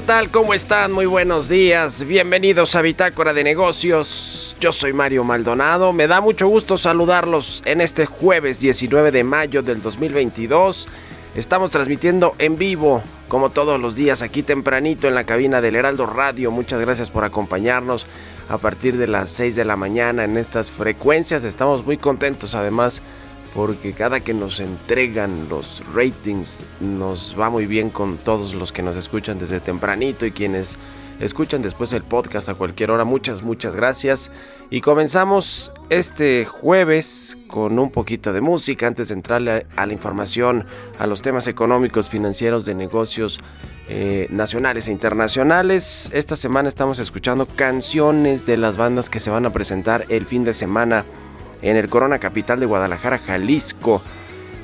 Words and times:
¿Qué 0.00 0.06
tal? 0.06 0.30
¿Cómo 0.30 0.54
están? 0.54 0.92
Muy 0.92 1.04
buenos 1.04 1.50
días. 1.50 2.04
Bienvenidos 2.04 2.74
a 2.74 2.80
Bitácora 2.80 3.34
de 3.34 3.44
Negocios. 3.44 4.56
Yo 4.58 4.72
soy 4.72 4.94
Mario 4.94 5.24
Maldonado. 5.24 5.92
Me 5.92 6.06
da 6.06 6.22
mucho 6.22 6.48
gusto 6.48 6.78
saludarlos 6.78 7.62
en 7.66 7.82
este 7.82 8.06
jueves 8.06 8.60
19 8.60 9.10
de 9.10 9.24
mayo 9.24 9.62
del 9.62 9.82
2022. 9.82 10.88
Estamos 11.34 11.70
transmitiendo 11.70 12.34
en 12.38 12.56
vivo, 12.56 13.02
como 13.28 13.50
todos 13.50 13.78
los 13.78 13.94
días, 13.94 14.22
aquí 14.22 14.42
tempranito 14.42 15.06
en 15.06 15.14
la 15.14 15.24
cabina 15.24 15.60
del 15.60 15.76
Heraldo 15.76 16.06
Radio. 16.06 16.50
Muchas 16.50 16.80
gracias 16.80 17.10
por 17.10 17.24
acompañarnos 17.24 18.06
a 18.48 18.56
partir 18.56 18.96
de 18.96 19.06
las 19.06 19.30
6 19.32 19.54
de 19.54 19.66
la 19.66 19.76
mañana 19.76 20.24
en 20.24 20.38
estas 20.38 20.70
frecuencias. 20.70 21.44
Estamos 21.44 21.84
muy 21.84 21.98
contentos 21.98 22.54
además 22.54 23.02
porque 23.54 23.92
cada 23.92 24.20
que 24.20 24.34
nos 24.34 24.60
entregan 24.60 25.48
los 25.48 25.82
ratings 25.92 26.62
nos 26.80 27.34
va 27.38 27.50
muy 27.50 27.66
bien 27.66 27.90
con 27.90 28.18
todos 28.18 28.54
los 28.54 28.72
que 28.72 28.82
nos 28.82 28.96
escuchan 28.96 29.38
desde 29.38 29.60
tempranito 29.60 30.24
y 30.26 30.30
quienes 30.30 30.78
escuchan 31.20 31.60
después 31.60 31.92
el 31.92 32.02
podcast 32.02 32.48
a 32.48 32.54
cualquier 32.54 32.90
hora. 32.90 33.04
Muchas, 33.04 33.42
muchas 33.42 33.76
gracias. 33.76 34.30
Y 34.70 34.80
comenzamos 34.80 35.72
este 35.90 36.44
jueves 36.44 37.36
con 37.48 37.78
un 37.78 37.90
poquito 37.90 38.32
de 38.32 38.40
música 38.40 38.86
antes 38.86 39.08
de 39.08 39.14
entrarle 39.14 39.66
a 39.76 39.86
la 39.86 39.92
información, 39.92 40.66
a 40.98 41.06
los 41.06 41.22
temas 41.22 41.46
económicos, 41.46 42.08
financieros, 42.08 42.64
de 42.64 42.74
negocios 42.74 43.40
eh, 43.88 44.28
nacionales 44.30 44.88
e 44.88 44.92
internacionales. 44.92 46.08
Esta 46.12 46.36
semana 46.36 46.68
estamos 46.68 46.98
escuchando 47.00 47.46
canciones 47.46 48.46
de 48.46 48.56
las 48.56 48.76
bandas 48.76 49.10
que 49.10 49.20
se 49.20 49.30
van 49.30 49.44
a 49.44 49.52
presentar 49.52 50.06
el 50.08 50.24
fin 50.24 50.44
de 50.44 50.54
semana 50.54 51.04
en 51.62 51.76
el 51.76 51.88
Corona 51.88 52.18
Capital 52.18 52.60
de 52.60 52.66
Guadalajara, 52.66 53.18
Jalisco, 53.18 54.02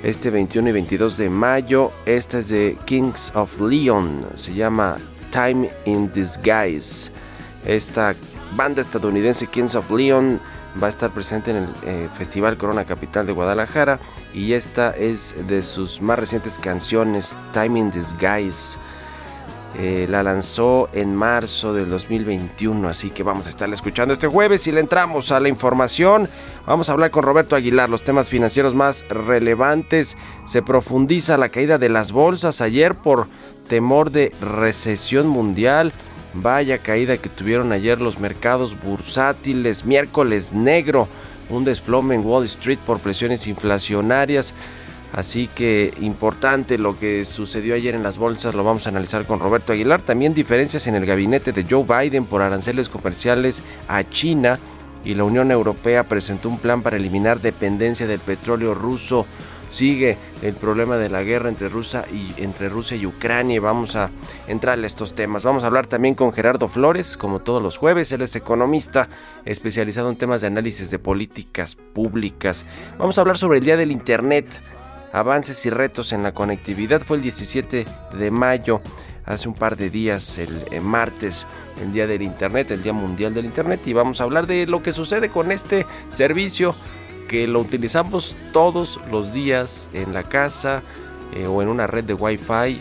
este 0.02 0.30
21 0.30 0.68
y 0.68 0.72
22 0.72 1.16
de 1.16 1.30
mayo. 1.30 1.92
Esta 2.06 2.38
es 2.38 2.48
de 2.48 2.76
Kings 2.84 3.32
of 3.34 3.60
Leon, 3.60 4.26
se 4.34 4.54
llama 4.54 4.98
Time 5.30 5.70
in 5.84 6.12
Disguise. 6.12 7.10
Esta 7.64 8.14
banda 8.54 8.80
estadounidense 8.80 9.46
Kings 9.46 9.74
of 9.74 9.90
Leon 9.90 10.40
va 10.82 10.88
a 10.88 10.90
estar 10.90 11.10
presente 11.10 11.50
en 11.50 11.56
el 11.56 11.68
eh, 11.84 12.08
Festival 12.16 12.56
Corona 12.56 12.84
Capital 12.84 13.26
de 13.26 13.32
Guadalajara 13.32 13.98
y 14.32 14.52
esta 14.52 14.90
es 14.90 15.34
de 15.48 15.62
sus 15.62 16.00
más 16.00 16.18
recientes 16.18 16.58
canciones, 16.58 17.36
Time 17.52 17.78
in 17.78 17.90
Disguise. 17.90 18.78
Eh, 19.78 20.06
la 20.08 20.22
lanzó 20.22 20.88
en 20.94 21.14
marzo 21.14 21.74
del 21.74 21.90
2021, 21.90 22.88
así 22.88 23.10
que 23.10 23.22
vamos 23.22 23.46
a 23.46 23.50
estarla 23.50 23.74
escuchando 23.74 24.14
este 24.14 24.26
jueves 24.26 24.66
y 24.66 24.72
le 24.72 24.80
entramos 24.80 25.32
a 25.32 25.40
la 25.40 25.48
información. 25.48 26.30
Vamos 26.66 26.88
a 26.88 26.92
hablar 26.92 27.10
con 27.10 27.24
Roberto 27.24 27.56
Aguilar, 27.56 27.90
los 27.90 28.02
temas 28.02 28.30
financieros 28.30 28.74
más 28.74 29.06
relevantes. 29.08 30.16
Se 30.46 30.62
profundiza 30.62 31.36
la 31.36 31.50
caída 31.50 31.76
de 31.76 31.90
las 31.90 32.10
bolsas 32.10 32.62
ayer 32.62 32.94
por 32.94 33.26
temor 33.68 34.10
de 34.10 34.32
recesión 34.40 35.26
mundial. 35.26 35.92
Vaya 36.32 36.78
caída 36.78 37.18
que 37.18 37.28
tuvieron 37.28 37.72
ayer 37.72 38.00
los 38.00 38.18
mercados 38.18 38.80
bursátiles, 38.82 39.84
miércoles 39.84 40.54
negro, 40.54 41.06
un 41.50 41.64
desplome 41.64 42.14
en 42.14 42.24
Wall 42.24 42.44
Street 42.46 42.78
por 42.86 42.98
presiones 42.98 43.46
inflacionarias. 43.46 44.54
Así 45.16 45.48
que 45.48 45.94
importante 46.02 46.76
lo 46.76 46.98
que 46.98 47.24
sucedió 47.24 47.74
ayer 47.74 47.94
en 47.94 48.02
las 48.02 48.18
bolsas, 48.18 48.54
lo 48.54 48.62
vamos 48.62 48.86
a 48.86 48.90
analizar 48.90 49.24
con 49.24 49.40
Roberto 49.40 49.72
Aguilar. 49.72 50.02
También 50.02 50.34
diferencias 50.34 50.86
en 50.86 50.94
el 50.94 51.06
gabinete 51.06 51.52
de 51.52 51.64
Joe 51.68 51.84
Biden 51.84 52.26
por 52.26 52.42
aranceles 52.42 52.90
comerciales 52.90 53.62
a 53.88 54.04
China 54.04 54.58
y 55.06 55.14
la 55.14 55.24
Unión 55.24 55.50
Europea 55.50 56.04
presentó 56.04 56.50
un 56.50 56.58
plan 56.58 56.82
para 56.82 56.98
eliminar 56.98 57.40
dependencia 57.40 58.06
del 58.06 58.20
petróleo 58.20 58.74
ruso. 58.74 59.26
Sigue 59.70 60.18
el 60.42 60.54
problema 60.54 60.98
de 60.98 61.08
la 61.08 61.22
guerra 61.22 61.48
entre 61.48 61.70
Rusia 61.70 62.04
y 62.12 62.34
entre 62.36 62.68
Rusia 62.68 62.96
y 62.96 63.06
Ucrania. 63.06 63.58
Vamos 63.60 63.96
a 63.96 64.10
entrar 64.46 64.78
a 64.78 64.86
estos 64.86 65.14
temas. 65.14 65.44
Vamos 65.44 65.64
a 65.64 65.66
hablar 65.66 65.86
también 65.86 66.14
con 66.14 66.32
Gerardo 66.34 66.68
Flores, 66.68 67.16
como 67.16 67.40
todos 67.40 67.62
los 67.62 67.78
jueves. 67.78 68.12
Él 68.12 68.20
es 68.20 68.36
economista 68.36 69.08
especializado 69.46 70.10
en 70.10 70.16
temas 70.16 70.42
de 70.42 70.48
análisis 70.48 70.90
de 70.90 70.98
políticas 70.98 71.74
públicas. 71.74 72.66
Vamos 72.98 73.16
a 73.16 73.22
hablar 73.22 73.38
sobre 73.38 73.58
el 73.58 73.64
Día 73.64 73.76
del 73.76 73.92
Internet 73.92 74.46
avances 75.12 75.64
y 75.66 75.70
retos 75.70 76.12
en 76.12 76.22
la 76.22 76.32
conectividad. 76.32 77.02
Fue 77.02 77.16
el 77.16 77.22
17 77.22 77.86
de 78.18 78.30
mayo, 78.30 78.80
hace 79.24 79.48
un 79.48 79.54
par 79.54 79.76
de 79.76 79.90
días, 79.90 80.38
el, 80.38 80.64
eh, 80.70 80.80
martes, 80.80 81.46
el 81.80 81.92
Día 81.92 82.06
del 82.06 82.22
Internet, 82.22 82.70
el 82.70 82.82
Día 82.82 82.92
Mundial 82.92 83.34
del 83.34 83.44
Internet, 83.44 83.86
y 83.86 83.92
vamos 83.92 84.20
a 84.20 84.24
hablar 84.24 84.46
de 84.46 84.66
lo 84.66 84.82
que 84.82 84.92
sucede 84.92 85.28
con 85.28 85.52
este 85.52 85.86
servicio 86.10 86.74
que 87.28 87.46
lo 87.46 87.60
utilizamos 87.60 88.36
todos 88.52 89.00
los 89.10 89.32
días 89.32 89.90
en 89.92 90.14
la 90.14 90.22
casa 90.22 90.82
eh, 91.34 91.46
o 91.46 91.60
en 91.60 91.68
una 91.68 91.86
red 91.86 92.04
de 92.04 92.14
Wi-Fi 92.14 92.80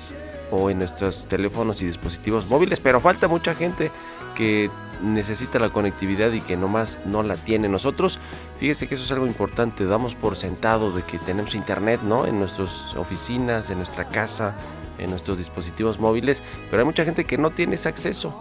o 0.51 0.69
en 0.69 0.77
nuestros 0.77 1.27
teléfonos 1.27 1.81
y 1.81 1.85
dispositivos 1.85 2.47
móviles, 2.47 2.79
pero 2.79 3.01
falta 3.01 3.27
mucha 3.27 3.55
gente 3.55 3.91
que 4.35 4.69
necesita 5.01 5.59
la 5.59 5.69
conectividad 5.69 6.31
y 6.31 6.41
que 6.41 6.57
nomás 6.57 6.99
no 7.05 7.23
la 7.23 7.37
tiene. 7.37 7.69
Nosotros, 7.69 8.19
fíjese 8.59 8.87
que 8.87 8.95
eso 8.95 9.03
es 9.03 9.11
algo 9.11 9.27
importante, 9.27 9.85
damos 9.85 10.15
por 10.15 10.35
sentado 10.35 10.91
de 10.91 11.03
que 11.03 11.17
tenemos 11.19 11.55
internet, 11.55 12.01
¿no? 12.03 12.25
En 12.25 12.39
nuestras 12.39 12.95
oficinas, 12.95 13.69
en 13.69 13.77
nuestra 13.77 14.09
casa, 14.09 14.55
en 14.97 15.09
nuestros 15.09 15.37
dispositivos 15.37 15.99
móviles, 15.99 16.41
pero 16.69 16.81
hay 16.81 16.85
mucha 16.85 17.05
gente 17.05 17.25
que 17.25 17.37
no 17.37 17.51
tiene 17.51 17.75
ese 17.75 17.89
acceso. 17.89 18.39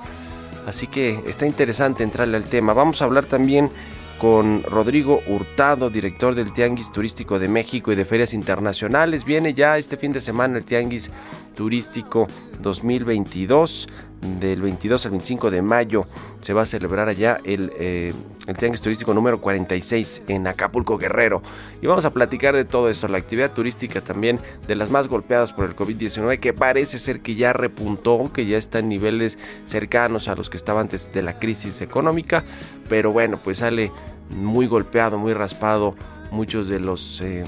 Así 0.66 0.86
que 0.86 1.22
está 1.26 1.46
interesante 1.46 2.02
entrarle 2.02 2.36
al 2.36 2.44
tema. 2.44 2.72
Vamos 2.72 3.02
a 3.02 3.04
hablar 3.04 3.26
también 3.26 3.70
con 4.18 4.62
Rodrigo 4.62 5.20
Hurtado, 5.26 5.90
director 5.90 6.34
del 6.34 6.52
Tianguis 6.52 6.92
Turístico 6.92 7.38
de 7.38 7.48
México 7.48 7.92
y 7.92 7.96
de 7.96 8.04
Ferias 8.04 8.32
Internacionales. 8.32 9.24
Viene 9.24 9.54
ya 9.54 9.76
este 9.76 9.96
fin 9.96 10.12
de 10.12 10.20
semana 10.20 10.58
el 10.58 10.64
Tianguis 10.64 11.10
Turístico 11.54 12.28
2022. 12.60 13.88
Del 14.20 14.62
22 14.62 15.04
al 15.04 15.10
25 15.10 15.50
de 15.50 15.60
mayo 15.60 16.06
se 16.40 16.54
va 16.54 16.62
a 16.62 16.66
celebrar 16.66 17.08
allá 17.08 17.40
el, 17.44 17.72
eh, 17.78 18.14
el 18.46 18.56
Tianguis 18.56 18.80
Turístico 18.80 19.12
número 19.12 19.40
46 19.40 20.22
en 20.28 20.46
Acapulco 20.46 20.96
Guerrero. 20.96 21.42
Y 21.82 21.86
vamos 21.86 22.04
a 22.06 22.12
platicar 22.12 22.54
de 22.54 22.64
todo 22.64 22.88
esto, 22.88 23.06
la 23.08 23.18
actividad 23.18 23.52
turística 23.52 24.00
también 24.00 24.40
de 24.66 24.76
las 24.76 24.90
más 24.90 25.08
golpeadas 25.08 25.52
por 25.52 25.66
el 25.66 25.76
COVID-19, 25.76 26.40
que 26.40 26.54
parece 26.54 26.98
ser 26.98 27.20
que 27.20 27.34
ya 27.34 27.52
repuntó, 27.52 28.30
que 28.32 28.46
ya 28.46 28.56
está 28.56 28.78
en 28.78 28.88
niveles 28.88 29.38
cercanos 29.66 30.28
a 30.28 30.34
los 30.34 30.48
que 30.48 30.56
estaban 30.56 30.82
antes 30.82 31.12
de 31.12 31.22
la 31.22 31.38
crisis 31.38 31.82
económica. 31.82 32.44
Pero 32.88 33.12
bueno, 33.12 33.38
pues 33.42 33.58
sale 33.58 33.92
muy 34.30 34.66
golpeado, 34.66 35.18
muy 35.18 35.34
raspado 35.34 35.94
muchos 36.30 36.68
de 36.68 36.80
los... 36.80 37.20
Eh, 37.20 37.44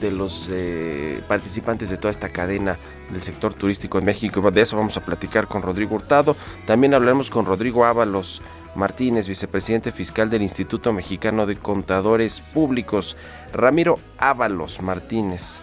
de 0.00 0.10
los 0.10 0.48
eh, 0.50 1.20
participantes 1.28 1.88
de 1.88 1.96
toda 1.96 2.10
esta 2.10 2.30
cadena 2.30 2.78
del 3.10 3.22
sector 3.22 3.54
turístico 3.54 3.98
en 3.98 4.04
México. 4.04 4.50
De 4.50 4.60
eso 4.60 4.76
vamos 4.76 4.96
a 4.96 5.04
platicar 5.04 5.46
con 5.48 5.62
Rodrigo 5.62 5.96
Hurtado. 5.96 6.36
También 6.66 6.94
hablaremos 6.94 7.30
con 7.30 7.46
Rodrigo 7.46 7.84
Ábalos 7.84 8.42
Martínez, 8.74 9.28
vicepresidente 9.28 9.92
fiscal 9.92 10.30
del 10.30 10.42
Instituto 10.42 10.92
Mexicano 10.92 11.46
de 11.46 11.56
Contadores 11.56 12.40
Públicos. 12.40 13.16
Ramiro 13.52 13.98
Ábalos 14.18 14.80
Martínez 14.82 15.60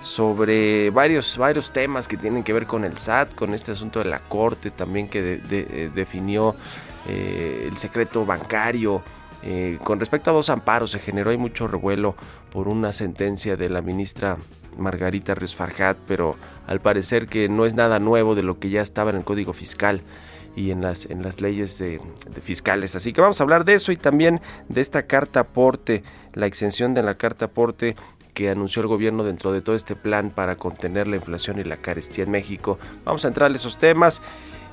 sobre 0.00 0.90
varios, 0.90 1.36
varios 1.36 1.72
temas 1.72 2.06
que 2.08 2.16
tienen 2.16 2.44
que 2.44 2.52
ver 2.52 2.66
con 2.66 2.84
el 2.84 2.98
SAT, 2.98 3.34
con 3.34 3.54
este 3.54 3.72
asunto 3.72 3.98
de 3.98 4.06
la 4.06 4.20
Corte 4.20 4.70
también 4.70 5.08
que 5.08 5.40
eh, 5.50 5.90
definió 5.92 6.54
eh, 7.08 7.68
el 7.70 7.76
secreto 7.78 8.24
bancario. 8.24 9.02
Eh, 9.42 9.78
con 9.84 10.00
respecto 10.00 10.30
a 10.30 10.32
dos 10.32 10.50
amparos 10.50 10.90
se 10.90 10.98
generó 10.98 11.30
hay 11.30 11.36
mucho 11.36 11.68
revuelo 11.68 12.16
por 12.50 12.66
una 12.66 12.92
sentencia 12.92 13.56
de 13.56 13.68
la 13.68 13.82
ministra 13.82 14.36
Margarita 14.76 15.34
Ríos 15.34 15.56
pero 16.08 16.36
al 16.68 16.80
parecer 16.80 17.26
que 17.26 17.48
no 17.48 17.66
es 17.66 17.74
nada 17.74 17.98
nuevo 17.98 18.34
de 18.34 18.42
lo 18.42 18.60
que 18.60 18.70
ya 18.70 18.82
estaba 18.82 19.10
en 19.10 19.16
el 19.16 19.24
Código 19.24 19.52
Fiscal 19.52 20.02
y 20.54 20.70
en 20.70 20.82
las, 20.82 21.06
en 21.06 21.22
las 21.22 21.40
leyes 21.40 21.78
de, 21.78 22.00
fiscales. 22.42 22.94
Así 22.94 23.12
que 23.12 23.20
vamos 23.20 23.40
a 23.40 23.44
hablar 23.44 23.64
de 23.64 23.74
eso 23.74 23.90
y 23.90 23.96
también 23.96 24.40
de 24.68 24.80
esta 24.80 25.04
carta 25.04 25.40
aporte, 25.40 26.02
la 26.34 26.46
exención 26.46 26.94
de 26.94 27.02
la 27.02 27.16
carta 27.16 27.46
aporte 27.46 27.96
que 28.34 28.50
anunció 28.50 28.82
el 28.82 28.88
gobierno 28.88 29.24
dentro 29.24 29.50
de 29.50 29.62
todo 29.62 29.74
este 29.74 29.96
plan 29.96 30.30
para 30.30 30.56
contener 30.56 31.06
la 31.06 31.16
inflación 31.16 31.58
y 31.58 31.64
la 31.64 31.78
carestía 31.78 32.24
en 32.24 32.30
México. 32.30 32.78
Vamos 33.04 33.24
a 33.24 33.28
entrar 33.28 33.50
a 33.50 33.54
esos 33.54 33.78
temas 33.78 34.20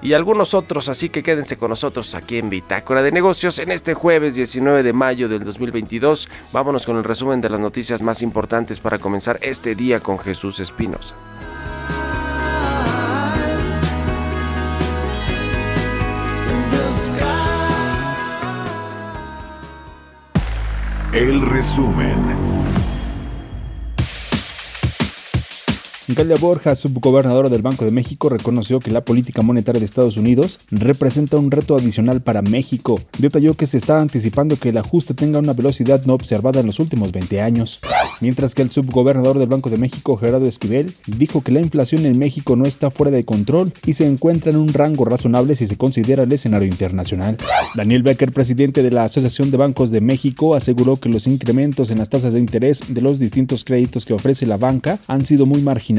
y 0.02 0.14
algunos 0.14 0.54
otros, 0.54 0.90
así 0.90 1.10
que 1.10 1.24
quédense 1.24 1.58
con 1.58 1.70
nosotros 1.70 2.14
aquí 2.14 2.38
en 2.38 2.50
Bitácora 2.50 3.02
de 3.02 3.12
Negocios 3.12 3.58
en 3.58 3.72
este 3.72 3.94
jueves 3.94 4.36
19 4.36 4.84
de 4.84 4.94
mayo 4.94 5.30
del 5.30 5.44
2022. 5.44 6.30
Vámonos 6.52 6.86
con 6.86 6.98
el 6.98 7.04
resumen 7.04 7.42
de 7.42 7.50
las 7.50 7.60
noticias 7.60 8.02
más 8.02 8.22
importantes 8.22 8.80
para 8.80 9.00
comenzar 9.00 9.40
este 9.42 9.74
día 9.76 10.02
con 10.02 10.20
Jesús 10.20 10.60
Espinosa. 10.60 11.16
El 21.16 21.40
resumen. 21.40 22.45
Galia 26.08 26.36
Borja, 26.36 26.76
subgobernadora 26.76 27.50
del 27.50 27.64
Banco 27.64 27.84
de 27.84 27.90
México, 27.90 28.30
reconoció 28.30 28.80
que 28.80 28.92
la 28.92 29.04
política 29.04 29.42
monetaria 29.42 29.80
de 29.80 29.86
Estados 29.86 30.18
Unidos 30.18 30.60
representa 30.70 31.38
un 31.38 31.50
reto 31.50 31.76
adicional 31.76 32.22
para 32.22 32.44
México. 32.44 33.02
Detalló 33.18 33.56
que 33.56 33.66
se 33.66 33.78
está 33.78 34.00
anticipando 34.00 34.56
que 34.58 34.70
el 34.70 34.78
ajuste 34.78 35.16
tenga 35.16 35.40
una 35.40 35.54
velocidad 35.54 36.06
no 36.06 36.14
observada 36.14 36.60
en 36.60 36.68
los 36.68 36.80
últimos 36.80 37.12
20 37.12 37.42
años. 37.42 37.80
Mientras 38.22 38.54
que 38.54 38.62
el 38.62 38.70
subgobernador 38.70 39.40
del 39.40 39.50
Banco 39.50 39.72
de 39.72 39.78
México, 39.78 40.16
Gerardo 40.16 40.46
Esquivel, 40.46 40.94
dijo 41.08 41.42
que 41.42 41.52
la 41.52 41.60
inflación 41.60 42.06
en 42.06 42.20
México 42.20 42.56
no 42.56 42.66
está 42.66 42.92
fuera 42.92 43.12
de 43.12 43.26
control 43.26 43.74
y 43.88 43.94
se 43.94 44.06
encuentra 44.06 44.52
en 44.52 44.58
un 44.58 44.74
rango 44.74 45.06
razonable 45.06 45.56
si 45.56 45.66
se 45.66 45.76
considera 45.76 46.26
el 46.26 46.32
escenario 46.32 46.68
internacional. 46.68 47.38
Daniel 47.74 48.04
Becker, 48.04 48.32
presidente 48.32 48.84
de 48.84 48.92
la 48.92 49.06
Asociación 49.06 49.50
de 49.50 49.58
Bancos 49.58 49.90
de 49.90 50.02
México, 50.02 50.54
aseguró 50.54 50.98
que 50.98 51.10
los 51.10 51.26
incrementos 51.26 51.90
en 51.90 51.98
las 51.98 52.10
tasas 52.10 52.34
de 52.34 52.40
interés 52.40 52.82
de 52.90 53.02
los 53.02 53.18
distintos 53.18 53.64
créditos 53.64 54.06
que 54.06 54.14
ofrece 54.14 54.46
la 54.46 54.58
banca 54.58 55.00
han 55.08 55.26
sido 55.26 55.48
muy 55.48 55.64
marginales 55.64 55.95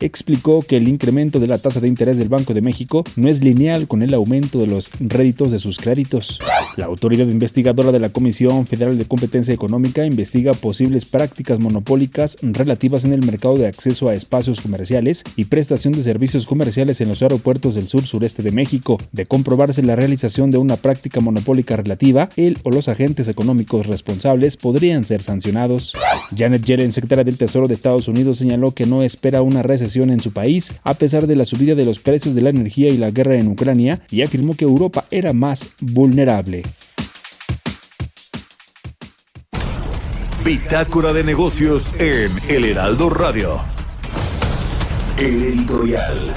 Explicó 0.00 0.62
que 0.62 0.76
el 0.76 0.88
incremento 0.88 1.40
de 1.40 1.46
la 1.46 1.58
tasa 1.58 1.80
de 1.80 1.88
interés 1.88 2.18
del 2.18 2.28
Banco 2.28 2.54
de 2.54 2.60
México 2.60 3.04
no 3.16 3.28
es 3.28 3.42
lineal 3.42 3.88
con 3.88 4.02
el 4.02 4.14
aumento 4.14 4.58
de 4.58 4.66
los 4.66 4.90
réditos 5.00 5.50
de 5.50 5.58
sus 5.58 5.78
créditos. 5.78 6.40
La 6.76 6.86
autoridad 6.86 7.26
investigadora 7.26 7.92
de 7.92 8.00
la 8.00 8.10
Comisión 8.10 8.66
Federal 8.66 8.98
de 8.98 9.04
Competencia 9.04 9.54
Económica 9.54 10.04
investiga 10.04 10.52
posibles 10.52 11.04
prácticas 11.04 11.58
monopólicas 11.58 12.36
relativas 12.42 13.04
en 13.04 13.12
el 13.12 13.24
mercado 13.24 13.56
de 13.56 13.66
acceso 13.66 14.08
a 14.08 14.14
espacios 14.14 14.60
comerciales 14.60 15.22
y 15.36 15.44
prestación 15.44 15.92
de 15.92 16.02
servicios 16.02 16.46
comerciales 16.46 17.00
en 17.00 17.08
los 17.08 17.22
aeropuertos 17.22 17.74
del 17.74 17.88
sur 17.88 18.06
sureste 18.06 18.42
de 18.42 18.52
México. 18.52 18.98
De 19.12 19.26
comprobarse 19.26 19.82
la 19.82 19.96
realización 19.96 20.50
de 20.50 20.58
una 20.58 20.76
práctica 20.76 21.20
monopólica 21.20 21.76
relativa, 21.76 22.28
él 22.36 22.58
o 22.62 22.70
los 22.70 22.88
agentes 22.88 23.28
económicos 23.28 23.86
responsables 23.86 24.56
podrían 24.56 25.04
ser 25.04 25.22
sancionados. 25.22 25.94
Janet 26.36 26.64
Yellen, 26.64 26.92
secretaria 26.92 27.24
del 27.24 27.36
Tesoro 27.36 27.68
de 27.68 27.74
Estados 27.74 28.08
Unidos, 28.08 28.38
señaló 28.38 28.72
que 28.72 28.86
no 28.86 29.02
espera 29.02 29.29
una 29.38 29.62
recesión 29.62 30.10
en 30.10 30.20
su 30.20 30.32
país 30.32 30.74
a 30.82 30.94
pesar 30.94 31.26
de 31.26 31.36
la 31.36 31.44
subida 31.44 31.74
de 31.74 31.84
los 31.84 31.98
precios 32.00 32.34
de 32.34 32.42
la 32.42 32.50
energía 32.50 32.88
y 32.88 32.98
la 32.98 33.10
guerra 33.10 33.36
en 33.36 33.48
Ucrania 33.48 34.00
y 34.10 34.22
afirmó 34.22 34.56
que 34.56 34.64
Europa 34.64 35.04
era 35.10 35.32
más 35.32 35.70
vulnerable. 35.80 36.62
Bitácora 40.44 41.12
de 41.12 41.22
negocios 41.22 41.92
en 41.98 42.30
El 42.48 42.64
Heraldo 42.64 43.10
Radio. 43.10 43.60
El 45.18 45.42
editorial. 45.42 46.34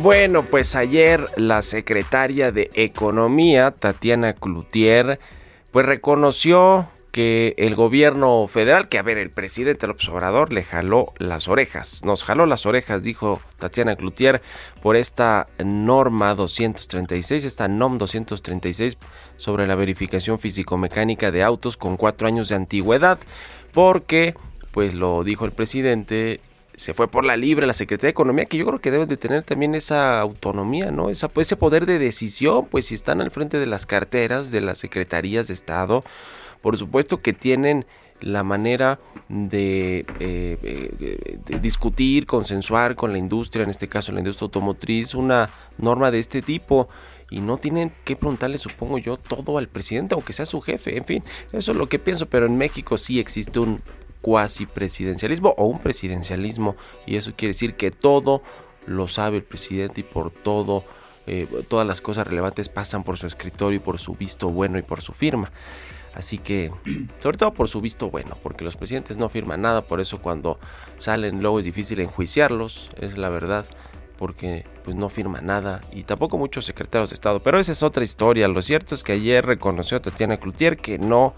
Bueno, 0.00 0.44
pues 0.44 0.76
ayer 0.76 1.28
la 1.36 1.60
secretaria 1.60 2.52
de 2.52 2.70
Economía, 2.74 3.72
Tatiana 3.72 4.32
Cloutier, 4.32 5.18
pues 5.72 5.86
reconoció 5.86 6.88
que 7.10 7.54
el 7.58 7.74
gobierno 7.74 8.46
federal, 8.46 8.88
que 8.88 8.98
a 8.98 9.02
ver, 9.02 9.18
el 9.18 9.30
presidente 9.30 9.88
López 9.88 10.08
Obrador 10.08 10.52
le 10.52 10.62
jaló 10.62 11.12
las 11.18 11.48
orejas, 11.48 12.04
nos 12.04 12.22
jaló 12.22 12.46
las 12.46 12.64
orejas, 12.64 13.02
dijo 13.02 13.40
Tatiana 13.58 13.96
Cloutier, 13.96 14.40
por 14.82 14.94
esta 14.94 15.48
norma 15.58 16.36
236, 16.36 17.44
esta 17.44 17.66
NOM 17.66 17.98
236 17.98 18.98
sobre 19.36 19.66
la 19.66 19.74
verificación 19.74 20.38
físico-mecánica 20.38 21.32
de 21.32 21.42
autos 21.42 21.76
con 21.76 21.96
cuatro 21.96 22.28
años 22.28 22.48
de 22.48 22.54
antigüedad, 22.54 23.18
porque, 23.74 24.36
pues 24.70 24.94
lo 24.94 25.24
dijo 25.24 25.44
el 25.44 25.50
presidente, 25.50 26.40
se 26.78 26.94
fue 26.94 27.08
por 27.08 27.24
la 27.24 27.36
libre 27.36 27.66
la 27.66 27.72
Secretaría 27.72 28.08
de 28.08 28.12
Economía, 28.12 28.46
que 28.46 28.56
yo 28.56 28.66
creo 28.66 28.80
que 28.80 28.90
deben 28.90 29.08
de 29.08 29.16
tener 29.16 29.42
también 29.42 29.74
esa 29.74 30.20
autonomía, 30.20 30.90
¿no? 30.90 31.10
Esa, 31.10 31.28
ese 31.36 31.56
poder 31.56 31.86
de 31.86 31.98
decisión, 31.98 32.66
pues 32.70 32.86
si 32.86 32.94
están 32.94 33.20
al 33.20 33.30
frente 33.30 33.58
de 33.58 33.66
las 33.66 33.84
carteras, 33.84 34.50
de 34.50 34.60
las 34.60 34.78
secretarías 34.78 35.48
de 35.48 35.54
Estado, 35.54 36.04
por 36.62 36.76
supuesto 36.76 37.20
que 37.20 37.32
tienen 37.32 37.84
la 38.20 38.42
manera 38.42 38.98
de, 39.28 40.00
eh, 40.20 40.58
eh, 40.62 41.38
de, 41.44 41.60
discutir, 41.60 42.26
consensuar 42.26 42.94
con 42.94 43.12
la 43.12 43.18
industria, 43.18 43.64
en 43.64 43.70
este 43.70 43.88
caso 43.88 44.12
la 44.12 44.20
industria 44.20 44.46
automotriz, 44.46 45.14
una 45.14 45.50
norma 45.78 46.10
de 46.10 46.18
este 46.18 46.42
tipo. 46.42 46.88
Y 47.30 47.40
no 47.40 47.58
tienen 47.58 47.92
que 48.04 48.16
preguntarle, 48.16 48.56
supongo 48.56 48.96
yo, 48.96 49.18
todo 49.18 49.58
al 49.58 49.68
presidente, 49.68 50.14
aunque 50.14 50.32
sea 50.32 50.46
su 50.46 50.62
jefe. 50.62 50.96
En 50.96 51.04
fin, 51.04 51.22
eso 51.52 51.72
es 51.72 51.76
lo 51.76 51.86
que 51.86 51.98
pienso. 51.98 52.24
Pero 52.24 52.46
en 52.46 52.56
México 52.56 52.96
sí 52.96 53.20
existe 53.20 53.58
un 53.58 53.82
cuasi 54.20 54.66
presidencialismo 54.66 55.54
o 55.56 55.66
un 55.66 55.78
presidencialismo 55.78 56.76
y 57.06 57.16
eso 57.16 57.32
quiere 57.36 57.54
decir 57.54 57.74
que 57.74 57.90
todo 57.90 58.42
lo 58.86 59.08
sabe 59.08 59.36
el 59.36 59.44
presidente 59.44 60.00
y 60.00 60.04
por 60.04 60.30
todo 60.30 60.84
eh, 61.26 61.46
todas 61.68 61.86
las 61.86 62.00
cosas 62.00 62.26
relevantes 62.26 62.68
pasan 62.68 63.04
por 63.04 63.18
su 63.18 63.26
escritorio 63.26 63.76
y 63.76 63.80
por 63.80 63.98
su 63.98 64.14
visto 64.14 64.48
bueno 64.48 64.78
y 64.78 64.82
por 64.82 65.02
su 65.02 65.12
firma 65.12 65.52
así 66.14 66.38
que 66.38 66.72
sobre 67.22 67.38
todo 67.38 67.52
por 67.52 67.68
su 67.68 67.80
visto 67.80 68.10
bueno 68.10 68.36
porque 68.42 68.64
los 68.64 68.76
presidentes 68.76 69.16
no 69.16 69.28
firman 69.28 69.62
nada 69.62 69.82
por 69.82 70.00
eso 70.00 70.20
cuando 70.20 70.58
salen 70.98 71.40
luego 71.40 71.58
es 71.58 71.64
difícil 71.64 72.00
enjuiciarlos 72.00 72.90
es 73.00 73.18
la 73.18 73.28
verdad 73.28 73.66
porque 74.18 74.66
pues 74.84 74.96
no 74.96 75.08
firma 75.08 75.40
nada 75.40 75.80
y 75.92 76.02
tampoco 76.02 76.36
muchos 76.36 76.66
secretarios 76.66 77.10
de 77.10 77.14
Estado. 77.14 77.40
Pero 77.40 77.58
esa 77.60 77.72
es 77.72 77.82
otra 77.82 78.04
historia. 78.04 78.48
Lo 78.48 78.60
cierto 78.62 78.94
es 78.94 79.02
que 79.02 79.12
ayer 79.12 79.46
reconoció 79.46 80.00
Tatiana 80.02 80.38
Cloutier 80.38 80.76
que 80.76 80.98
no 80.98 81.34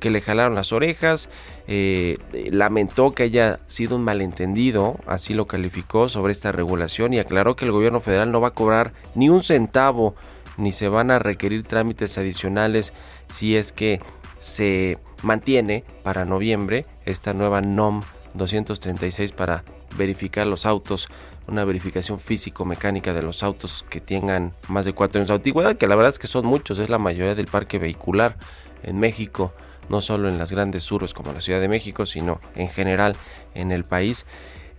que 0.00 0.10
le 0.10 0.20
jalaron 0.20 0.54
las 0.54 0.72
orejas, 0.72 1.28
eh, 1.66 2.18
lamentó 2.50 3.12
que 3.14 3.24
haya 3.24 3.58
sido 3.66 3.96
un 3.96 4.04
malentendido, 4.04 4.96
así 5.06 5.34
lo 5.34 5.46
calificó 5.46 6.08
sobre 6.08 6.32
esta 6.32 6.52
regulación 6.52 7.12
y 7.12 7.18
aclaró 7.18 7.56
que 7.56 7.64
el 7.64 7.72
gobierno 7.72 8.00
federal 8.00 8.30
no 8.30 8.40
va 8.40 8.48
a 8.48 8.54
cobrar 8.54 8.92
ni 9.14 9.28
un 9.28 9.42
centavo 9.42 10.14
ni 10.56 10.72
se 10.72 10.88
van 10.88 11.10
a 11.10 11.18
requerir 11.18 11.64
trámites 11.64 12.18
adicionales 12.18 12.92
si 13.32 13.56
es 13.56 13.72
que 13.72 14.00
se 14.38 14.98
mantiene 15.22 15.84
para 16.02 16.24
noviembre 16.24 16.86
esta 17.06 17.32
nueva 17.32 17.60
NOM 17.60 18.02
236 18.34 19.32
para 19.32 19.64
verificar 19.96 20.46
los 20.46 20.66
autos, 20.66 21.08
una 21.46 21.64
verificación 21.64 22.18
físico-mecánica 22.18 23.14
de 23.14 23.22
los 23.22 23.42
autos 23.42 23.84
que 23.88 24.00
tengan 24.00 24.52
más 24.68 24.84
de 24.84 24.92
cuatro 24.92 25.18
años 25.18 25.28
de 25.28 25.34
antigüedad, 25.34 25.76
que 25.76 25.86
la 25.86 25.96
verdad 25.96 26.12
es 26.12 26.18
que 26.18 26.26
son 26.26 26.44
muchos, 26.46 26.78
es 26.78 26.90
la 26.90 26.98
mayoría 26.98 27.34
del 27.34 27.46
parque 27.46 27.78
vehicular 27.78 28.36
en 28.82 28.98
México, 28.98 29.52
no 29.88 30.00
solo 30.00 30.28
en 30.28 30.38
las 30.38 30.52
grandes 30.52 30.90
urbes 30.90 31.14
como 31.14 31.32
la 31.32 31.40
Ciudad 31.40 31.60
de 31.60 31.68
México, 31.68 32.06
sino 32.06 32.40
en 32.54 32.68
general 32.68 33.16
en 33.54 33.72
el 33.72 33.84
país. 33.84 34.26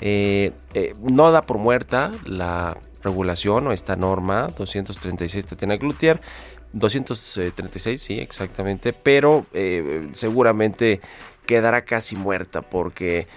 Eh, 0.01 0.51
eh, 0.74 0.94
no 1.01 1.32
da 1.32 1.44
por 1.44 1.58
muerta 1.58 2.12
la 2.25 2.78
regulación 3.04 3.68
o 3.68 3.74
esta 3.74 3.96
norma 3.96 4.48
236 4.58 5.46
Tatiana 5.46 5.75
Glutier 5.75 6.22
236 6.72 8.01
sí 8.01 8.20
exactamente 8.20 8.94
pero 8.94 9.46
eh, 9.54 10.10
seguramente 10.13 11.01
quedará 11.46 11.84
casi 11.84 12.16
muerta 12.16 12.62
porque 12.62 13.28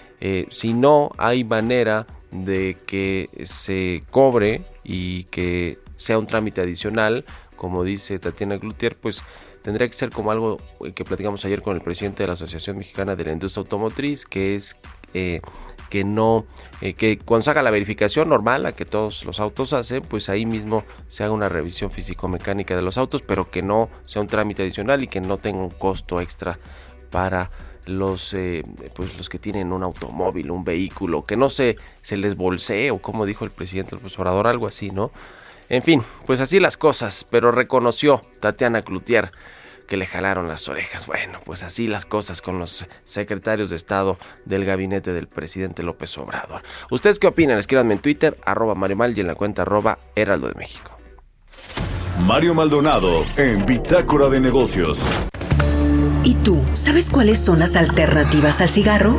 si 0.50 0.72
no 0.72 1.10
hay 1.18 1.42
manera 1.42 2.06
de 2.30 2.76
que 2.86 3.28
se 3.44 4.04
cobre 4.10 4.62
y 4.84 5.24
que 5.24 5.78
sea 5.96 6.18
un 6.18 6.26
trámite 6.26 6.60
adicional, 6.60 7.24
como 7.56 7.84
dice 7.84 8.18
Tatiana 8.18 8.56
Glutier, 8.56 8.96
pues 8.96 9.22
tendría 9.62 9.88
que 9.88 9.94
ser 9.94 10.10
como 10.10 10.30
algo 10.30 10.58
que 10.94 11.04
platicamos 11.04 11.44
ayer 11.44 11.62
con 11.62 11.76
el 11.76 11.82
presidente 11.82 12.22
de 12.22 12.28
la 12.28 12.32
Asociación 12.34 12.78
Mexicana 12.78 13.16
de 13.16 13.24
la 13.24 13.32
Industria 13.32 13.62
Automotriz, 13.62 14.24
que 14.24 14.54
es 14.54 14.76
eh, 15.14 15.40
que 15.92 16.04
no, 16.04 16.46
eh, 16.80 16.94
que 16.94 17.18
cuando 17.18 17.44
se 17.44 17.50
haga 17.50 17.62
la 17.62 17.70
verificación 17.70 18.30
normal, 18.30 18.64
a 18.64 18.72
que 18.72 18.86
todos 18.86 19.24
los 19.24 19.40
autos 19.40 19.74
hacen, 19.74 20.02
pues 20.02 20.28
ahí 20.28 20.46
mismo 20.46 20.84
se 21.08 21.22
haga 21.22 21.34
una 21.34 21.50
revisión 21.50 21.90
físico-mecánica 21.90 22.74
de 22.74 22.82
los 22.82 22.96
autos, 22.96 23.20
pero 23.20 23.50
que 23.50 23.60
no 23.60 23.90
sea 24.06 24.22
un 24.22 24.28
trámite 24.28 24.62
adicional 24.62 25.02
y 25.02 25.06
que 25.06 25.20
no 25.20 25.36
tenga 25.36 25.60
un 25.60 25.70
costo 25.70 26.20
extra 26.20 26.58
para 27.10 27.50
los 27.84 28.32
eh, 28.32 28.62
pues 28.94 29.16
los 29.18 29.28
que 29.28 29.38
tienen 29.38 29.72
un 29.72 29.82
automóvil, 29.82 30.50
un 30.50 30.64
vehículo, 30.64 31.24
que 31.24 31.36
no 31.36 31.50
se, 31.50 31.76
se 32.00 32.16
les 32.16 32.36
bolsee 32.36 32.90
o 32.90 32.98
como 32.98 33.26
dijo 33.26 33.44
el 33.44 33.50
presidente 33.50 33.96
del 33.96 34.10
Orador, 34.16 34.46
algo 34.46 34.66
así, 34.66 34.90
¿no? 34.90 35.10
En 35.72 35.80
fin, 35.80 36.02
pues 36.26 36.38
así 36.40 36.60
las 36.60 36.76
cosas, 36.76 37.26
pero 37.30 37.50
reconoció 37.50 38.20
Tatiana 38.40 38.82
Cloutier 38.82 39.32
que 39.88 39.96
le 39.96 40.04
jalaron 40.04 40.46
las 40.46 40.68
orejas. 40.68 41.06
Bueno, 41.06 41.38
pues 41.46 41.62
así 41.62 41.88
las 41.88 42.04
cosas 42.04 42.42
con 42.42 42.58
los 42.58 42.86
secretarios 43.04 43.70
de 43.70 43.76
Estado 43.76 44.18
del 44.44 44.66
gabinete 44.66 45.14
del 45.14 45.28
presidente 45.28 45.82
López 45.82 46.18
Obrador. 46.18 46.62
¿Ustedes 46.90 47.18
qué 47.18 47.26
opinan? 47.26 47.56
Escríbanme 47.56 47.94
en 47.94 48.00
Twitter, 48.00 48.36
arroba 48.44 48.74
Mario 48.74 48.96
Mal 48.98 49.16
y 49.16 49.22
en 49.22 49.26
la 49.26 49.34
cuenta 49.34 49.62
arroba 49.62 49.98
Heraldo 50.14 50.48
de 50.48 50.54
México. 50.56 50.90
Mario 52.18 52.52
Maldonado 52.52 53.24
en 53.38 53.64
Bitácora 53.64 54.28
de 54.28 54.40
Negocios. 54.40 55.02
¿Y 56.22 56.34
tú 56.34 56.62
sabes 56.74 57.08
cuáles 57.08 57.42
son 57.42 57.60
las 57.60 57.76
alternativas 57.76 58.60
al 58.60 58.68
cigarro? 58.68 59.18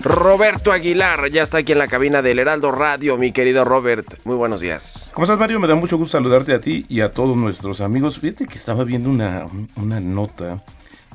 Roberto 0.00 0.70
Aguilar 0.70 1.28
ya 1.30 1.42
está 1.42 1.58
aquí 1.58 1.72
en 1.72 1.78
la 1.78 1.88
cabina 1.88 2.22
del 2.22 2.38
Heraldo 2.38 2.70
Radio, 2.70 3.16
mi 3.16 3.32
querido 3.32 3.64
Robert. 3.64 4.06
Muy 4.24 4.36
buenos 4.36 4.60
días. 4.60 5.10
¿Cómo 5.12 5.24
estás, 5.24 5.38
Mario? 5.38 5.58
Me 5.58 5.66
da 5.66 5.74
mucho 5.74 5.98
gusto 5.98 6.12
saludarte 6.18 6.54
a 6.54 6.60
ti 6.60 6.86
y 6.88 7.00
a 7.00 7.12
todos 7.12 7.36
nuestros 7.36 7.80
amigos. 7.80 8.20
Fíjate 8.20 8.46
que 8.46 8.54
estaba 8.54 8.84
viendo 8.84 9.10
una, 9.10 9.46
una 9.74 9.98
nota 9.98 10.62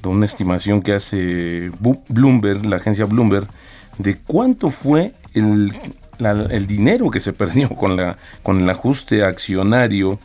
de 0.02 0.10
una 0.10 0.26
estimación 0.26 0.82
que 0.82 0.94
hace 0.94 1.72
Bloomberg, 2.10 2.66
la 2.66 2.76
agencia 2.76 3.06
Bloomberg, 3.06 3.48
de 4.00 4.18
cuánto 4.18 4.70
fue 4.70 5.14
el, 5.34 5.74
el 6.20 6.68
dinero 6.68 7.10
que 7.10 7.22
se 7.22 7.32
perdió 7.32 7.70
con, 7.70 7.96
la, 7.96 8.18
con 8.44 8.60
el 8.60 8.70
ajuste 8.70 9.24
accionario 9.24 10.20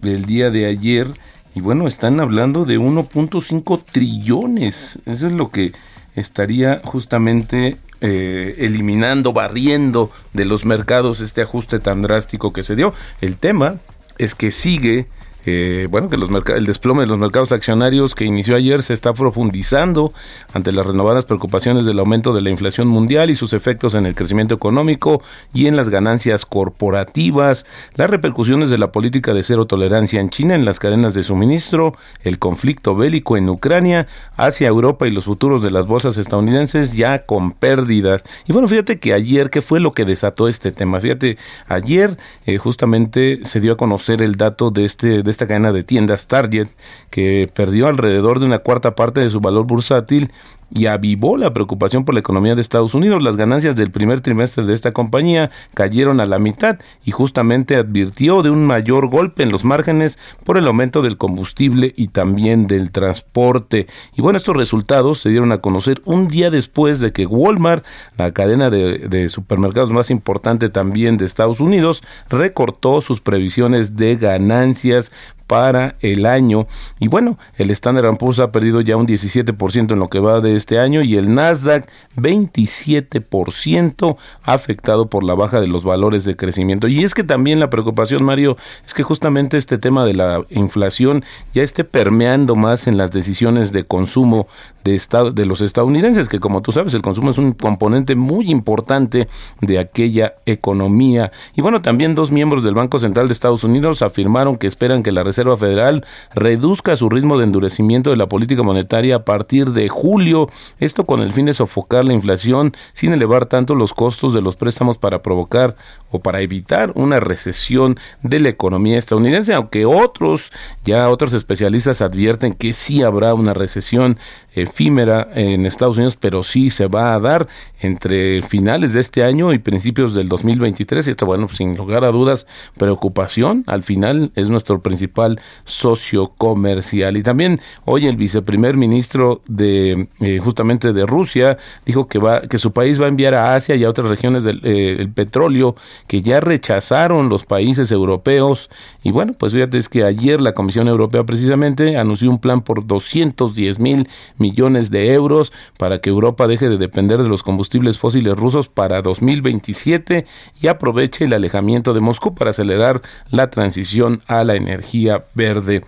del 0.00 0.24
día 0.24 0.50
de 0.50 0.66
ayer. 0.66 1.06
Y 1.54 1.60
bueno, 1.60 1.86
están 1.86 2.18
hablando 2.18 2.64
de 2.64 2.76
1.5 2.76 3.84
trillones. 3.84 4.98
Eso 5.06 5.28
es 5.28 5.32
lo 5.32 5.50
que 5.50 5.72
estaría 6.16 6.80
justamente 6.84 7.78
eh, 8.00 8.56
eliminando, 8.58 9.32
barriendo 9.32 10.10
de 10.32 10.44
los 10.44 10.64
mercados 10.64 11.20
este 11.20 11.42
ajuste 11.42 11.78
tan 11.78 12.02
drástico 12.02 12.52
que 12.52 12.62
se 12.62 12.76
dio. 12.76 12.94
El 13.20 13.36
tema 13.36 13.76
es 14.18 14.34
que 14.34 14.50
sigue 14.50 15.06
eh, 15.46 15.86
bueno, 15.90 16.08
que 16.08 16.16
los 16.16 16.28
el 16.54 16.66
desplome 16.66 17.02
de 17.02 17.06
los 17.06 17.18
mercados 17.18 17.52
accionarios 17.52 18.14
que 18.14 18.24
inició 18.24 18.56
ayer 18.56 18.82
se 18.82 18.92
está 18.92 19.12
profundizando 19.12 20.12
ante 20.52 20.72
las 20.72 20.86
renovadas 20.86 21.24
preocupaciones 21.24 21.86
del 21.86 21.98
aumento 21.98 22.32
de 22.32 22.40
la 22.40 22.50
inflación 22.50 22.88
mundial 22.88 23.30
y 23.30 23.36
sus 23.36 23.52
efectos 23.52 23.94
en 23.94 24.06
el 24.06 24.14
crecimiento 24.14 24.54
económico 24.54 25.22
y 25.54 25.66
en 25.66 25.76
las 25.76 25.88
ganancias 25.88 26.44
corporativas, 26.44 27.64
las 27.94 28.10
repercusiones 28.10 28.70
de 28.70 28.78
la 28.78 28.92
política 28.92 29.32
de 29.32 29.42
cero 29.42 29.66
tolerancia 29.66 30.20
en 30.20 30.30
China 30.30 30.54
en 30.54 30.64
las 30.64 30.78
cadenas 30.78 31.14
de 31.14 31.22
suministro, 31.22 31.94
el 32.22 32.38
conflicto 32.38 32.94
bélico 32.94 33.36
en 33.36 33.48
Ucrania, 33.48 34.06
hacia 34.36 34.68
Europa 34.68 35.06
y 35.06 35.10
los 35.10 35.24
futuros 35.24 35.62
de 35.62 35.70
las 35.70 35.86
bolsas 35.86 36.16
estadounidenses 36.18 36.92
ya 36.92 37.24
con 37.24 37.52
pérdidas. 37.52 38.22
Y 38.46 38.52
bueno, 38.52 38.68
fíjate 38.68 38.98
que 38.98 39.14
ayer, 39.14 39.50
¿qué 39.50 39.62
fue 39.62 39.80
lo 39.80 39.92
que 39.92 40.04
desató 40.04 40.48
este 40.48 40.72
tema? 40.72 41.00
Fíjate, 41.00 41.38
ayer 41.68 42.18
eh, 42.46 42.58
justamente 42.58 43.40
se 43.44 43.60
dio 43.60 43.72
a 43.72 43.76
conocer 43.76 44.22
el 44.22 44.36
dato 44.36 44.70
de 44.70 44.84
este 44.84 45.22
esta 45.30 45.46
cadena 45.46 45.72
de 45.72 45.84
tiendas 45.84 46.26
Target, 46.26 46.68
que 47.10 47.50
perdió 47.54 47.88
alrededor 47.88 48.40
de 48.40 48.46
una 48.46 48.58
cuarta 48.58 48.94
parte 48.94 49.20
de 49.20 49.30
su 49.30 49.40
valor 49.40 49.66
bursátil 49.66 50.30
y 50.70 50.86
avivó 50.86 51.36
la 51.36 51.52
preocupación 51.52 52.04
por 52.04 52.14
la 52.14 52.20
economía 52.20 52.54
de 52.54 52.60
Estados 52.60 52.94
Unidos. 52.94 53.22
Las 53.22 53.36
ganancias 53.36 53.76
del 53.76 53.90
primer 53.90 54.20
trimestre 54.20 54.64
de 54.64 54.74
esta 54.74 54.92
compañía 54.92 55.50
cayeron 55.74 56.20
a 56.20 56.26
la 56.26 56.38
mitad 56.38 56.78
y 57.04 57.10
justamente 57.10 57.76
advirtió 57.76 58.42
de 58.42 58.50
un 58.50 58.66
mayor 58.66 59.08
golpe 59.08 59.42
en 59.42 59.50
los 59.50 59.64
márgenes 59.64 60.18
por 60.44 60.56
el 60.56 60.66
aumento 60.66 61.02
del 61.02 61.16
combustible 61.16 61.92
y 61.96 62.08
también 62.08 62.66
del 62.66 62.90
transporte. 62.90 63.86
Y 64.14 64.22
bueno, 64.22 64.36
estos 64.36 64.56
resultados 64.56 65.20
se 65.20 65.30
dieron 65.30 65.52
a 65.52 65.58
conocer 65.58 66.00
un 66.04 66.28
día 66.28 66.50
después 66.50 67.00
de 67.00 67.12
que 67.12 67.26
Walmart, 67.26 67.84
la 68.16 68.32
cadena 68.32 68.70
de, 68.70 68.98
de 68.98 69.28
supermercados 69.28 69.90
más 69.90 70.10
importante 70.10 70.68
también 70.68 71.16
de 71.16 71.24
Estados 71.24 71.60
Unidos, 71.60 72.02
recortó 72.28 73.00
sus 73.00 73.20
previsiones 73.20 73.96
de 73.96 74.16
ganancias 74.16 75.10
para 75.50 75.96
el 76.00 76.26
año. 76.26 76.68
Y 77.00 77.08
bueno, 77.08 77.36
el 77.58 77.72
Standard 77.72 78.16
Poor's 78.18 78.38
ha 78.38 78.52
perdido 78.52 78.82
ya 78.82 78.96
un 78.96 79.08
17% 79.08 79.92
en 79.92 79.98
lo 79.98 80.06
que 80.06 80.20
va 80.20 80.40
de 80.40 80.54
este 80.54 80.78
año 80.78 81.02
y 81.02 81.16
el 81.16 81.34
Nasdaq 81.34 81.88
27% 82.16 84.16
afectado 84.44 85.08
por 85.08 85.24
la 85.24 85.34
baja 85.34 85.60
de 85.60 85.66
los 85.66 85.82
valores 85.82 86.24
de 86.24 86.36
crecimiento. 86.36 86.86
Y 86.86 87.02
es 87.02 87.14
que 87.14 87.24
también 87.24 87.58
la 87.58 87.68
preocupación, 87.68 88.22
Mario, 88.22 88.56
es 88.86 88.94
que 88.94 89.02
justamente 89.02 89.56
este 89.56 89.76
tema 89.76 90.04
de 90.04 90.14
la 90.14 90.44
inflación 90.50 91.24
ya 91.52 91.64
esté 91.64 91.82
permeando 91.82 92.54
más 92.54 92.86
en 92.86 92.96
las 92.96 93.10
decisiones 93.10 93.72
de 93.72 93.82
consumo 93.82 94.46
de, 94.84 94.94
estado, 94.94 95.32
de 95.32 95.46
los 95.46 95.62
estadounidenses, 95.62 96.28
que 96.28 96.38
como 96.38 96.62
tú 96.62 96.70
sabes, 96.70 96.94
el 96.94 97.02
consumo 97.02 97.30
es 97.30 97.38
un 97.38 97.54
componente 97.54 98.14
muy 98.14 98.50
importante 98.50 99.26
de 99.60 99.80
aquella 99.80 100.34
economía. 100.46 101.32
Y 101.56 101.60
bueno, 101.60 101.82
también 101.82 102.14
dos 102.14 102.30
miembros 102.30 102.62
del 102.62 102.74
Banco 102.74 103.00
Central 103.00 103.26
de 103.26 103.32
Estados 103.32 103.64
Unidos 103.64 104.02
afirmaron 104.02 104.56
que 104.56 104.68
esperan 104.68 105.02
que 105.02 105.10
la 105.10 105.24
Reserva 105.24 105.39
Federal 105.56 106.04
reduzca 106.34 106.96
su 106.96 107.08
ritmo 107.08 107.38
de 107.38 107.44
endurecimiento 107.44 108.10
de 108.10 108.16
la 108.16 108.28
política 108.28 108.62
monetaria 108.62 109.16
a 109.16 109.24
partir 109.24 109.70
de 109.70 109.88
julio, 109.88 110.48
esto 110.78 111.04
con 111.04 111.20
el 111.20 111.32
fin 111.32 111.46
de 111.46 111.54
sofocar 111.54 112.04
la 112.04 112.12
inflación 112.12 112.72
sin 112.92 113.12
elevar 113.12 113.46
tanto 113.46 113.74
los 113.74 113.94
costos 113.94 114.34
de 114.34 114.42
los 114.42 114.56
préstamos 114.56 114.98
para 114.98 115.22
provocar 115.22 115.76
o 116.10 116.18
para 116.20 116.40
evitar 116.40 116.92
una 116.94 117.20
recesión 117.20 117.98
de 118.22 118.40
la 118.40 118.48
economía 118.48 118.98
estadounidense, 118.98 119.54
aunque 119.54 119.86
otros, 119.86 120.52
ya 120.84 121.08
otros 121.08 121.32
especialistas 121.32 122.00
advierten 122.00 122.54
que 122.54 122.72
sí 122.72 123.02
habrá 123.02 123.34
una 123.34 123.54
recesión 123.54 124.18
efímera 124.54 125.28
en 125.34 125.66
Estados 125.66 125.96
Unidos, 125.96 126.16
pero 126.18 126.42
sí 126.42 126.70
se 126.70 126.86
va 126.86 127.14
a 127.14 127.20
dar 127.20 127.48
entre 127.80 128.42
finales 128.42 128.92
de 128.92 129.00
este 129.00 129.22
año 129.22 129.52
y 129.52 129.58
principios 129.58 130.14
del 130.14 130.28
2023. 130.28 131.06
Y 131.06 131.10
esto, 131.10 131.26
bueno, 131.26 131.48
sin 131.48 131.76
lugar 131.76 132.04
a 132.04 132.10
dudas, 132.10 132.46
preocupación. 132.76 133.64
Al 133.66 133.82
final 133.82 134.32
es 134.34 134.50
nuestro 134.50 134.80
principal 134.80 135.29
socio 135.64 136.32
comercial. 136.36 137.16
Y 137.16 137.22
también 137.22 137.60
hoy 137.84 138.06
el 138.06 138.16
viceprimer 138.16 138.76
ministro 138.76 139.42
de 139.46 140.08
eh, 140.20 140.38
justamente 140.38 140.92
de 140.92 141.06
Rusia 141.06 141.58
dijo 141.84 142.08
que 142.08 142.18
va 142.18 142.42
que 142.42 142.58
su 142.58 142.72
país 142.72 143.00
va 143.00 143.04
a 143.04 143.08
enviar 143.08 143.34
a 143.34 143.54
Asia 143.54 143.76
y 143.76 143.84
a 143.84 143.88
otras 143.88 144.08
regiones 144.08 144.44
del 144.44 144.60
eh, 144.64 144.96
el 144.98 145.10
petróleo 145.10 145.76
que 146.06 146.22
ya 146.22 146.40
rechazaron 146.40 147.28
los 147.28 147.44
países 147.46 147.92
europeos. 147.92 148.70
Y 149.02 149.10
bueno, 149.10 149.34
pues 149.34 149.52
fíjate 149.52 149.78
es 149.78 149.88
que 149.88 150.04
ayer 150.04 150.40
la 150.40 150.52
Comisión 150.52 150.88
Europea 150.88 151.24
precisamente 151.24 151.96
anunció 151.96 152.30
un 152.30 152.38
plan 152.38 152.62
por 152.62 152.86
210 152.86 153.78
mil 153.78 154.08
millones 154.38 154.90
de 154.90 155.12
euros 155.12 155.52
para 155.78 156.00
que 156.00 156.10
Europa 156.10 156.46
deje 156.46 156.68
de 156.68 156.78
depender 156.78 157.22
de 157.22 157.28
los 157.28 157.42
combustibles 157.42 157.98
fósiles 157.98 158.36
rusos 158.36 158.68
para 158.68 159.02
2027 159.02 160.26
y 160.60 160.66
aproveche 160.66 161.24
el 161.24 161.32
alejamiento 161.32 161.94
de 161.94 162.00
Moscú 162.00 162.34
para 162.34 162.50
acelerar 162.50 163.02
la 163.30 163.50
transición 163.50 164.22
a 164.26 164.44
la 164.44 164.56
energía 164.56 165.09
verde 165.34 165.82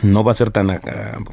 no 0.00 0.24
va 0.24 0.32
a 0.32 0.34
ser 0.34 0.50
tan 0.50 0.70
a, 0.70 0.80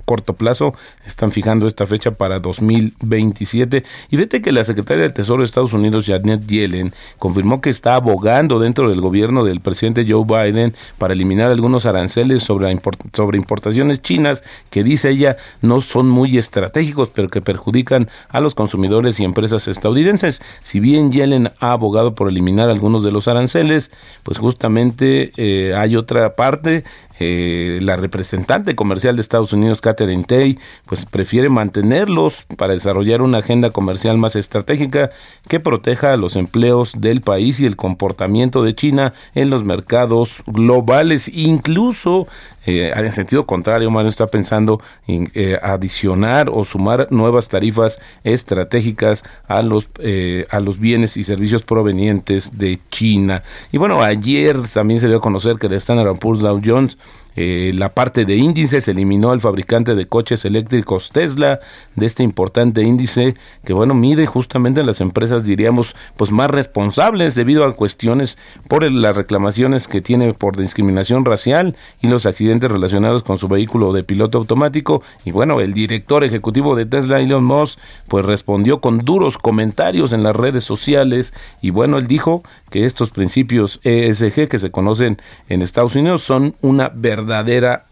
corto 0.03 0.33
plazo, 0.33 0.73
están 1.05 1.31
fijando 1.31 1.65
esta 1.65 1.88
fecha 1.88 2.11
para 2.11 2.39
2027. 2.39 3.83
Y 4.09 4.17
fíjate 4.17 4.41
que 4.41 4.51
la 4.51 4.65
secretaria 4.65 5.03
de 5.03 5.09
Tesoro 5.11 5.41
de 5.41 5.45
Estados 5.45 5.71
Unidos, 5.71 6.05
Janet 6.05 6.45
Yellen, 6.45 6.93
confirmó 7.17 7.61
que 7.61 7.69
está 7.69 7.95
abogando 7.95 8.59
dentro 8.59 8.89
del 8.89 8.99
gobierno 8.99 9.45
del 9.45 9.61
presidente 9.61 10.05
Joe 10.07 10.25
Biden 10.25 10.75
para 10.97 11.13
eliminar 11.13 11.49
algunos 11.49 11.85
aranceles 11.85 12.43
sobre, 12.43 12.77
sobre 13.13 13.38
importaciones 13.38 14.01
chinas 14.01 14.43
que 14.69 14.83
dice 14.83 15.09
ella 15.09 15.38
no 15.61 15.79
son 15.79 16.09
muy 16.09 16.38
estratégicos, 16.38 17.09
pero 17.09 17.29
que 17.29 17.41
perjudican 17.41 18.09
a 18.27 18.41
los 18.41 18.55
consumidores 18.55 19.19
y 19.19 19.23
empresas 19.23 19.67
estadounidenses. 19.69 20.41
Si 20.63 20.81
bien 20.81 21.11
Yellen 21.11 21.51
ha 21.59 21.71
abogado 21.71 22.13
por 22.13 22.27
eliminar 22.27 22.69
algunos 22.69 23.03
de 23.03 23.11
los 23.11 23.29
aranceles, 23.29 23.89
pues 24.23 24.38
justamente 24.38 25.31
eh, 25.38 25.73
hay 25.75 25.95
otra 25.95 26.35
parte 26.35 26.83
eh, 27.19 27.79
la 27.81 27.95
representante 27.95 28.75
comercial 28.75 29.15
de 29.15 29.21
Estados 29.21 29.53
Unidos, 29.53 29.81
Catherine 29.81 30.23
Tay, 30.23 30.57
pues 30.85 31.05
prefiere 31.05 31.49
mantenerlos 31.49 32.45
para 32.57 32.73
desarrollar 32.73 33.21
una 33.21 33.39
agenda 33.39 33.71
comercial 33.71 34.17
más 34.17 34.35
estratégica 34.35 35.11
que 35.47 35.59
proteja 35.59 36.15
los 36.17 36.35
empleos 36.35 36.93
del 36.99 37.21
país 37.21 37.59
y 37.59 37.65
el 37.65 37.75
comportamiento 37.75 38.63
de 38.63 38.75
China 38.75 39.13
en 39.35 39.49
los 39.49 39.63
mercados 39.63 40.43
globales. 40.47 41.29
Incluso 41.33 42.27
eh, 42.65 42.91
en 42.95 43.11
sentido 43.11 43.45
contrario, 43.45 43.89
Mario 43.89 44.09
está 44.09 44.27
pensando 44.27 44.81
en 45.07 45.31
eh, 45.33 45.57
adicionar 45.61 46.49
o 46.53 46.63
sumar 46.63 47.07
nuevas 47.09 47.47
tarifas 47.47 47.99
estratégicas 48.23 49.23
a 49.47 49.61
los, 49.61 49.89
eh, 49.99 50.45
a 50.51 50.59
los 50.59 50.79
bienes 50.79 51.17
y 51.17 51.23
servicios 51.23 51.63
provenientes 51.63 52.57
de 52.57 52.79
China. 52.91 53.43
Y 53.71 53.77
bueno, 53.77 54.03
ayer 54.03 54.67
también 54.67 54.99
se 54.99 55.07
dio 55.07 55.17
a 55.17 55.21
conocer 55.21 55.55
que 55.57 55.67
el 55.67 55.73
Standard 55.73 56.19
Poor's 56.19 56.41
Dow 56.41 56.61
Jones 56.63 56.97
eh, 57.41 57.72
la 57.74 57.93
parte 57.93 58.25
de 58.25 58.36
índices 58.36 58.89
eliminó 58.89 59.31
al 59.31 59.39
fabricante 59.39 59.96
de 59.96 60.08
coches 60.08 60.43
eléctricos 60.43 61.10
Tesla 61.10 61.62
de 61.95 62.06
este 62.06 62.21
importante 62.21 62.84
índice 62.84 63.34
que 63.63 63.71
bueno 63.71 63.93
mide 63.93 64.25
justamente 64.25 64.84
las 64.84 64.99
empresas 64.99 65.45
diríamos 65.45 65.95
pues 66.17 66.32
más 66.32 66.52
responsables 66.52 67.36
debido 67.36 67.63
a 67.63 67.71
cuestiones 67.78 68.38
por 68.67 68.91
las 68.91 69.15
reclamaciones 69.15 69.88
que 69.88 70.02
tiene 70.02 70.34
por 70.34 70.58
discriminación 70.58 71.23
racial 71.23 71.78
y 72.02 72.10
los 72.10 72.25
accidentes 72.25 72.69
relacionados 72.69 73.23
con 73.23 73.38
su 73.38 73.47
vehículo 73.47 73.93
de 73.93 74.04
piloto 74.04 74.38
automático. 74.38 75.02
Y 75.23 75.32
bueno 75.32 75.62
el 75.62 75.71
director 75.71 76.25
ejecutivo 76.25 76.75
de 76.75 76.88
Tesla 76.88 77.21
Elon 77.21 77.45
Musk 77.45 77.80
pues 78.10 78.25
respondió 78.25 78.82
con 78.82 78.97
duros 78.97 79.38
comentarios 79.38 80.12
en 80.12 80.23
las 80.23 80.36
redes 80.36 80.65
sociales 80.65 81.34
y 81.62 81.69
bueno 81.69 81.99
él 81.99 82.08
dijo 82.08 82.43
que 82.69 82.84
estos 82.84 83.12
principios 83.12 83.80
ESG 83.84 84.49
que 84.49 84.60
se 84.60 84.71
conocen 84.71 85.17
en 85.47 85.62
Estados 85.62 85.95
Unidos 85.95 86.21
son 86.21 86.56
una 86.60 86.89
verdadera 86.93 87.28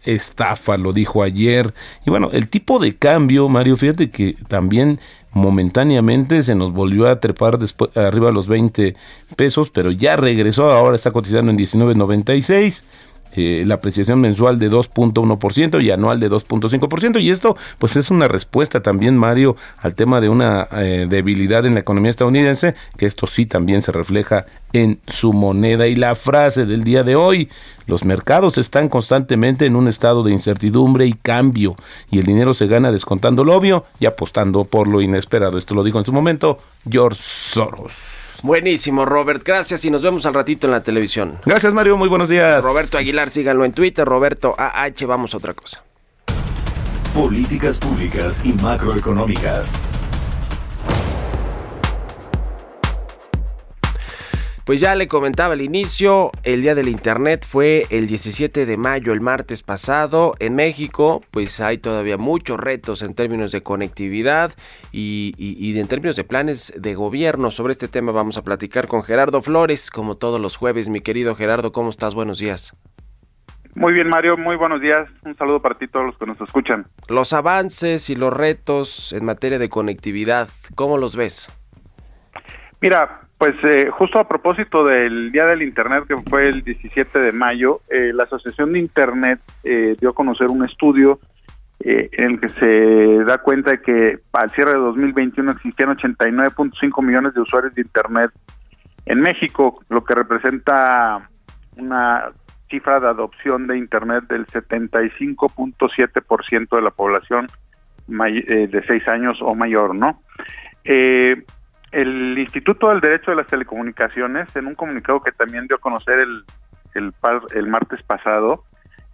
estafa, 0.04 0.76
lo 0.76 0.92
dijo 0.92 1.22
ayer. 1.22 1.72
Y 2.06 2.10
bueno, 2.10 2.30
el 2.32 2.48
tipo 2.48 2.78
de 2.78 2.96
cambio, 2.96 3.48
Mario, 3.48 3.76
fíjate 3.76 4.10
que 4.10 4.36
también 4.48 5.00
momentáneamente 5.32 6.42
se 6.42 6.54
nos 6.54 6.72
volvió 6.72 7.08
a 7.08 7.20
trepar 7.20 7.58
después, 7.58 7.96
arriba 7.96 8.28
a 8.28 8.32
los 8.32 8.48
20 8.48 8.96
pesos, 9.36 9.70
pero 9.70 9.90
ya 9.90 10.16
regresó, 10.16 10.70
ahora 10.72 10.96
está 10.96 11.10
cotizando 11.10 11.50
en 11.50 11.58
19.96 11.58 12.82
eh, 13.34 13.62
la 13.66 13.74
apreciación 13.74 14.20
mensual 14.20 14.58
de 14.58 14.70
2.1% 14.70 15.82
y 15.82 15.90
anual 15.90 16.20
de 16.20 16.30
2.5%. 16.30 17.20
Y 17.20 17.30
esto, 17.30 17.56
pues, 17.78 17.96
es 17.96 18.10
una 18.10 18.28
respuesta 18.28 18.80
también, 18.80 19.16
Mario, 19.16 19.56
al 19.78 19.94
tema 19.94 20.20
de 20.20 20.28
una 20.28 20.68
eh, 20.72 21.06
debilidad 21.08 21.66
en 21.66 21.74
la 21.74 21.80
economía 21.80 22.10
estadounidense, 22.10 22.74
que 22.96 23.06
esto 23.06 23.26
sí 23.26 23.46
también 23.46 23.82
se 23.82 23.92
refleja 23.92 24.46
en 24.72 25.00
su 25.06 25.32
moneda. 25.32 25.86
Y 25.86 25.96
la 25.96 26.14
frase 26.14 26.66
del 26.66 26.84
día 26.84 27.02
de 27.02 27.16
hoy, 27.16 27.48
los 27.86 28.04
mercados 28.04 28.58
están 28.58 28.88
constantemente 28.88 29.66
en 29.66 29.76
un 29.76 29.88
estado 29.88 30.22
de 30.22 30.32
incertidumbre 30.32 31.06
y 31.06 31.12
cambio, 31.12 31.76
y 32.10 32.18
el 32.18 32.24
dinero 32.24 32.54
se 32.54 32.66
gana 32.66 32.92
descontando 32.92 33.44
lo 33.44 33.54
obvio 33.54 33.84
y 33.98 34.06
apostando 34.06 34.64
por 34.64 34.88
lo 34.88 35.00
inesperado. 35.00 35.58
Esto 35.58 35.74
lo 35.74 35.84
dijo 35.84 35.98
en 35.98 36.04
su 36.04 36.12
momento 36.12 36.58
George 36.88 37.20
Soros. 37.22 38.17
Buenísimo, 38.42 39.04
Robert. 39.04 39.42
Gracias 39.44 39.84
y 39.84 39.90
nos 39.90 40.02
vemos 40.02 40.26
al 40.26 40.34
ratito 40.34 40.66
en 40.66 40.72
la 40.72 40.82
televisión. 40.82 41.38
Gracias, 41.44 41.74
Mario. 41.74 41.96
Muy 41.96 42.08
buenos 42.08 42.28
días. 42.28 42.62
Roberto 42.62 42.98
Aguilar, 42.98 43.30
síganlo 43.30 43.64
en 43.64 43.72
Twitter. 43.72 44.06
Roberto 44.06 44.54
AH, 44.56 45.06
vamos 45.06 45.34
a 45.34 45.38
otra 45.38 45.54
cosa. 45.54 45.82
Políticas 47.14 47.78
públicas 47.78 48.42
y 48.44 48.52
macroeconómicas. 48.52 49.74
Pues 54.68 54.82
ya 54.82 54.94
le 54.94 55.08
comentaba 55.08 55.54
al 55.54 55.62
inicio, 55.62 56.30
el 56.42 56.60
día 56.60 56.74
del 56.74 56.88
Internet 56.88 57.46
fue 57.48 57.86
el 57.88 58.06
17 58.06 58.66
de 58.66 58.76
mayo, 58.76 59.14
el 59.14 59.22
martes 59.22 59.62
pasado. 59.62 60.34
En 60.40 60.56
México, 60.56 61.22
pues 61.30 61.58
hay 61.60 61.78
todavía 61.78 62.18
muchos 62.18 62.60
retos 62.60 63.00
en 63.00 63.14
términos 63.14 63.50
de 63.50 63.62
conectividad 63.62 64.52
y, 64.92 65.32
en 65.74 65.88
términos 65.88 66.16
de 66.16 66.24
planes 66.24 66.74
de 66.76 66.94
gobierno. 66.94 67.50
Sobre 67.50 67.72
este 67.72 67.88
tema 67.88 68.12
vamos 68.12 68.36
a 68.36 68.42
platicar 68.42 68.88
con 68.88 69.02
Gerardo 69.02 69.40
Flores, 69.40 69.90
como 69.90 70.18
todos 70.18 70.38
los 70.38 70.58
jueves. 70.58 70.90
Mi 70.90 71.00
querido 71.00 71.34
Gerardo, 71.34 71.72
¿cómo 71.72 71.88
estás? 71.88 72.14
Buenos 72.14 72.38
días. 72.38 72.76
Muy 73.74 73.94
bien, 73.94 74.10
Mario, 74.10 74.36
muy 74.36 74.56
buenos 74.56 74.82
días. 74.82 75.08
Un 75.24 75.34
saludo 75.34 75.62
para 75.62 75.78
ti 75.78 75.88
todos 75.88 76.04
los 76.04 76.18
que 76.18 76.26
nos 76.26 76.38
escuchan. 76.42 76.84
Los 77.08 77.32
avances 77.32 78.10
y 78.10 78.16
los 78.16 78.34
retos 78.34 79.14
en 79.14 79.24
materia 79.24 79.58
de 79.58 79.70
conectividad, 79.70 80.50
¿cómo 80.74 80.98
los 80.98 81.16
ves? 81.16 81.50
Mira, 82.82 83.20
pues 83.38 83.54
eh, 83.62 83.88
justo 83.90 84.18
a 84.18 84.28
propósito 84.28 84.84
del 84.84 85.30
Día 85.30 85.46
del 85.46 85.62
Internet, 85.62 86.04
que 86.08 86.16
fue 86.28 86.48
el 86.48 86.64
17 86.64 87.20
de 87.20 87.32
mayo, 87.32 87.80
eh, 87.88 88.12
la 88.12 88.24
Asociación 88.24 88.72
de 88.72 88.80
Internet 88.80 89.38
eh, 89.62 89.94
dio 90.00 90.10
a 90.10 90.14
conocer 90.14 90.48
un 90.48 90.64
estudio 90.64 91.20
en 91.80 92.32
el 92.32 92.40
que 92.40 92.48
se 92.48 93.22
da 93.24 93.38
cuenta 93.38 93.70
de 93.70 93.80
que 93.80 94.18
al 94.32 94.50
cierre 94.50 94.72
de 94.72 94.78
2021 94.78 95.52
existían 95.52 95.96
89.5 95.96 97.04
millones 97.04 97.34
de 97.34 97.40
usuarios 97.40 97.72
de 97.72 97.82
Internet 97.82 98.32
en 99.06 99.20
México, 99.20 99.80
lo 99.88 100.02
que 100.02 100.16
representa 100.16 101.30
una 101.76 102.32
cifra 102.68 102.98
de 102.98 103.06
adopción 103.06 103.68
de 103.68 103.78
Internet 103.78 104.24
del 104.28 104.44
75.7% 104.46 106.76
de 106.76 106.82
la 106.82 106.90
población 106.90 107.46
de 108.08 108.82
6 108.84 109.06
años 109.06 109.38
o 109.40 109.54
mayor, 109.54 109.94
¿no? 109.94 110.20
Eh, 110.84 111.44
el 111.92 112.38
Instituto 112.38 112.88
del 112.88 113.00
Derecho 113.00 113.30
de 113.30 113.38
las 113.38 113.46
Telecomunicaciones, 113.46 114.54
en 114.56 114.66
un 114.66 114.74
comunicado 114.74 115.20
que 115.20 115.32
también 115.32 115.66
dio 115.66 115.76
a 115.76 115.80
conocer 115.80 116.18
el, 116.18 116.44
el, 116.94 117.12
el 117.54 117.66
martes 117.66 118.02
pasado, 118.02 118.64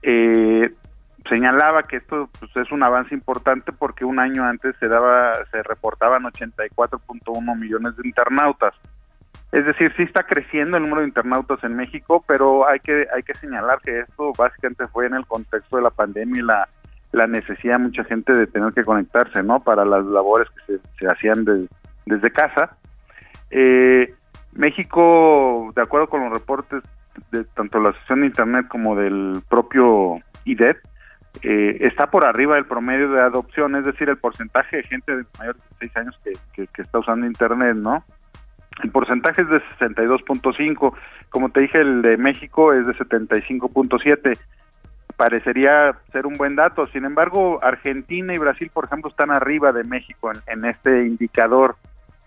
eh, 0.02 0.68
señalaba 1.28 1.84
que 1.84 1.96
esto 1.96 2.28
pues, 2.38 2.54
es 2.56 2.72
un 2.72 2.82
avance 2.82 3.14
importante 3.14 3.72
porque 3.72 4.04
un 4.04 4.18
año 4.18 4.44
antes 4.44 4.76
se 4.76 4.88
daba 4.88 5.44
se 5.50 5.62
reportaban 5.62 6.24
84.1 6.24 7.58
millones 7.58 7.96
de 7.96 8.06
internautas. 8.06 8.78
Es 9.52 9.64
decir, 9.64 9.92
sí 9.96 10.02
está 10.02 10.24
creciendo 10.24 10.76
el 10.76 10.82
número 10.82 11.02
de 11.02 11.08
internautas 11.08 11.62
en 11.62 11.76
México, 11.76 12.22
pero 12.26 12.68
hay 12.68 12.80
que 12.80 13.06
hay 13.14 13.22
que 13.22 13.34
señalar 13.34 13.78
que 13.80 14.00
esto 14.00 14.32
básicamente 14.37 14.88
fue 14.88 15.06
en 15.06 15.14
el 15.14 15.26
contexto 15.26 15.76
de 15.76 15.82
la 15.82 15.90
pandemia 15.90 16.40
y 16.40 16.44
la, 16.44 16.68
la 17.12 17.26
necesidad 17.28 17.78
de 17.78 17.84
mucha 17.84 18.04
gente 18.04 18.32
de 18.32 18.48
tener 18.48 18.72
que 18.72 18.82
conectarse, 18.82 19.42
¿no? 19.42 19.60
Para 19.60 19.84
las 19.84 20.04
labores 20.04 20.48
que 20.66 20.78
se, 20.98 21.08
hacían 21.08 21.44
desde 22.07 22.31
casa. 22.31 22.77
Eh, 23.51 24.12
México, 24.53 25.73
de 25.75 25.83
acuerdo 25.83 26.09
con 26.09 26.25
los 26.25 26.33
reportes 26.33 26.83
de 27.31 27.45
tanto 27.45 27.81
la 27.81 27.93
sesión 28.01 28.21
de 28.21 28.27
Internet 28.27 28.67
como 28.69 28.97
del 28.97 29.43
propio 29.49 30.19
IDET, 30.45 30.79
eh, 31.43 31.79
está 31.81 32.07
por 32.07 32.25
arriba 32.25 32.55
del 32.55 32.67
promedio 32.67 33.11
de 33.11 33.21
adopción, 33.21 33.75
es 33.77 33.85
decir, 33.85 34.09
el 34.09 34.17
porcentaje 34.17 34.77
de 34.79 34.83
gente 34.85 35.17
de 35.17 35.25
mayores 35.38 35.61
de 35.62 35.88
6 35.88 35.97
años 35.97 36.19
que, 36.25 36.67
que, 36.67 36.83
está 36.83 37.01
usando 37.01 37.27
Internet, 37.27 37.77
¿no? 37.77 38.05
El 38.83 38.90
porcentaje 38.90 39.43
es 39.43 39.49
de 39.49 39.61
62.5, 39.79 40.95
como 41.31 41.49
te 41.51 41.61
dije, 41.61 41.81
el 41.81 42.03
de 42.03 42.17
México 42.17 42.73
es 42.73 42.87
de 42.87 42.95
75.7. 42.95 44.38
Parecería 45.17 45.97
ser 46.12 46.27
un 46.27 46.37
buen 46.37 46.57
dato, 46.57 46.87
sin 46.88 47.05
embargo, 47.05 47.61
Argentina 47.62 48.35
y 48.35 48.38
Brasil, 48.38 48.71
por 48.73 48.85
ejemplo, 48.87 49.11
están 49.11 49.31
arriba 49.31 49.73
de 49.73 49.85
México 49.85 50.31
en, 50.47 50.64
este 50.64 51.07
indicador, 51.07 51.77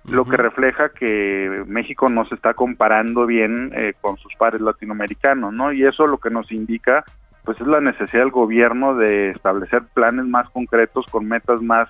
lo 0.07 0.25
que 0.25 0.37
refleja 0.37 0.89
que 0.89 1.63
México 1.67 2.09
no 2.09 2.25
se 2.25 2.35
está 2.35 2.53
comparando 2.53 3.25
bien 3.25 3.71
eh, 3.75 3.93
con 3.99 4.17
sus 4.17 4.33
pares 4.35 4.61
latinoamericanos, 4.61 5.53
¿no? 5.53 5.73
Y 5.73 5.85
eso 5.85 6.07
lo 6.07 6.17
que 6.17 6.29
nos 6.29 6.51
indica 6.51 7.03
pues 7.47 7.61
es 7.61 7.67
la 7.67 7.79
necesidad 7.79 8.23
del 8.23 8.31
gobierno 8.31 8.95
de 8.95 9.29
establecer 9.29 9.81
planes 9.93 10.25
más 10.25 10.49
concretos 10.49 11.05
con 11.09 11.29
metas 11.29 11.61
más 11.61 11.89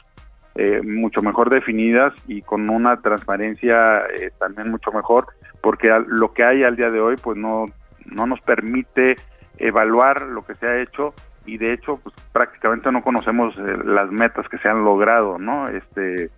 eh, 0.54 0.82
mucho 0.84 1.24
mejor 1.24 1.50
definidas 1.50 2.14
y 2.28 2.44
con 2.44 2.70
una 2.70 2.98
transparencia 3.02 4.02
eh, 4.06 4.30
también 4.38 4.70
mucho 4.70 4.92
mejor 4.92 5.26
porque 5.62 5.90
lo 6.08 6.32
que 6.32 6.44
hay 6.44 6.64
al 6.64 6.76
día 6.76 6.92
de 6.92 7.00
hoy 7.00 7.16
pues 7.18 7.38
no 7.38 7.66
no 8.06 8.28
nos 8.28 8.40
permite 8.42 9.16
evaluar 9.58 10.22
lo 10.22 10.46
que 10.46 10.54
se 10.54 10.68
ha 10.68 10.80
hecho 10.80 11.16
y 11.48 11.58
de 11.58 11.74
hecho 11.74 12.00
pues 12.04 12.14
prácticamente 12.32 12.92
no 12.92 13.02
conocemos 13.02 13.58
eh, 13.58 13.78
las 13.84 14.12
metas 14.12 14.48
que 14.50 14.60
se 14.60 14.70
han 14.70 14.84
logrado 14.84 15.40
no 15.40 15.70
este 15.70 16.30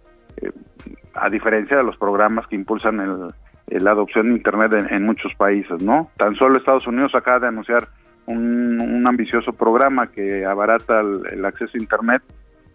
a 1.14 1.30
diferencia 1.30 1.78
de 1.78 1.84
los 1.84 1.98
programas 1.98 2.48
que 2.48 2.56
impulsan 2.56 3.00
el, 3.00 3.84
la 3.84 3.92
adopción 3.92 4.30
de 4.30 4.36
internet 4.36 4.72
en, 4.90 5.06
muchos 5.06 5.34
países 5.36 5.82
no 5.82 6.10
tan 6.18 6.36
solo 6.36 6.58
Estados 6.58 6.88
Unidos 6.88 7.14
acaba 7.16 7.40
de 7.40 7.48
anunciar 7.48 7.88
un, 8.30 9.06
ambicioso 9.08 9.54
programa 9.54 10.08
que 10.08 10.46
abarata 10.46 11.02
el, 11.02 11.44
acceso 11.46 11.78
a 11.78 11.82
Internet, 11.82 12.22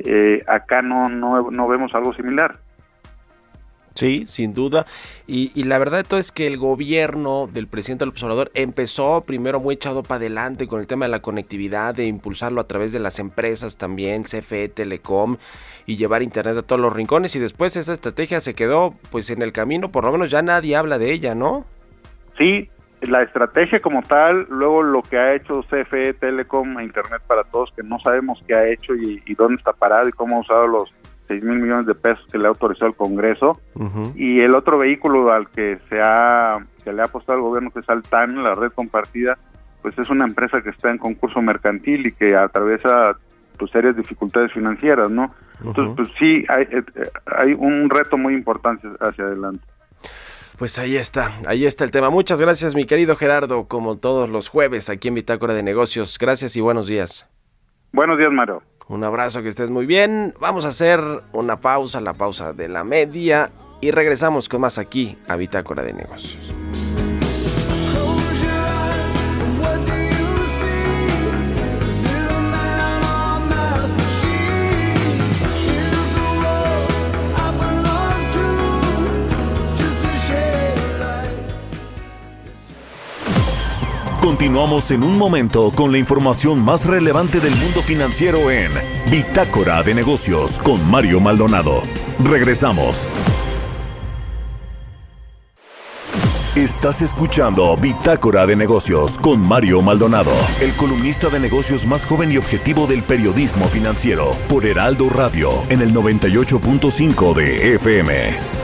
eh, 0.00 0.42
acá 0.46 0.82
no, 0.82 1.08
no, 1.08 1.68
vemos 1.68 1.94
algo 1.94 2.12
similar. 2.14 2.58
Sí, 3.94 4.24
sin 4.26 4.54
duda. 4.54 4.86
Y, 5.26 5.62
la 5.64 5.78
verdad 5.78 5.98
de 5.98 6.04
todo 6.04 6.18
es 6.18 6.32
que 6.32 6.46
el 6.46 6.58
gobierno 6.58 7.46
del 7.46 7.68
presidente 7.68 8.04
del 8.04 8.10
observador 8.10 8.50
empezó 8.54 9.22
primero 9.24 9.60
muy 9.60 9.76
echado 9.76 10.02
para 10.02 10.16
adelante 10.16 10.66
con 10.66 10.80
el 10.80 10.86
tema 10.86 11.04
de 11.06 11.12
la 11.12 11.22
conectividad, 11.22 11.94
de 11.94 12.06
impulsarlo 12.06 12.60
a 12.60 12.66
través 12.66 12.92
de 12.92 12.98
las 12.98 13.20
empresas 13.20 13.78
también, 13.78 14.24
CFE, 14.24 14.68
Telecom, 14.68 15.36
y 15.86 15.96
llevar 15.96 16.22
internet 16.22 16.56
a 16.56 16.62
todos 16.62 16.80
los 16.80 16.92
rincones. 16.92 17.36
Y 17.36 17.38
después 17.38 17.76
esa 17.76 17.92
estrategia 17.92 18.40
se 18.40 18.54
quedó 18.54 18.94
pues 19.10 19.30
en 19.30 19.42
el 19.42 19.52
camino, 19.52 19.90
por 19.90 20.04
lo 20.04 20.12
menos 20.12 20.30
ya 20.30 20.42
nadie 20.42 20.74
habla 20.74 20.98
de 20.98 21.12
ella, 21.12 21.36
¿no? 21.36 21.64
Sí, 22.36 22.68
la 23.06 23.22
estrategia 23.22 23.80
como 23.80 24.02
tal, 24.02 24.46
luego 24.48 24.82
lo 24.82 25.02
que 25.02 25.18
ha 25.18 25.34
hecho 25.34 25.62
CFE, 25.62 26.14
Telecom 26.14 26.78
e 26.78 26.84
Internet 26.84 27.22
para 27.26 27.42
Todos, 27.44 27.70
que 27.76 27.82
no 27.82 27.98
sabemos 28.00 28.42
qué 28.46 28.54
ha 28.54 28.68
hecho 28.68 28.94
y, 28.94 29.34
dónde 29.34 29.56
está 29.56 29.72
parado 29.72 30.08
y 30.08 30.12
cómo 30.12 30.36
ha 30.36 30.40
usado 30.40 30.66
los 30.66 30.90
6 31.28 31.44
mil 31.44 31.60
millones 31.60 31.86
de 31.86 31.94
pesos 31.94 32.24
que 32.30 32.38
le 32.38 32.46
ha 32.46 32.48
autorizado 32.48 32.88
el 32.88 32.96
Congreso. 32.96 33.60
Y 34.14 34.40
el 34.40 34.54
otro 34.54 34.78
vehículo 34.78 35.32
al 35.32 35.48
que 35.48 35.78
se, 35.88 36.00
ha, 36.00 36.58
que 36.82 36.92
le 36.92 37.02
ha 37.02 37.06
apostado 37.06 37.38
el 37.38 37.44
gobierno, 37.44 37.70
que 37.70 37.80
es 37.80 37.88
Altan, 37.88 38.42
la 38.42 38.54
red 38.54 38.72
compartida, 38.72 39.38
pues 39.82 39.98
es 39.98 40.08
una 40.10 40.24
empresa 40.24 40.62
que 40.62 40.70
está 40.70 40.90
en 40.90 40.98
concurso 40.98 41.40
mercantil 41.42 42.06
y 42.06 42.12
que 42.12 42.36
atraviesa 42.36 43.16
pues 43.58 43.70
serias 43.70 43.96
dificultades 43.96 44.52
financieras, 44.52 45.10
¿no? 45.10 45.32
Entonces, 45.64 45.94
pues 45.96 46.08
sí, 46.18 46.44
hay, 46.48 46.64
eh, 46.64 47.10
hay 47.26 47.52
un 47.52 47.88
reto 47.88 48.16
muy 48.16 48.34
importante 48.34 48.88
hacia 49.00 49.24
adelante. 49.24 49.64
Pues 50.58 50.78
ahí 50.78 50.96
está, 50.96 51.32
ahí 51.46 51.66
está 51.66 51.84
el 51.84 51.90
tema. 51.90 52.10
Muchas 52.10 52.40
gracias, 52.40 52.74
mi 52.74 52.84
querido 52.84 53.16
Gerardo, 53.16 53.66
como 53.66 53.96
todos 53.96 54.28
los 54.28 54.48
jueves 54.48 54.88
aquí 54.88 55.08
en 55.08 55.14
Bitácora 55.14 55.54
de 55.54 55.62
Negocios. 55.62 56.16
Gracias 56.18 56.56
y 56.56 56.60
buenos 56.60 56.86
días. 56.86 57.28
Buenos 57.92 58.18
días, 58.18 58.30
Mario. 58.32 58.62
Un 58.88 59.02
abrazo, 59.02 59.42
que 59.42 59.48
estés 59.48 59.70
muy 59.70 59.86
bien. 59.86 60.34
Vamos 60.40 60.64
a 60.64 60.68
hacer 60.68 61.00
una 61.32 61.60
pausa, 61.60 62.00
la 62.00 62.14
pausa 62.14 62.52
de 62.52 62.68
la 62.68 62.84
media, 62.84 63.50
y 63.80 63.90
regresamos 63.90 64.48
con 64.48 64.60
más 64.60 64.78
aquí 64.78 65.16
a 65.26 65.36
Bitácora 65.36 65.82
de 65.82 65.94
Negocios. 65.94 66.52
Continuamos 84.34 84.90
en 84.90 85.04
un 85.04 85.16
momento 85.16 85.70
con 85.70 85.92
la 85.92 85.98
información 85.98 86.58
más 86.58 86.84
relevante 86.84 87.38
del 87.38 87.54
mundo 87.54 87.82
financiero 87.82 88.50
en 88.50 88.72
Bitácora 89.08 89.80
de 89.84 89.94
Negocios 89.94 90.58
con 90.58 90.84
Mario 90.90 91.20
Maldonado. 91.20 91.84
Regresamos. 92.18 93.06
Estás 96.56 97.00
escuchando 97.00 97.76
Bitácora 97.76 98.44
de 98.44 98.56
Negocios 98.56 99.18
con 99.18 99.38
Mario 99.38 99.82
Maldonado, 99.82 100.32
el 100.60 100.72
columnista 100.72 101.28
de 101.28 101.38
negocios 101.38 101.86
más 101.86 102.04
joven 102.04 102.32
y 102.32 102.36
objetivo 102.36 102.88
del 102.88 103.04
periodismo 103.04 103.68
financiero, 103.68 104.36
por 104.48 104.66
Heraldo 104.66 105.10
Radio, 105.10 105.62
en 105.68 105.80
el 105.80 105.94
98.5 105.94 107.34
de 107.34 107.74
FM. 107.76 108.63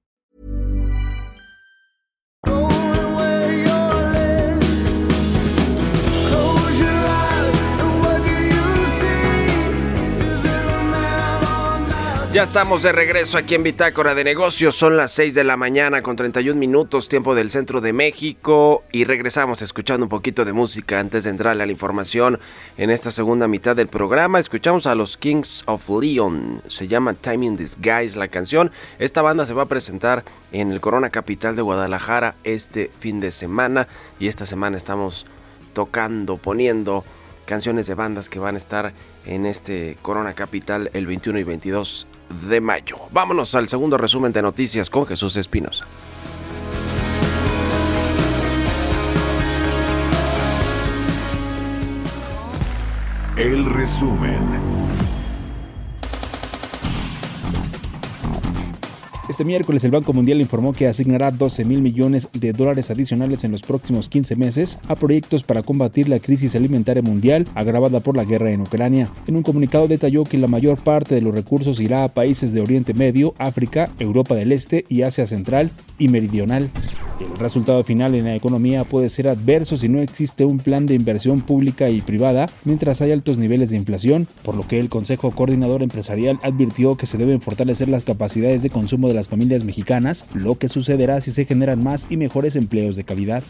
Ya 12.33 12.43
estamos 12.43 12.81
de 12.81 12.93
regreso 12.93 13.37
aquí 13.37 13.55
en 13.55 13.63
Bitácora 13.63 14.15
de 14.15 14.23
Negocios. 14.23 14.77
Son 14.77 14.95
las 14.95 15.11
6 15.11 15.35
de 15.35 15.43
la 15.43 15.57
mañana 15.57 16.01
con 16.01 16.15
31 16.15 16.57
minutos, 16.57 17.09
tiempo 17.09 17.35
del 17.35 17.51
centro 17.51 17.81
de 17.81 17.91
México. 17.91 18.85
Y 18.93 19.03
regresamos 19.03 19.61
escuchando 19.61 20.05
un 20.05 20.09
poquito 20.09 20.45
de 20.45 20.53
música 20.53 20.97
antes 20.97 21.25
de 21.25 21.29
entrar 21.29 21.51
a 21.59 21.65
la 21.65 21.69
información 21.69 22.39
en 22.77 22.89
esta 22.89 23.11
segunda 23.11 23.49
mitad 23.49 23.75
del 23.75 23.89
programa. 23.89 24.39
Escuchamos 24.39 24.85
a 24.85 24.95
los 24.95 25.17
Kings 25.17 25.63
of 25.65 25.89
Leon. 25.89 26.61
Se 26.69 26.87
llama 26.87 27.15
Time 27.15 27.47
in 27.47 27.57
Disguise 27.57 28.17
la 28.17 28.29
canción. 28.29 28.71
Esta 28.97 29.21
banda 29.21 29.45
se 29.45 29.53
va 29.53 29.63
a 29.63 29.67
presentar 29.67 30.23
en 30.53 30.71
el 30.71 30.79
Corona 30.79 31.09
Capital 31.09 31.57
de 31.57 31.63
Guadalajara 31.63 32.35
este 32.45 32.91
fin 32.97 33.19
de 33.19 33.31
semana. 33.31 33.89
Y 34.21 34.29
esta 34.29 34.45
semana 34.45 34.77
estamos 34.77 35.25
tocando, 35.73 36.37
poniendo 36.37 37.03
canciones 37.45 37.87
de 37.87 37.95
bandas 37.95 38.29
que 38.29 38.39
van 38.39 38.55
a 38.55 38.59
estar 38.59 38.93
en 39.25 39.45
este 39.45 39.97
Corona 40.01 40.33
Capital 40.33 40.89
el 40.93 41.07
21 41.07 41.37
y 41.39 41.43
22 41.43 42.07
de 42.31 42.61
mayo. 42.61 42.97
Vámonos 43.11 43.55
al 43.55 43.67
segundo 43.67 43.97
resumen 43.97 44.31
de 44.31 44.41
noticias 44.41 44.89
con 44.89 45.05
Jesús 45.05 45.35
Espinosa. 45.37 45.85
El 53.37 53.65
resumen. 53.65 54.70
Este 59.41 59.47
miércoles 59.47 59.83
el 59.83 59.89
Banco 59.89 60.13
Mundial 60.13 60.39
informó 60.39 60.71
que 60.71 60.87
asignará 60.87 61.31
12 61.31 61.65
mil 61.65 61.81
millones 61.81 62.29
de 62.31 62.53
dólares 62.53 62.91
adicionales 62.91 63.43
en 63.43 63.51
los 63.51 63.63
próximos 63.63 64.07
15 64.07 64.35
meses 64.35 64.77
a 64.87 64.95
proyectos 64.95 65.41
para 65.41 65.63
combatir 65.63 66.09
la 66.09 66.19
crisis 66.19 66.55
alimentaria 66.55 67.01
mundial 67.01 67.47
agravada 67.55 68.01
por 68.01 68.15
la 68.15 68.23
guerra 68.23 68.51
en 68.51 68.61
Ucrania. 68.61 69.11
En 69.25 69.35
un 69.35 69.41
comunicado 69.41 69.87
detalló 69.87 70.25
que 70.25 70.37
la 70.37 70.45
mayor 70.45 70.83
parte 70.83 71.15
de 71.15 71.21
los 71.21 71.33
recursos 71.33 71.79
irá 71.79 72.03
a 72.03 72.09
países 72.09 72.53
de 72.53 72.61
Oriente 72.61 72.93
Medio, 72.93 73.33
África, 73.39 73.89
Europa 73.97 74.35
del 74.35 74.51
Este 74.51 74.85
y 74.89 75.01
Asia 75.01 75.25
Central 75.25 75.71
y 75.97 76.07
Meridional. 76.07 76.69
El 77.21 77.37
resultado 77.37 77.83
final 77.83 78.15
en 78.15 78.25
la 78.25 78.35
economía 78.35 78.83
puede 78.83 79.09
ser 79.09 79.27
adverso 79.27 79.77
si 79.77 79.87
no 79.87 79.99
existe 79.99 80.43
un 80.43 80.57
plan 80.57 80.85
de 80.85 80.95
inversión 80.95 81.41
pública 81.41 81.89
y 81.89 82.01
privada 82.01 82.47
mientras 82.65 83.01
hay 83.01 83.11
altos 83.11 83.37
niveles 83.37 83.69
de 83.69 83.77
inflación, 83.77 84.27
por 84.43 84.55
lo 84.55 84.67
que 84.67 84.79
el 84.79 84.89
Consejo 84.89 85.31
Coordinador 85.31 85.83
Empresarial 85.83 86.39
advirtió 86.41 86.97
que 86.97 87.05
se 87.05 87.17
deben 87.17 87.41
fortalecer 87.41 87.89
las 87.89 88.03
capacidades 88.03 88.63
de 88.63 88.69
consumo 88.69 89.07
de 89.07 89.13
las 89.13 89.27
familias 89.31 89.63
mexicanas, 89.63 90.25
lo 90.33 90.55
que 90.55 90.67
sucederá 90.67 91.21
si 91.21 91.31
se 91.31 91.45
generan 91.45 91.81
más 91.81 92.05
y 92.09 92.17
mejores 92.17 92.57
empleos 92.57 92.97
de 92.97 93.05
calidad. 93.05 93.43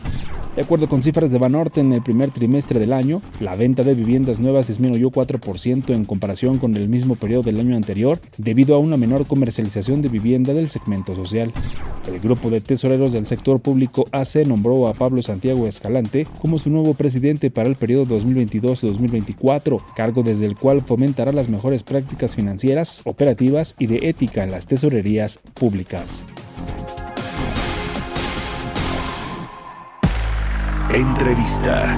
De 0.56 0.62
acuerdo 0.62 0.88
con 0.88 1.02
cifras 1.02 1.32
de 1.32 1.40
Banorte 1.40 1.80
en 1.80 1.92
el 1.94 2.04
primer 2.04 2.30
trimestre 2.30 2.80
del 2.80 2.94
año, 2.94 3.22
la 3.40 3.56
venta 3.56 3.84
de 3.84 3.96
viviendas 3.96 4.38
nuevas 4.38 4.68
disminuyó 4.68 5.10
4% 5.10 5.94
en 5.94 6.06
comparación 6.06 6.60
con 6.60 6.76
el 6.76 6.90
mismo 6.90 7.16
periodo 7.16 7.44
del 7.44 7.62
año 7.62 7.76
anterior, 7.76 8.20
debido 8.38 8.76
a 8.76 8.78
una 8.78 8.98
menor 8.98 9.26
comercialización 9.26 10.02
de 10.02 10.10
vivienda 10.10 10.54
del 10.54 10.68
segmento 10.68 11.16
social. 11.16 11.54
El 12.06 12.20
grupo 12.20 12.50
de 12.50 12.60
tesoreros 12.60 13.14
del 13.14 13.28
sector 13.28 13.62
público 13.62 14.08
AC 14.12 14.46
nombró 14.46 14.88
a 14.88 14.94
Pablo 14.94 15.22
Santiago 15.22 15.68
Escalante 15.68 16.28
como 16.42 16.60
su 16.60 16.70
nuevo 16.70 16.96
presidente 16.96 17.50
para 17.50 17.70
el 17.70 17.76
periodo 17.76 18.20
2022-2024, 18.20 19.82
cargo 19.96 20.22
desde 20.22 20.48
el 20.48 20.58
cual 20.58 20.82
fomentará 20.82 21.32
las 21.32 21.48
mejores 21.48 21.84
prácticas 21.84 22.36
financieras, 22.36 23.02
operativas 23.06 23.76
y 23.80 23.88
de 23.88 24.10
ética 24.10 24.44
en 24.44 24.52
las 24.52 24.68
tesorerías 24.68 25.40
públicas. 25.62 26.26
Entrevista. 30.92 31.96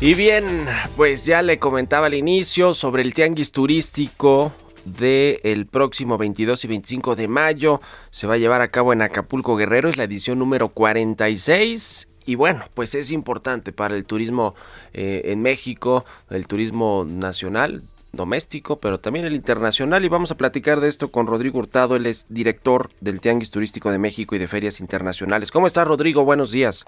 Y 0.00 0.14
bien, 0.14 0.64
pues 0.96 1.26
ya 1.26 1.42
le 1.42 1.58
comentaba 1.58 2.06
al 2.06 2.14
inicio 2.14 2.72
sobre 2.72 3.02
el 3.02 3.12
tianguis 3.12 3.52
turístico 3.52 4.54
del 4.88 5.66
próximo 5.66 6.18
22 6.18 6.64
y 6.64 6.68
25 6.68 7.16
de 7.16 7.28
mayo. 7.28 7.80
Se 8.10 8.26
va 8.26 8.34
a 8.34 8.38
llevar 8.38 8.60
a 8.60 8.70
cabo 8.70 8.92
en 8.92 9.02
Acapulco 9.02 9.56
Guerrero, 9.56 9.88
es 9.88 9.96
la 9.96 10.04
edición 10.04 10.38
número 10.38 10.68
46. 10.70 12.08
Y 12.26 12.34
bueno, 12.34 12.64
pues 12.74 12.94
es 12.94 13.10
importante 13.10 13.72
para 13.72 13.96
el 13.96 14.04
turismo 14.04 14.54
eh, 14.92 15.22
en 15.26 15.40
México, 15.40 16.04
el 16.28 16.46
turismo 16.46 17.06
nacional, 17.08 17.82
doméstico, 18.12 18.80
pero 18.80 19.00
también 19.00 19.24
el 19.24 19.34
internacional. 19.34 20.04
Y 20.04 20.08
vamos 20.08 20.30
a 20.30 20.36
platicar 20.36 20.80
de 20.80 20.88
esto 20.88 21.10
con 21.10 21.26
Rodrigo 21.26 21.58
Hurtado, 21.58 21.96
él 21.96 22.06
es 22.06 22.26
director 22.28 22.90
del 23.00 23.20
Tianguis 23.20 23.50
Turístico 23.50 23.90
de 23.90 23.98
México 23.98 24.36
y 24.36 24.38
de 24.38 24.48
Ferias 24.48 24.80
Internacionales. 24.80 25.50
¿Cómo 25.50 25.66
está 25.66 25.84
Rodrigo? 25.84 26.24
Buenos 26.24 26.50
días. 26.50 26.84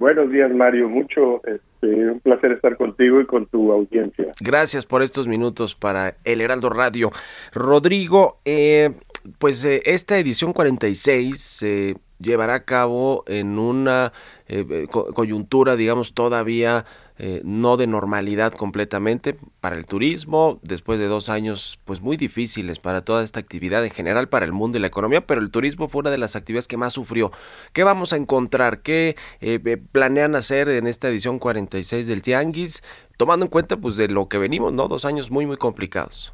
Buenos 0.00 0.32
días, 0.32 0.50
Mario. 0.50 0.88
Mucho, 0.88 1.42
este, 1.46 2.10
un 2.10 2.20
placer 2.20 2.52
estar 2.52 2.78
contigo 2.78 3.20
y 3.20 3.26
con 3.26 3.44
tu 3.44 3.70
audiencia. 3.70 4.32
Gracias 4.40 4.86
por 4.86 5.02
estos 5.02 5.28
minutos 5.28 5.74
para 5.74 6.16
El 6.24 6.40
Heraldo 6.40 6.70
Radio. 6.70 7.10
Rodrigo, 7.52 8.38
eh, 8.46 8.92
pues 9.38 9.62
eh, 9.66 9.82
esta 9.84 10.18
edición 10.18 10.54
46 10.54 11.38
se 11.38 11.96
llevará 12.18 12.54
a 12.54 12.64
cabo 12.64 13.24
en 13.26 13.58
una 13.58 14.14
eh, 14.48 14.86
co- 14.90 15.12
coyuntura, 15.12 15.76
digamos, 15.76 16.14
todavía 16.14 16.86
eh, 17.22 17.42
no 17.44 17.76
de 17.76 17.86
normalidad 17.86 18.54
completamente 18.54 19.34
para 19.60 19.76
el 19.76 19.84
turismo, 19.84 20.58
después 20.62 20.98
de 20.98 21.04
dos 21.04 21.28
años 21.28 21.78
pues 21.84 22.00
muy 22.00 22.16
difíciles 22.16 22.78
para 22.78 23.02
toda 23.02 23.22
esta 23.22 23.38
actividad 23.38 23.84
en 23.84 23.90
general, 23.90 24.30
para 24.30 24.46
el 24.46 24.52
mundo 24.52 24.78
y 24.78 24.80
la 24.80 24.86
economía, 24.86 25.20
pero 25.20 25.42
el 25.42 25.50
turismo 25.50 25.88
fue 25.88 26.00
una 26.00 26.10
de 26.10 26.16
las 26.16 26.34
actividades 26.34 26.66
que 26.66 26.78
más 26.78 26.94
sufrió. 26.94 27.30
¿Qué 27.74 27.84
vamos 27.84 28.14
a 28.14 28.16
encontrar? 28.16 28.80
¿Qué 28.80 29.16
eh, 29.42 29.60
eh, 29.62 29.76
planean 29.92 30.34
hacer 30.34 30.70
en 30.70 30.86
esta 30.86 31.10
edición 31.10 31.38
46 31.38 32.06
del 32.06 32.22
Tianguis? 32.22 32.82
Tomando 33.18 33.44
en 33.44 33.50
cuenta 33.50 33.76
pues 33.76 33.98
de 33.98 34.08
lo 34.08 34.28
que 34.30 34.38
venimos, 34.38 34.72
¿no? 34.72 34.88
Dos 34.88 35.04
años 35.04 35.30
muy, 35.30 35.44
muy 35.44 35.58
complicados. 35.58 36.32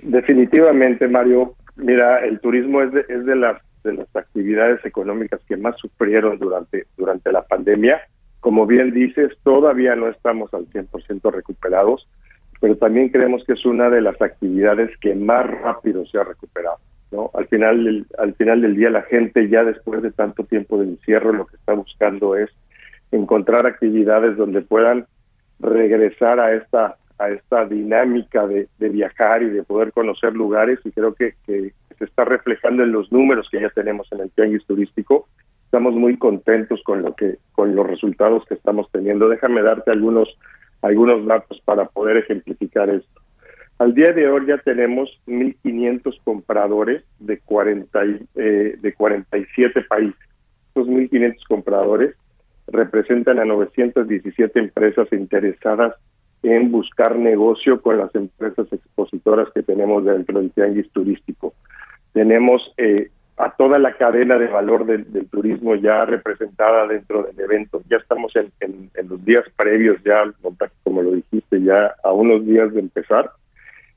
Definitivamente, 0.00 1.08
Mario. 1.08 1.56
Mira, 1.74 2.24
el 2.24 2.38
turismo 2.38 2.82
es 2.82 2.92
de, 2.92 3.00
es 3.08 3.26
de 3.26 3.34
las 3.34 3.60
de 3.82 3.94
las 3.94 4.14
actividades 4.14 4.78
económicas 4.84 5.40
que 5.48 5.56
más 5.56 5.76
sufrieron 5.76 6.38
durante 6.38 6.86
durante 6.96 7.32
la 7.32 7.42
pandemia. 7.42 8.00
Como 8.42 8.66
bien 8.66 8.90
dices, 8.90 9.30
todavía 9.44 9.94
no 9.94 10.08
estamos 10.08 10.52
al 10.52 10.66
100% 10.66 11.30
recuperados, 11.30 12.08
pero 12.60 12.76
también 12.76 13.08
creemos 13.08 13.44
que 13.44 13.52
es 13.52 13.64
una 13.64 13.88
de 13.88 14.00
las 14.00 14.20
actividades 14.20 14.90
que 14.98 15.14
más 15.14 15.46
rápido 15.48 16.04
se 16.06 16.18
ha 16.18 16.24
recuperado. 16.24 16.78
¿no? 17.12 17.30
Al 17.34 17.46
final 17.46 17.84
del, 17.84 18.06
al 18.18 18.34
final 18.34 18.60
del 18.60 18.74
día 18.74 18.90
la 18.90 19.02
gente 19.02 19.48
ya 19.48 19.62
después 19.62 20.02
de 20.02 20.10
tanto 20.10 20.42
tiempo 20.42 20.76
de 20.78 20.86
encierro 20.86 21.32
lo 21.32 21.46
que 21.46 21.54
está 21.54 21.74
buscando 21.74 22.34
es 22.34 22.50
encontrar 23.12 23.64
actividades 23.64 24.36
donde 24.36 24.60
puedan 24.62 25.06
regresar 25.60 26.40
a 26.40 26.52
esta 26.52 26.96
a 27.18 27.30
esta 27.30 27.64
dinámica 27.66 28.44
de, 28.48 28.66
viajar 28.80 29.44
y 29.44 29.50
de 29.50 29.62
poder 29.62 29.92
conocer 29.92 30.34
lugares 30.34 30.80
y 30.84 30.90
creo 30.90 31.14
que, 31.14 31.34
que 31.46 31.72
se 31.96 32.04
está 32.04 32.24
reflejando 32.24 32.82
en 32.82 32.90
los 32.90 33.12
números 33.12 33.46
que 33.52 33.60
ya 33.60 33.68
tenemos 33.68 34.10
en 34.10 34.18
el 34.18 34.30
tianguis 34.32 34.66
turístico 34.66 35.28
estamos 35.72 35.94
muy 35.94 36.18
contentos 36.18 36.82
con 36.84 37.00
lo 37.00 37.14
que 37.14 37.38
con 37.52 37.74
los 37.74 37.86
resultados 37.86 38.44
que 38.46 38.52
estamos 38.52 38.90
teniendo 38.92 39.30
déjame 39.30 39.62
darte 39.62 39.90
algunos 39.90 40.28
algunos 40.82 41.24
datos 41.24 41.62
para 41.64 41.86
poder 41.86 42.18
ejemplificar 42.18 42.90
esto 42.90 43.22
al 43.78 43.94
día 43.94 44.12
de 44.12 44.28
hoy 44.28 44.46
ya 44.46 44.58
tenemos 44.58 45.10
1.500 45.26 46.20
compradores 46.22 47.02
de 47.18 47.38
40 47.40 48.04
y, 48.04 48.28
eh, 48.36 48.76
de 48.80 48.94
47 48.94 49.82
países. 49.82 50.20
Estos 50.68 50.86
1.500 50.86 51.36
compradores 51.48 52.14
representan 52.68 53.40
a 53.40 53.44
917 53.44 54.56
empresas 54.60 55.08
interesadas 55.12 55.94
en 56.44 56.70
buscar 56.70 57.16
negocio 57.16 57.82
con 57.82 57.98
las 57.98 58.14
empresas 58.14 58.72
expositoras 58.72 59.48
que 59.52 59.64
tenemos 59.64 60.04
dentro 60.04 60.38
del 60.38 60.52
tianguis 60.52 60.88
turístico. 60.92 61.52
Tenemos 62.12 62.62
eh, 62.76 63.10
a 63.36 63.50
toda 63.56 63.78
la 63.78 63.94
cadena 63.96 64.38
de 64.38 64.46
valor 64.46 64.84
del, 64.86 65.06
turismo 65.28 65.74
ya 65.74 66.04
representada 66.04 66.86
dentro 66.86 67.22
del 67.22 67.38
evento. 67.40 67.82
Ya 67.88 67.96
estamos 67.96 68.32
en, 68.36 68.90
los 69.08 69.24
días 69.24 69.44
previos, 69.56 69.98
ya 70.04 70.24
como 70.84 71.02
lo 71.02 71.12
dijiste, 71.12 71.62
ya 71.62 71.94
a 72.02 72.12
unos 72.12 72.44
días 72.44 72.72
de 72.72 72.80
empezar. 72.80 73.30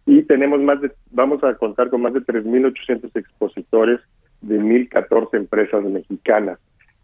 Y 0.05 0.23
tenemos 0.23 0.61
más 0.61 0.81
de, 0.81 0.91
vamos 1.11 1.43
a 1.43 1.53
contar 1.55 1.89
con 1.89 2.01
más 2.01 2.13
de 2.13 2.21
3.800 2.21 3.11
expositores 3.15 3.99
de 4.41 4.59
1.014 4.59 5.35
empresas 5.35 5.83
mexicanas. 5.83 6.59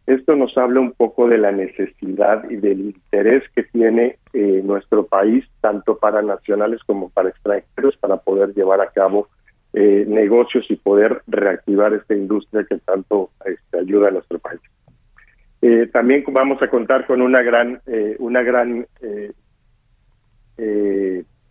Esto 0.08 0.36
nos 0.36 0.58
habla 0.58 0.80
un 0.80 0.94
poco 0.94 1.28
de 1.28 1.38
la 1.38 1.52
necesidad 1.52 2.50
y 2.50 2.56
del 2.56 2.82
interés 2.82 3.44
que 3.56 3.64
tiene 3.64 4.18
eh, 4.34 4.62
nuestro 4.64 5.06
país, 5.06 5.46
tanto 5.62 5.98
para 5.98 6.22
nacionales 6.22 6.82
como 6.86 7.10
para 7.10 7.30
extranjeros, 7.30 7.96
para 7.98 8.18
poder 8.18 8.54
llevar 8.54 8.82
a 8.82 8.90
cabo 8.90 9.28
eh, 9.74 10.06
negocios 10.08 10.66
y 10.70 10.76
poder 10.76 11.22
reactivar 11.28 11.94
esta 11.94 12.14
industria 12.14 12.66
que 12.70 12.78
tanto 12.80 13.32
este, 13.46 13.80
ayuda 13.80 14.10
a 14.10 14.12
nuestro 14.12 14.40
país. 14.40 14.60
Eh, 15.62 15.88
también 15.92 16.24
vamos 16.28 16.62
a 16.62 16.70
contar 16.70 17.06
con 17.06 17.22
una 17.22 17.42
gran, 17.42 17.82
una 18.20 18.42
gran 18.42 18.88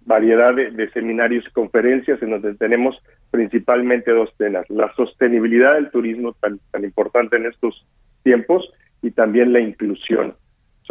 variedad 0.04 0.54
de, 0.54 0.90
seminarios 0.90 1.44
y 1.46 1.52
conferencias 1.52 2.20
en 2.22 2.30
donde 2.30 2.54
tenemos 2.54 2.96
principalmente 3.30 4.10
dos 4.10 4.30
temas, 4.36 4.68
la 4.68 4.92
sostenibilidad 4.94 5.74
del 5.74 5.90
turismo 5.90 6.34
tan 6.40 6.84
importante 6.84 7.36
en 7.36 7.46
estos 7.46 7.86
tiempos 8.22 8.68
y 9.02 9.12
también 9.12 9.52
la 9.52 9.60
inclusión. 9.60 10.34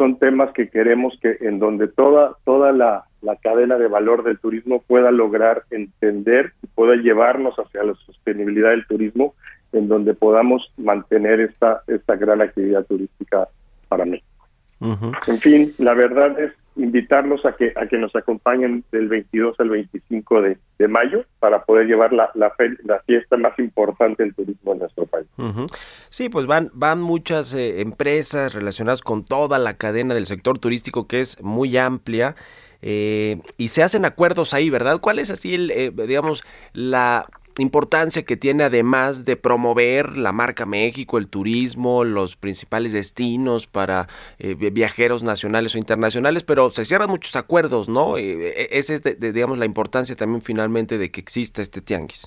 Son 0.00 0.16
temas 0.16 0.50
que 0.54 0.70
queremos 0.70 1.12
que 1.20 1.36
en 1.42 1.58
donde 1.58 1.86
toda, 1.86 2.34
toda 2.46 2.72
la, 2.72 3.04
cadena 3.42 3.76
de 3.76 3.86
valor 3.86 4.24
del 4.24 4.38
turismo 4.38 4.80
pueda 4.80 5.10
lograr 5.10 5.64
entender 5.70 6.54
y 6.62 6.68
pueda 6.68 6.96
llevarnos 6.96 7.54
hacia 7.58 7.84
la 7.84 7.92
sostenibilidad 8.06 8.70
del 8.70 8.86
turismo, 8.86 9.34
en 9.72 9.88
donde 9.88 10.14
podamos 10.14 10.72
mantener 10.78 11.40
esta, 11.40 11.82
esta 11.86 12.16
gran 12.16 12.40
actividad 12.40 12.86
turística 12.86 13.46
para 13.88 14.06
México. 14.06 14.46
En 15.26 15.38
fin, 15.38 15.74
la 15.76 15.92
verdad 15.92 16.40
es 16.40 16.54
invitarlos 16.76 17.44
a 17.44 17.56
que 17.56 17.72
a 17.76 17.86
que 17.86 17.98
nos 17.98 18.14
acompañen 18.14 18.84
del 18.92 19.08
22 19.08 19.58
al 19.58 19.70
25 19.70 20.42
de, 20.42 20.58
mayo 20.88 21.24
para 21.38 21.64
poder 21.64 21.86
llevar 21.86 22.12
la, 22.12 22.30
la, 22.34 22.52
fiesta 23.06 23.36
más 23.36 23.58
importante 23.58 24.22
del 24.22 24.34
turismo 24.34 24.72
en 24.72 24.78
nuestro 24.78 25.06
país. 25.06 25.26
Sí, 26.08 26.28
pues 26.28 26.46
van 26.46 26.70
van 26.72 27.00
muchas 27.00 27.52
eh, 27.54 27.80
empresas 27.80 28.54
relacionadas 28.54 29.02
con 29.02 29.24
toda 29.24 29.58
la 29.58 29.74
cadena 29.74 30.14
del 30.14 30.26
sector 30.26 30.58
turístico 30.58 31.06
que 31.06 31.20
es 31.20 31.42
muy 31.42 31.76
amplia. 31.76 32.34
Eh, 32.82 33.42
y 33.58 33.68
se 33.68 33.82
hacen 33.82 34.06
acuerdos 34.06 34.54
ahí, 34.54 34.70
¿verdad? 34.70 35.00
¿Cuál 35.00 35.18
es 35.18 35.28
así, 35.28 35.54
el, 35.54 35.70
eh, 35.70 35.92
digamos, 35.94 36.42
la 36.72 37.26
importancia 37.62 38.24
que 38.24 38.36
tiene 38.36 38.64
además 38.64 39.24
de 39.24 39.36
promover 39.36 40.16
la 40.16 40.32
marca 40.32 40.66
México, 40.66 41.18
el 41.18 41.28
turismo, 41.28 42.04
los 42.04 42.36
principales 42.36 42.92
destinos 42.92 43.66
para 43.66 44.08
eh, 44.38 44.54
viajeros 44.54 45.22
nacionales 45.22 45.74
o 45.74 45.78
internacionales, 45.78 46.44
pero 46.44 46.70
se 46.70 46.84
cierran 46.84 47.10
muchos 47.10 47.36
acuerdos, 47.36 47.88
¿no? 47.88 48.16
Eh, 48.16 48.48
eh, 48.48 48.68
esa 48.72 48.94
es, 48.94 49.02
digamos, 49.02 49.58
la 49.58 49.66
importancia 49.66 50.16
también 50.16 50.42
finalmente 50.42 50.98
de 50.98 51.10
que 51.10 51.20
exista 51.20 51.62
este 51.62 51.80
tianguis. 51.80 52.26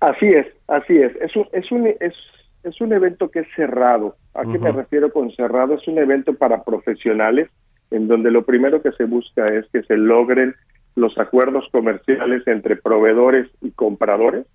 Así 0.00 0.26
es, 0.26 0.46
así 0.68 0.96
es. 0.96 1.14
Es 1.16 1.34
un, 1.36 1.48
es 1.52 1.72
un, 1.72 1.86
es, 1.86 2.14
es 2.62 2.80
un 2.80 2.92
evento 2.92 3.30
que 3.30 3.40
es 3.40 3.46
cerrado. 3.56 4.16
¿A 4.34 4.42
qué 4.42 4.58
me 4.58 4.72
refiero 4.72 5.12
con 5.12 5.30
cerrado? 5.32 5.74
Es 5.74 5.86
un 5.88 5.98
evento 5.98 6.34
para 6.34 6.64
profesionales 6.64 7.48
en 7.90 8.08
donde 8.08 8.30
lo 8.30 8.44
primero 8.44 8.82
que 8.82 8.92
se 8.92 9.04
busca 9.04 9.46
es 9.48 9.66
que 9.72 9.82
se 9.84 9.96
logren 9.96 10.54
los 10.96 11.16
acuerdos 11.18 11.68
comerciales 11.72 12.46
entre 12.46 12.76
proveedores 12.76 13.48
y 13.60 13.70
compradores 13.72 14.46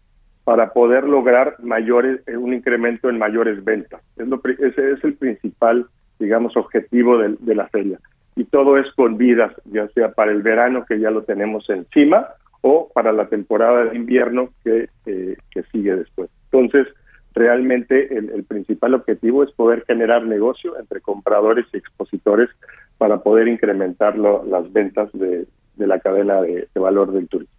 para 0.43 0.73
poder 0.73 1.03
lograr 1.03 1.57
mayores 1.59 2.21
eh, 2.27 2.37
un 2.37 2.53
incremento 2.53 3.09
en 3.09 3.19
mayores 3.19 3.63
ventas. 3.63 4.01
Es 4.17 4.27
lo, 4.27 4.41
ese 4.43 4.91
es 4.91 5.03
el 5.03 5.13
principal, 5.15 5.85
digamos, 6.17 6.57
objetivo 6.57 7.17
de, 7.17 7.35
de, 7.39 7.55
la 7.55 7.67
feria. 7.67 7.99
Y 8.35 8.45
todo 8.45 8.77
es 8.77 8.91
con 8.93 9.17
vidas, 9.17 9.53
ya 9.65 9.87
sea 9.89 10.13
para 10.13 10.31
el 10.31 10.41
verano, 10.41 10.85
que 10.87 10.99
ya 10.99 11.11
lo 11.11 11.23
tenemos 11.23 11.69
encima, 11.69 12.29
o 12.61 12.89
para 12.93 13.11
la 13.11 13.27
temporada 13.27 13.85
de 13.85 13.95
invierno 13.95 14.49
que, 14.63 14.89
eh, 15.05 15.37
que 15.51 15.63
sigue 15.71 15.95
después. 15.95 16.29
Entonces, 16.51 16.87
realmente 17.33 18.17
el, 18.17 18.31
el, 18.31 18.43
principal 18.43 18.95
objetivo 18.95 19.43
es 19.43 19.51
poder 19.51 19.85
generar 19.85 20.25
negocio 20.25 20.77
entre 20.79 20.99
compradores 20.99 21.65
y 21.73 21.77
expositores 21.77 22.49
para 22.97 23.19
poder 23.19 23.47
incrementar 23.47 24.17
las 24.17 24.73
ventas 24.73 25.09
de, 25.13 25.45
de 25.79 25.87
la 25.87 25.99
cadena 25.99 26.41
de, 26.41 26.67
valor 26.75 27.11
del 27.11 27.27
turismo. 27.27 27.55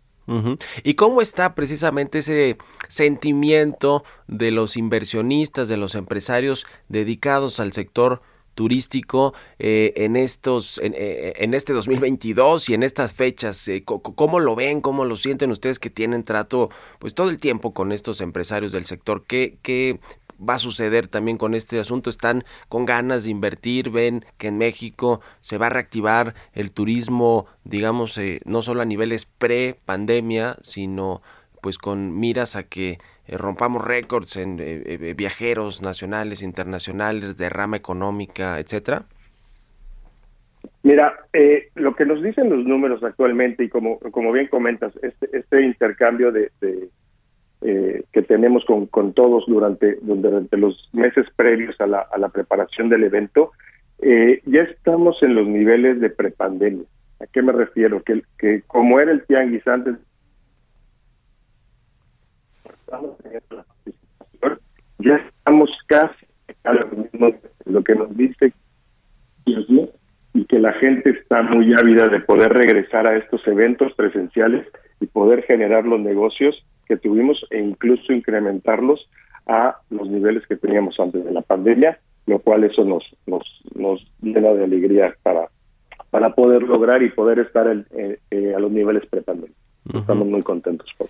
¿Y 0.85 0.95
cómo 0.95 1.23
está 1.23 1.57
precisamente 1.57 2.19
ese 2.19 2.57
sentimiento 2.87 4.05
de 4.29 4.53
los 4.53 4.77
inversionistas, 4.77 5.67
de 5.67 5.77
los 5.77 5.97
empresarios 5.97 6.67
dedicados 6.89 7.59
al 7.59 7.73
sector 7.73 8.23
turístico 8.55 9.33
eh, 9.59 9.93
en 9.97 10.17
estos 10.17 10.79
en, 10.79 10.93
eh, 10.95 11.33
en, 11.37 11.55
este 11.55 11.73
2022 11.73 12.69
y 12.69 12.75
en 12.75 12.83
estas 12.83 13.13
fechas 13.13 13.67
eh, 13.69 13.85
cómo 13.85 14.41
lo 14.41 14.55
ven 14.55 14.81
cómo 14.81 15.05
lo 15.05 15.17
sienten 15.17 15.51
ustedes 15.51 15.79
que 15.79 15.89
tienen 15.89 16.25
trato 16.25 16.69
pues 16.99 17.15
todo 17.15 17.31
el 17.31 17.39
tiempo 17.39 17.73
con 17.73 17.93
estos 17.93 18.21
empresarios 18.21 18.73
del 18.73 18.87
sector 18.87 19.25
qué 19.27 19.57
qué 19.63 20.01
va 20.41 20.55
a 20.55 20.59
suceder 20.59 21.09
también 21.09 21.39
con 21.39 21.55
este 21.55 21.79
asunto? 21.79 22.11
¿Están 22.11 22.45
con 22.69 22.85
ganas 22.85 23.25
de 23.25 23.31
invertir? 23.31 23.91
¿Ven 23.91 24.25
que 24.39 24.49
en 24.49 24.59
México 24.59 25.21
se 25.41 25.59
va 25.59 25.67
a 25.67 25.71
reactivar 25.71 26.35
el 26.53 26.73
turismo, 26.73 27.47
digamos, 27.65 28.17
eh, 28.19 28.41
no 28.45 28.63
solo 28.63 28.83
a 28.83 28.85
niveles 28.85 29.27
pre-pandemia, 29.27 30.57
sino 30.63 31.23
pues 31.63 31.77
con 31.77 32.19
miras 32.19 32.57
a 32.57 32.63
que 32.63 32.99
eh, 33.27 33.37
rompamos 33.37 33.85
récords 33.85 34.37
en 34.37 34.59
eh, 34.61 35.15
viajeros 35.17 35.83
nacionales, 35.83 36.43
internacionales, 36.43 37.37
de 37.37 37.49
rama 37.51 37.77
económica, 37.77 38.59
etcétera? 38.59 39.05
Mira, 40.83 41.27
lo 41.75 41.95
que 41.95 42.07
nos 42.07 42.23
dicen 42.23 42.49
los 42.49 42.65
números 42.65 43.03
actualmente 43.03 43.65
y 43.65 43.69
como, 43.69 43.99
como 43.99 44.33
bien 44.33 44.47
comentas, 44.47 44.93
este, 45.03 45.29
este 45.37 45.63
intercambio 45.63 46.33
de, 46.33 46.51
eh, 47.63 48.05
que 48.13 48.23
tenemos 48.23 48.65
con, 48.65 48.87
con 48.87 49.13
todos 49.13 49.45
durante, 49.47 49.99
durante 50.03 50.57
los 50.57 50.89
meses 50.93 51.27
previos 51.37 51.79
a 51.81 51.87
la, 51.87 52.01
a 52.01 52.19
la 52.19 52.29
preparación 52.29 52.89
del 52.89 53.05
evento, 53.05 53.53
eh, 53.99 54.41
ya 54.47 54.63
estamos 54.63 55.23
en 55.23 55.35
los 55.35 55.47
niveles 55.47 56.01
de 56.01 56.11
prepandemia. 56.11 56.87
¿A 57.21 57.27
qué 57.27 57.43
me 57.43 57.53
refiero? 57.53 58.03
Que, 58.03 58.23
que 58.39 58.63
como 58.67 58.99
era 58.99 59.13
el 59.13 59.25
tianguis 59.27 59.67
antes, 59.67 59.97
ya 64.99 65.17
estamos 65.17 65.71
casi 65.87 66.27
a 66.65 66.73
lo 66.73 66.89
mismo, 66.89 67.35
lo 67.67 67.85
que 67.85 67.95
nos 67.95 68.17
dice 68.17 68.53
y 70.33 70.45
que 70.45 70.59
la 70.59 70.73
gente 70.75 71.11
está 71.11 71.43
muy 71.43 71.75
ávida 71.75 72.09
de 72.09 72.21
poder 72.21 72.53
regresar 72.53 73.07
a 73.07 73.17
estos 73.17 73.47
eventos 73.47 73.93
presenciales 73.95 74.67
y 75.01 75.07
poder 75.07 75.43
generar 75.43 75.85
los 75.85 76.01
negocios 76.01 76.65
que 76.91 76.97
tuvimos 76.97 77.47
e 77.51 77.61
incluso 77.61 78.13
incrementarlos 78.13 79.09
a 79.47 79.77
los 79.91 80.09
niveles 80.09 80.45
que 80.49 80.57
teníamos 80.57 80.99
antes 80.99 81.25
de 81.25 81.31
la 81.31 81.41
pandemia, 81.41 82.01
lo 82.27 82.41
cual 82.41 82.65
eso 82.65 82.85
nos 82.85 83.05
nos, 83.27 83.45
nos 83.77 84.05
llena 84.21 84.53
de 84.55 84.65
alegría 84.65 85.15
para 85.23 85.49
para 86.11 86.35
poder 86.35 86.65
lograr 86.65 87.01
y 87.05 87.11
poder 87.11 87.39
estar 87.39 87.69
eh, 87.69 88.19
eh, 88.33 88.55
a 88.57 88.59
los 88.59 88.73
niveles 88.73 89.07
prepandémicos. 89.07 89.57
Estamos 89.95 90.27
muy 90.27 90.43
contentos 90.43 90.89
por 90.99 91.07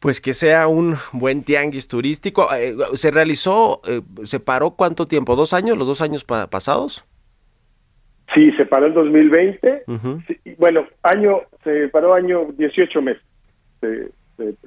pues 0.00 0.20
que 0.20 0.34
sea 0.34 0.66
un 0.66 0.96
buen 1.12 1.44
tianguis 1.44 1.86
turístico. 1.88 2.52
Eh, 2.52 2.74
¿Se 2.94 3.10
realizó, 3.12 3.80
se 4.24 4.40
paró 4.40 4.72
cuánto 4.72 5.06
tiempo? 5.06 5.36
¿Dos 5.36 5.52
años? 5.54 5.78
¿Los 5.78 5.86
dos 5.86 6.02
años 6.02 6.24
pasados? 6.24 7.04
Sí, 8.34 8.50
se 8.56 8.66
paró 8.66 8.88
en 8.88 8.94
2020. 8.94 9.84
bueno, 10.58 10.86
año, 11.04 11.42
se 11.62 11.88
paró 11.88 12.14
año 12.14 12.46
18 12.58 13.00
meses. 13.00 13.22
Se, 13.80 14.10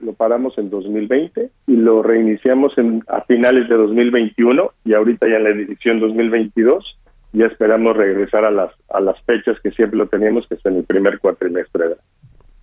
lo 0.02 0.14
paramos 0.14 0.58
en 0.58 0.70
2020 0.70 1.50
y 1.68 1.76
lo 1.76 2.04
reiniciamos 2.04 2.78
en, 2.78 3.04
a 3.08 3.22
finales 3.22 3.68
de 3.70 3.76
2021 3.76 4.72
y 4.86 4.94
ahorita 4.94 5.28
ya 5.28 5.38
en 5.38 5.44
la 5.44 5.50
edición 5.50 6.00
2022 6.00 6.98
ya 7.34 7.46
esperamos 7.48 7.98
regresar 7.98 8.46
a 8.46 8.52
las 8.52 8.72
a 8.90 9.00
las 9.02 9.22
fechas 9.24 9.60
que 9.62 9.72
siempre 9.72 9.98
lo 9.98 10.08
teníamos 10.08 10.48
que 10.48 10.56
es 10.56 10.66
en 10.66 10.78
el 10.78 10.84
primer 10.84 11.20
cuatrimestre. 11.20 11.96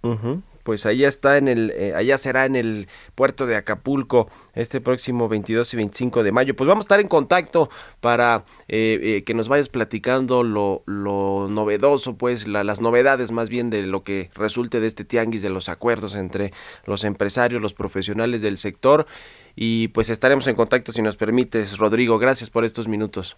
Uh 0.02 0.40
pues 0.62 0.86
allá 0.86 1.08
está 1.08 1.38
en 1.38 1.48
el, 1.48 1.70
eh, 1.70 1.94
allá 1.94 2.18
será 2.18 2.46
en 2.46 2.56
el 2.56 2.88
puerto 3.14 3.46
de 3.46 3.56
Acapulco 3.56 4.28
este 4.54 4.80
próximo 4.80 5.28
22 5.28 5.72
y 5.74 5.76
25 5.76 6.22
de 6.22 6.32
mayo. 6.32 6.54
Pues 6.56 6.68
vamos 6.68 6.84
a 6.84 6.86
estar 6.86 7.00
en 7.00 7.08
contacto 7.08 7.68
para 8.00 8.44
eh, 8.68 8.98
eh, 9.02 9.24
que 9.24 9.34
nos 9.34 9.48
vayas 9.48 9.68
platicando 9.68 10.42
lo, 10.42 10.82
lo 10.86 11.48
novedoso, 11.48 12.16
pues 12.16 12.46
las 12.46 12.80
novedades 12.80 13.32
más 13.32 13.48
bien 13.48 13.70
de 13.70 13.82
lo 13.82 14.02
que 14.02 14.30
resulte 14.34 14.80
de 14.80 14.86
este 14.86 15.04
tianguis, 15.04 15.42
de 15.42 15.50
los 15.50 15.68
acuerdos 15.68 16.14
entre 16.14 16.52
los 16.86 17.04
empresarios, 17.04 17.62
los 17.62 17.74
profesionales 17.74 18.42
del 18.42 18.58
sector 18.58 19.06
y 19.54 19.88
pues 19.88 20.10
estaremos 20.10 20.46
en 20.46 20.56
contacto 20.56 20.92
si 20.92 21.02
nos 21.02 21.16
permites, 21.16 21.78
Rodrigo. 21.78 22.18
Gracias 22.18 22.50
por 22.50 22.64
estos 22.64 22.88
minutos. 22.88 23.36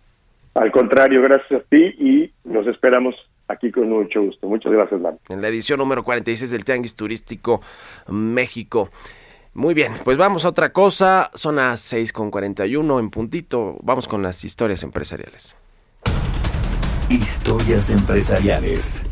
Al 0.55 0.71
contrario, 0.71 1.21
gracias 1.23 1.63
a 1.63 1.65
ti 1.65 1.95
y 1.99 2.33
nos 2.45 2.67
esperamos 2.67 3.15
Aquí 3.49 3.71
con 3.71 3.89
mucho 3.89 4.23
gusto. 4.23 4.47
Muchas 4.47 4.73
gracias, 4.73 5.01
Mario. 5.01 5.21
En 5.29 5.43
la 5.43 5.49
edición 5.49 5.79
número 5.79 6.03
46 6.03 6.51
del 6.51 6.65
Tianguis 6.65 6.95
Turístico 6.95 7.61
México. 8.09 8.91
Muy 9.53 9.75
bien, 9.75 9.93
pues 10.03 10.19
vamos 10.19 10.45
a 10.45 10.49
otra 10.49 10.73
cosa. 10.73 11.31
Son 11.35 11.57
las 11.57 11.81
6 11.81 12.13
con 12.13 12.31
41 12.31 12.99
en 12.99 13.11
puntito. 13.11 13.77
Vamos 13.83 14.09
con 14.09 14.23
las 14.23 14.45
historias 14.45 14.83
empresariales. 14.83 15.55
Historias 17.09 17.91
empresariales. 17.91 19.07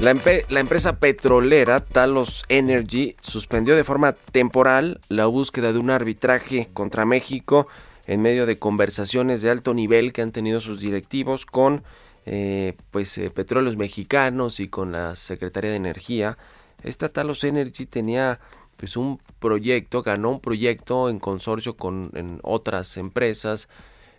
La, 0.00 0.12
empresa 0.60 0.98
petrolera 0.98 1.80
Talos 1.80 2.44
Energy 2.48 3.16
suspendió 3.20 3.76
de 3.76 3.84
forma 3.84 4.14
temporal 4.14 4.98
la 5.08 5.26
búsqueda 5.26 5.74
de 5.74 5.78
un 5.78 5.90
arbitraje 5.90 6.70
contra 6.72 7.04
México 7.04 7.68
en 8.10 8.22
medio 8.22 8.44
de 8.44 8.58
conversaciones 8.58 9.40
de 9.40 9.50
alto 9.50 9.72
nivel 9.72 10.12
que 10.12 10.20
han 10.20 10.32
tenido 10.32 10.60
sus 10.60 10.80
directivos 10.80 11.46
con 11.46 11.84
eh, 12.26 12.74
pues 12.90 13.16
eh, 13.16 13.30
petróleos 13.30 13.76
mexicanos 13.76 14.58
y 14.58 14.66
con 14.66 14.90
la 14.90 15.14
Secretaría 15.14 15.70
de 15.70 15.76
Energía. 15.76 16.36
Esta 16.82 17.10
Talos 17.10 17.44
Energy 17.44 17.86
tenía 17.86 18.40
pues 18.76 18.96
un 18.96 19.20
proyecto, 19.38 20.02
ganó 20.02 20.30
un 20.30 20.40
proyecto 20.40 21.08
en 21.08 21.20
consorcio 21.20 21.76
con 21.76 22.10
otras 22.42 22.96
empresas 22.96 23.68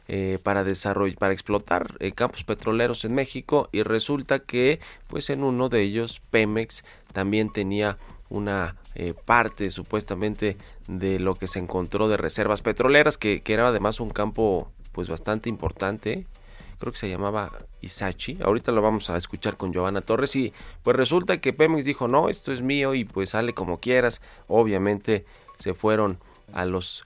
eh, 0.08 0.40
para 0.42 0.64
desarrollar, 0.64 1.18
para 1.18 1.34
explotar 1.34 1.96
eh, 2.00 2.14
campos 2.14 2.46
petroleros 2.46 3.04
en 3.04 3.14
México 3.14 3.68
y 3.74 3.84
resulta 3.84 4.40
que 4.40 4.80
pues 5.08 5.30
en 5.30 5.44
uno 5.44 5.68
de 5.68 5.82
ellos 5.82 6.22
Pemex 6.32 6.86
también 7.12 7.52
tenía 7.52 7.98
una 8.32 8.76
eh, 8.96 9.14
parte 9.14 9.70
supuestamente 9.70 10.58
de 10.88 11.20
lo 11.20 11.36
que 11.36 11.48
se 11.48 11.60
encontró 11.60 12.10
de 12.10 12.18
reservas 12.18 12.62
petroleras 12.62 13.18
que, 13.18 13.42
era 13.46 13.68
además 13.68 14.00
un 14.00 14.10
campo 14.10 14.72
pues 14.92 15.08
bastante 15.08 15.50
importante. 15.50 16.26
Creo 16.80 16.94
que 16.94 16.98
se 17.00 17.10
llamaba 17.10 17.52
Isachi. 17.82 18.40
Ahorita 18.42 18.72
lo 18.72 18.82
vamos 18.82 19.10
a 19.10 19.18
escuchar 19.18 19.56
con 19.56 19.72
Giovanna 19.72 20.02
Torres. 20.02 20.36
Y 20.36 20.52
pues 20.82 20.98
resulta 20.98 21.40
que 21.40 21.54
Pemex 21.54 21.86
dijo 21.86 22.08
no 22.08 22.30
esto 22.30 22.52
es 22.52 22.62
mío 22.62 22.96
y 22.96 23.06
pues 23.06 23.32
sale 23.32 23.54
como 23.54 23.80
quieras. 23.80 24.22
Obviamente 24.48 25.26
se 25.60 25.76
fueron 25.76 26.18
a 26.54 26.66
los 26.66 27.06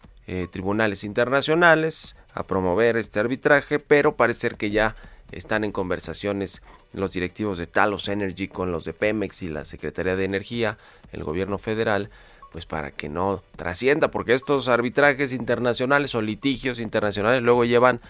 tribunales 0.49 1.03
internacionales 1.03 2.15
a 2.33 2.41
promover 2.43 2.97
este 2.97 3.19
arbitraje, 3.19 3.77
pero 3.77 4.15
parece 4.15 4.49
que 4.49 4.71
ya 4.71 4.95
están 5.31 5.63
en 5.63 5.71
conversaciones 5.71 6.63
los 6.95 7.11
directivos 7.11 7.57
de 7.57 7.67
Talos 7.67 8.07
Energy 8.07 8.47
con 8.47 8.71
los 8.71 8.85
de 8.85 8.93
Pemex 8.93 9.41
y 9.41 9.49
la 9.49 9.65
Secretaría 9.65 10.15
de 10.15 10.25
Energía, 10.25 10.77
el 11.11 11.23
gobierno 11.23 11.57
federal, 11.57 12.09
pues 12.51 12.65
para 12.65 12.91
que 12.91 13.09
no 13.09 13.43
trascienda, 13.55 14.11
porque 14.11 14.33
estos 14.33 14.67
arbitrajes 14.67 15.33
internacionales 15.33 16.15
o 16.15 16.21
litigios 16.21 16.79
internacionales 16.79 17.43
luego 17.43 17.65
llevan 17.65 18.01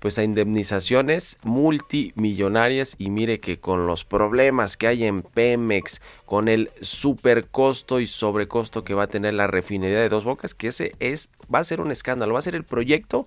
pues 0.00 0.18
a 0.18 0.24
indemnizaciones 0.24 1.38
multimillonarias 1.44 2.96
y 2.98 3.10
mire 3.10 3.40
que 3.40 3.60
con 3.60 3.86
los 3.86 4.04
problemas 4.04 4.76
que 4.76 4.88
hay 4.88 5.04
en 5.04 5.22
Pemex, 5.22 6.00
con 6.26 6.48
el 6.48 6.70
supercosto 6.82 8.00
y 8.00 8.06
sobrecosto 8.06 8.82
que 8.82 8.94
va 8.94 9.04
a 9.04 9.08
tener 9.08 9.34
la 9.34 9.46
refinería 9.46 10.00
de 10.00 10.08
Dos 10.08 10.24
Bocas, 10.24 10.54
que 10.54 10.68
ese 10.68 10.94
es 10.98 11.30
va 11.52 11.60
a 11.60 11.64
ser 11.64 11.80
un 11.80 11.92
escándalo, 11.92 12.34
va 12.34 12.40
a 12.40 12.42
ser 12.42 12.54
el 12.54 12.64
proyecto 12.64 13.26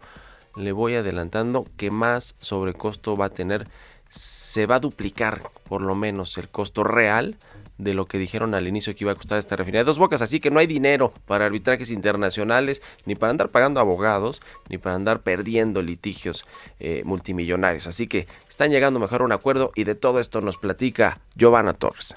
le 0.58 0.72
voy 0.72 0.96
adelantando 0.96 1.66
que 1.78 1.92
más 1.92 2.36
sobrecosto 2.40 3.16
va 3.16 3.26
a 3.26 3.30
tener. 3.30 3.68
Se 4.10 4.66
va 4.66 4.76
a 4.76 4.80
duplicar 4.80 5.42
por 5.68 5.82
lo 5.82 5.96
menos 5.96 6.38
el 6.38 6.50
costo 6.50 6.84
real 6.84 7.38
de 7.78 7.94
lo 7.94 8.06
que 8.06 8.18
dijeron 8.18 8.56
al 8.56 8.68
inicio 8.68 8.96
que 8.96 9.04
iba 9.04 9.12
a 9.12 9.16
costar 9.16 9.38
esta 9.38 9.56
refinería 9.56 9.82
de 9.82 9.86
dos 9.86 10.00
bocas. 10.00 10.22
Así 10.22 10.40
que 10.40 10.50
no 10.50 10.60
hay 10.60 10.68
dinero 10.68 11.14
para 11.26 11.46
arbitrajes 11.46 11.92
internacionales, 11.92 12.82
ni 13.06 13.16
para 13.16 13.32
andar 13.32 13.50
pagando 13.50 13.80
abogados, 13.80 14.42
ni 14.70 14.78
para 14.78 14.96
andar 14.96 15.22
perdiendo 15.22 15.82
litigios 15.82 16.46
eh, 16.80 17.04
multimillonarios. 17.06 17.88
Así 17.88 18.08
que 18.08 18.28
están 18.50 18.72
llegando 18.72 19.00
mejor 19.00 19.22
a 19.22 19.26
un 19.26 19.32
acuerdo 19.32 19.72
y 19.76 19.84
de 19.84 19.96
todo 19.96 20.20
esto 20.20 20.42
nos 20.42 20.58
platica 20.58 21.20
Giovanna 21.36 21.74
Torres. 21.74 22.16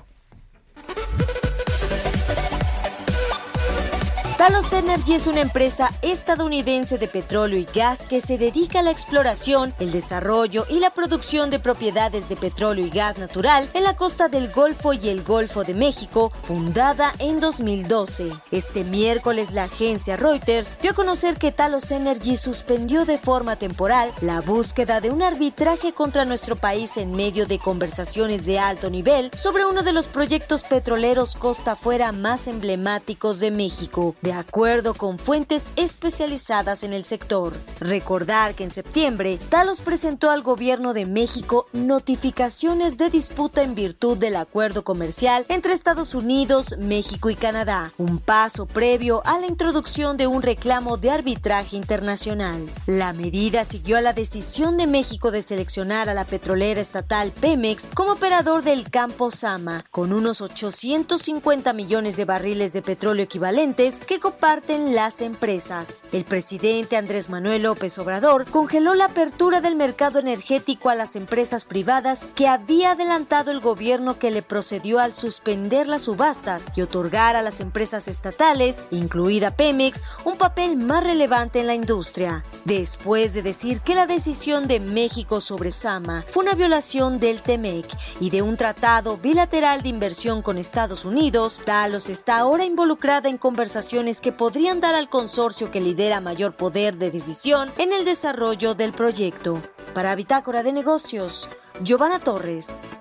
Talos 4.41 4.73
Energy 4.73 5.13
es 5.13 5.27
una 5.27 5.43
empresa 5.43 5.91
estadounidense 6.01 6.97
de 6.97 7.09
petróleo 7.09 7.59
y 7.59 7.67
gas 7.67 8.07
que 8.07 8.23
se 8.23 8.39
dedica 8.39 8.79
a 8.79 8.83
la 8.83 8.91
exploración, 8.91 9.75
el 9.79 9.93
desarrollo 9.93 10.65
y 10.71 10.81
la 10.81 10.95
producción 10.95 11.51
de 11.51 11.59
propiedades 11.59 12.31
de 12.31 12.37
petróleo 12.37 12.87
y 12.87 12.89
gas 12.89 13.19
natural 13.19 13.69
en 13.75 13.83
la 13.83 13.95
costa 13.95 14.29
del 14.29 14.51
Golfo 14.51 14.95
y 14.95 15.11
el 15.11 15.25
Golfo 15.25 15.63
de 15.63 15.75
México, 15.75 16.33
fundada 16.43 17.13
en 17.19 17.39
2012. 17.39 18.33
Este 18.51 18.83
miércoles 18.83 19.53
la 19.53 19.65
agencia 19.65 20.17
Reuters 20.17 20.79
dio 20.81 20.93
a 20.93 20.95
conocer 20.95 21.37
que 21.37 21.53
Talos 21.53 21.91
Energy 21.91 22.37
suspendió 22.37 23.05
de 23.05 23.19
forma 23.19 23.57
temporal 23.57 24.11
la 24.23 24.41
búsqueda 24.41 25.03
de 25.03 25.11
un 25.11 25.23
arbitraje 25.23 25.93
contra 25.93 26.25
nuestro 26.25 26.57
país 26.57 26.97
en 26.97 27.13
medio 27.13 27.45
de 27.45 27.59
conversaciones 27.59 28.47
de 28.47 28.59
alto 28.59 28.89
nivel 28.89 29.31
sobre 29.35 29.67
uno 29.67 29.83
de 29.83 29.93
los 29.93 30.07
proyectos 30.07 30.63
petroleros 30.63 31.37
costa 31.37 31.73
afuera 31.73 32.11
más 32.13 32.47
emblemáticos 32.47 33.39
de 33.39 33.51
México 33.51 34.15
acuerdo 34.33 34.95
con 34.95 35.19
fuentes 35.19 35.71
especializadas 35.77 36.83
en 36.83 36.93
el 36.93 37.05
sector. 37.05 37.55
Recordar 37.81 38.55
que 38.55 38.65
en 38.65 38.71
septiembre, 38.71 39.39
Talos 39.49 39.81
presentó 39.81 40.31
al 40.31 40.43
gobierno 40.43 40.95
de 40.95 41.07
México 41.07 41.67
notificaciones 41.73 42.99
de 42.99 43.11
disputa 43.11 43.63
en 43.63 43.75
virtud 43.75 44.17
del 44.17 44.37
acuerdo 44.37 44.85
comercial 44.85 45.47
entre 45.49 45.73
Estados 45.73 46.15
Unidos, 46.15 46.77
México 46.79 47.31
y 47.31 47.35
Canadá, 47.35 47.93
un 47.99 48.19
paso 48.19 48.67
previo 48.67 49.23
a 49.25 49.39
la 49.39 49.47
introducción 49.47 50.17
de 50.17 50.27
un 50.27 50.43
reclamo 50.43 50.97
de 50.97 51.11
arbitraje 51.11 51.77
internacional. 51.77 52.69
La 52.87 53.13
medida 53.13 53.65
siguió 53.65 53.97
a 53.97 54.01
la 54.01 54.13
decisión 54.13 54.77
de 54.77 54.87
México 54.87 55.31
de 55.31 55.43
seleccionar 55.43 56.09
a 56.09 56.15
la 56.15 56.25
petrolera 56.25 56.81
estatal 56.81 57.33
Pemex 57.33 57.89
como 57.95 58.13
operador 58.13 58.63
del 58.63 58.91
campo 58.91 59.31
Sama, 59.31 59.85
con 59.91 60.13
unos 60.13 60.41
850 60.41 61.73
millones 61.73 62.17
de 62.17 62.25
barriles 62.25 62.73
de 62.73 62.83
petróleo 62.83 63.25
equivalentes 63.25 63.99
que 63.99 64.20
comparten 64.21 64.95
las 64.95 65.23
empresas. 65.23 66.05
El 66.13 66.25
presidente 66.25 66.97
Andrés 66.97 67.31
Manuel 67.31 67.63
López 67.63 67.99
Obrador 67.99 68.49
congeló 68.49 68.95
la 68.95 69.07
apertura 69.07 69.61
del 69.61 69.75
mercado 69.75 70.19
energético 70.19 70.91
a 70.91 70.95
las 70.95 71.17
empresas 71.17 71.65
privadas 71.65 72.27
que 72.35 72.47
había 72.47 72.93
adelantado 72.93 73.51
el 73.51 73.61
gobierno 73.61 74.19
que 74.19 74.31
le 74.31 74.43
procedió 74.43 75.01
al 75.01 75.13
suspender 75.13 75.89
las 75.89 76.03
subastas 76.03 76.67
y 76.77 76.83
otorgar 76.83 77.35
a 77.35 77.43
las 77.43 77.61
empresas 77.61 78.07
estatales, 78.09 78.85
incluida 78.91 79.57
Pemex, 79.57 80.05
un 80.25 80.37
papel 80.37 80.77
más 80.77 81.03
relevante 81.03 81.61
en 81.61 81.67
la 81.67 81.75
industria. 81.75 82.45
Después 82.65 83.33
de 83.33 83.43
decir 83.43 83.81
que 83.81 83.95
la 83.95 84.07
decisión 84.07 84.69
de 84.69 84.81
México 84.81 85.41
sobre 85.41 85.73
Sama 85.73 86.25
fue 86.29 86.43
una 86.43 86.55
violación 86.55 87.19
del 87.19 87.41
TEMEC 87.43 87.87
y 88.21 88.29
de 88.29 88.43
un 88.43 88.57
tratado 88.57 89.17
bilateral 89.17 89.83
de 89.83 89.89
inversión 89.89 90.43
con 90.43 90.59
Estados 90.59 91.07
Unidos, 91.07 91.63
Talos 91.65 92.11
está 92.11 92.39
ahora 92.39 92.65
involucrada 92.65 93.29
en 93.29 93.39
conversaciones 93.39 94.10
que 94.19 94.33
podrían 94.33 94.81
dar 94.81 94.97
al 94.97 95.09
consorcio 95.09 95.71
que 95.71 95.81
lidera 95.81 96.21
mayor 96.21 96.57
poder 96.57 96.97
de 96.97 97.13
decisión 97.13 97.71
en 97.79 97.93
el 97.93 98.05
desarrollo 98.05 98.75
del 98.75 98.93
proyecto. 98.93 99.63
Para 99.95 100.17
Bitácora 100.17 100.65
de 100.65 100.73
Negocios, 100.73 101.49
Giovanna 101.83 102.19
Torres. 102.19 102.99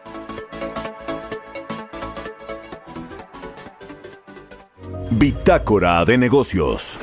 Bitácora 5.10 6.06
de 6.06 6.18
Negocios. 6.18 7.00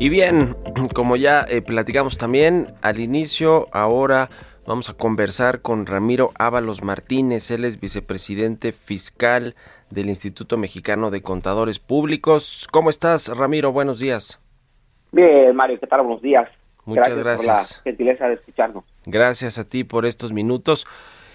Y 0.00 0.08
bien, 0.08 0.56
como 0.94 1.16
ya 1.16 1.44
eh, 1.46 1.60
platicamos 1.60 2.16
también 2.16 2.68
al 2.80 3.00
inicio, 3.00 3.68
ahora 3.70 4.30
vamos 4.66 4.88
a 4.88 4.94
conversar 4.94 5.60
con 5.60 5.84
Ramiro 5.84 6.30
Ábalos 6.38 6.82
Martínez, 6.82 7.50
él 7.50 7.66
es 7.66 7.78
vicepresidente 7.78 8.72
fiscal 8.72 9.54
del 9.90 10.08
Instituto 10.08 10.56
Mexicano 10.56 11.10
de 11.10 11.20
Contadores 11.20 11.78
Públicos. 11.78 12.66
¿Cómo 12.72 12.88
estás, 12.88 13.28
Ramiro? 13.28 13.72
Buenos 13.72 13.98
días. 13.98 14.40
Bien, 15.12 15.54
Mario, 15.54 15.78
¿qué 15.78 15.86
tal? 15.86 16.00
Buenos 16.00 16.22
días. 16.22 16.48
Muchas 16.86 17.18
gracias, 17.18 17.74
por 17.74 17.76
la 17.76 17.82
gentileza 17.84 18.28
de 18.28 18.34
escucharnos. 18.36 18.84
Gracias 19.04 19.58
a 19.58 19.68
ti 19.68 19.84
por 19.84 20.06
estos 20.06 20.32
minutos. 20.32 20.86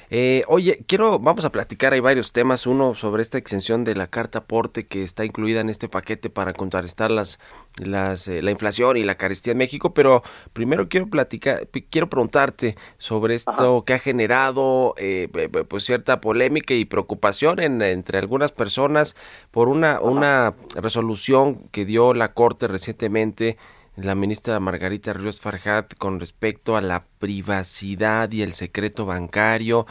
Eh, 0.10 0.44
oye, 0.48 0.84
quiero, 0.88 1.20
vamos 1.20 1.46
a 1.46 1.52
platicar, 1.52 1.94
hay 1.94 2.00
varios 2.00 2.32
temas, 2.32 2.68
uno 2.68 2.94
sobre 2.96 3.24
esta 3.24 3.38
exención 3.38 3.84
de 3.84 3.96
la 3.96 4.08
carta 4.08 4.40
aporte 4.40 4.86
que 4.86 5.04
está 5.04 5.26
incluida 5.26 5.62
en 5.62 5.70
este 5.70 5.90
paquete 5.90 6.30
para 6.30 6.54
contrarrestar 6.54 7.10
las, 7.12 7.40
las, 7.78 8.28
eh, 8.28 8.42
la 8.42 8.52
inflación 8.52 8.98
y 8.98 9.04
la 9.04 9.16
carestía 9.16 9.52
en 9.52 9.58
México, 9.58 9.94
pero 9.94 10.22
primero 10.54 10.90
quiero 10.90 11.08
platicar, 11.08 11.68
quiero 11.90 12.10
preguntarte 12.10 12.76
sobre 12.98 13.36
esto 13.36 13.84
que 13.84 13.94
ha 13.94 14.00
generado 14.00 14.94
eh, 14.98 15.28
pues 15.68 15.86
cierta 15.86 16.22
polémica 16.22 16.74
y 16.76 16.86
preocupación 16.86 17.60
en, 17.60 17.82
entre 17.82 18.20
algunas 18.20 18.52
personas 18.52 19.16
por 19.52 19.70
una, 19.70 20.00
una 20.02 20.54
resolución 20.76 21.68
que 21.72 21.86
dio 21.86 22.14
la 22.14 22.34
Corte 22.34 22.68
recientemente 22.68 23.58
la 23.98 24.16
ministra 24.16 24.60
Margarita 24.60 25.14
Ríos 25.14 25.40
Farjat 25.40 25.96
con 25.96 26.20
respecto 26.20 26.76
a 26.76 26.82
la 26.82 27.06
privacidad 27.20 28.32
y 28.32 28.42
el 28.42 28.54
secreto 28.54 29.06
bancario. 29.06 29.86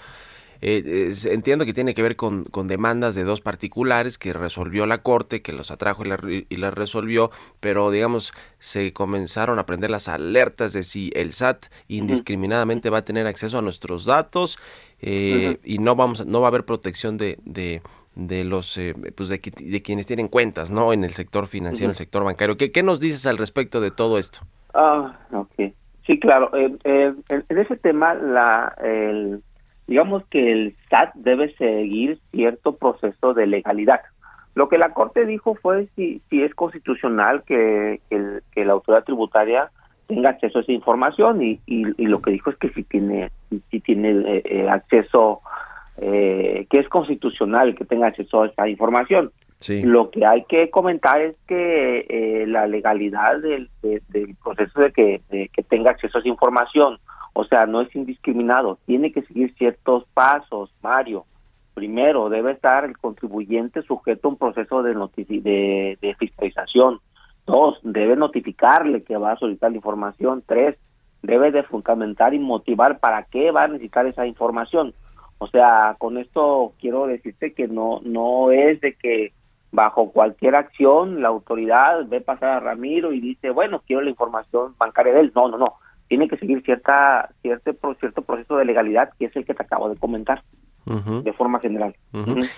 Eh, 0.66 1.12
entiendo 1.24 1.66
que 1.66 1.74
tiene 1.74 1.92
que 1.94 2.00
ver 2.00 2.16
con, 2.16 2.44
demandas 2.66 3.14
de 3.14 3.24
dos 3.24 3.42
particulares 3.42 4.16
que 4.16 4.32
resolvió 4.32 4.86
la 4.86 5.02
Corte, 5.02 5.42
que 5.42 5.52
los 5.52 5.70
atrajo 5.70 6.04
y, 6.04 6.56
las 6.56 6.72
resolvió, 6.72 7.30
pero 7.60 7.90
digamos, 7.90 8.32
se 8.60 8.94
comenzaron 8.94 9.58
a 9.58 9.66
prender 9.66 9.90
las 9.90 10.08
alertas 10.08 10.72
de 10.72 10.82
si 10.82 11.10
el 11.14 11.34
SAT 11.34 11.66
indiscriminadamente 11.88 12.88
va 12.88 12.98
a 12.98 13.04
tener 13.04 13.26
acceso 13.26 13.58
a 13.58 13.62
nuestros 13.62 14.06
datos 14.06 14.58
eh, 15.00 15.58
y 15.64 15.78
no, 15.80 15.96
vamos, 15.96 16.24
no 16.24 16.40
va 16.40 16.46
a 16.46 16.48
haber 16.48 16.64
protección 16.64 17.18
de, 17.18 17.38
de 17.44 17.82
los 18.16 18.76
eh, 18.76 18.94
pues 19.16 19.28
de, 19.28 19.40
quienes 19.40 20.06
tienen 20.06 20.28
cuentas 20.28 20.70
no 20.70 20.92
en 20.92 21.04
el 21.04 21.14
sector 21.14 21.46
financiero 21.46 21.86
en 21.86 21.90
el 21.90 21.96
sector 21.96 22.24
bancario. 22.24 22.56
¿Qué, 22.56 22.82
nos 22.82 23.00
dices 23.00 23.26
al 23.26 23.38
respecto 23.38 23.80
de 23.80 23.90
todo 23.90 24.18
esto 24.18 24.40
ah 24.72 25.18
ok. 25.32 25.72
Sí 26.06 26.20
claro. 26.20 26.54
Eh, 26.54 26.76
eh, 26.84 27.14
en, 27.28 27.58
ese 27.58 27.76
tema 27.76 28.14
la 28.14 28.74
el, 28.82 29.42
digamos 29.86 30.24
que 30.26 30.52
el 30.52 30.76
SAT 30.90 31.14
debe 31.14 31.54
seguir 31.56 32.18
cierto 32.30 32.76
proceso 32.76 33.34
de 33.34 33.46
legalidad. 33.46 34.00
Lo 34.54 34.68
que 34.68 34.78
la 34.78 34.92
corte 34.92 35.24
dijo 35.24 35.56
fue 35.56 35.88
si 35.96 36.20
si 36.30 36.42
es 36.42 36.54
constitucional 36.54 37.42
que, 37.44 38.00
que, 38.10 38.64
la 38.64 38.74
autoridad 38.74 39.04
tributaria 39.04 39.70
tenga 40.06 40.30
acceso 40.30 40.58
a 40.58 40.62
esa 40.62 40.72
información 40.72 41.42
y, 41.42 41.60
y, 41.66 41.84
lo 42.06 42.20
que 42.20 42.30
dijo 42.30 42.50
es 42.50 42.56
que 42.58 42.68
si 42.68 42.84
tiene 42.84 43.30
si 43.70 43.80
tiene 43.80 44.42
acceso 44.68 45.40
eh, 45.98 46.66
que 46.70 46.80
es 46.80 46.88
constitucional 46.88 47.74
que 47.74 47.84
tenga 47.84 48.08
acceso 48.08 48.42
a 48.42 48.46
esta 48.46 48.68
información. 48.68 49.32
Lo 49.68 50.10
que 50.10 50.26
hay 50.26 50.44
que 50.44 50.68
comentar 50.68 51.22
es 51.22 51.36
que 51.46 52.06
eh, 52.08 52.46
la 52.46 52.66
legalidad 52.66 53.40
del, 53.40 53.70
proceso 54.42 54.80
de 54.80 54.92
que, 54.92 55.22
que 55.30 55.62
tenga 55.62 55.92
acceso 55.92 56.18
a 56.18 56.20
esa 56.20 56.28
información, 56.28 56.98
o 57.32 57.44
sea, 57.44 57.64
no 57.64 57.80
es 57.80 57.94
indiscriminado, 57.94 58.78
tiene 58.86 59.10
que 59.10 59.22
seguir 59.22 59.54
ciertos 59.54 60.04
pasos, 60.12 60.74
Mario. 60.82 61.24
Primero, 61.74 62.28
debe 62.28 62.52
estar 62.52 62.84
el 62.84 62.96
contribuyente 62.98 63.82
sujeto 63.82 64.28
a 64.28 64.30
un 64.32 64.36
proceso 64.36 64.82
de, 64.82 64.94
de, 64.94 65.98
de 66.00 66.14
fiscalización. 66.14 67.00
Dos, 67.46 67.78
debe 67.82 68.16
notificarle 68.16 69.02
que 69.02 69.16
va 69.16 69.32
a 69.32 69.38
solicitar 69.38 69.70
la 69.70 69.78
información. 69.78 70.42
Tres, 70.46 70.76
debe 71.22 71.50
de 71.50 71.64
fundamentar 71.64 72.34
y 72.34 72.38
motivar 72.38 73.00
para 73.00 73.24
qué 73.24 73.50
va 73.50 73.64
a 73.64 73.68
necesitar 73.68 74.06
esa 74.06 74.26
información. 74.26 74.94
O 75.44 75.46
sea, 75.48 75.94
con 75.98 76.16
esto 76.16 76.72
quiero 76.80 77.06
decirte 77.06 77.52
que 77.52 77.68
no 77.68 78.00
no 78.02 78.50
es 78.50 78.80
de 78.80 78.94
que 78.94 79.32
bajo 79.72 80.10
cualquier 80.10 80.54
acción 80.54 81.20
la 81.20 81.28
autoridad 81.28 82.06
ve 82.06 82.22
pasar 82.22 82.48
a 82.48 82.60
Ramiro 82.60 83.12
y 83.12 83.20
dice, 83.20 83.50
bueno, 83.50 83.82
quiero 83.86 84.00
la 84.00 84.08
información 84.08 84.74
bancaria 84.78 85.12
de 85.12 85.20
él. 85.20 85.32
No, 85.34 85.48
no, 85.48 85.58
no. 85.58 85.74
Tiene 86.08 86.28
que 86.28 86.38
seguir 86.38 86.62
cierta 86.62 87.28
cierto, 87.42 87.94
cierto 88.00 88.22
proceso 88.22 88.56
de 88.56 88.64
legalidad 88.64 89.12
que 89.18 89.26
es 89.26 89.36
el 89.36 89.44
que 89.44 89.52
te 89.52 89.62
acabo 89.62 89.90
de 89.90 89.96
comentar 89.96 90.42
de 90.86 91.32
forma 91.32 91.60
general. 91.60 91.96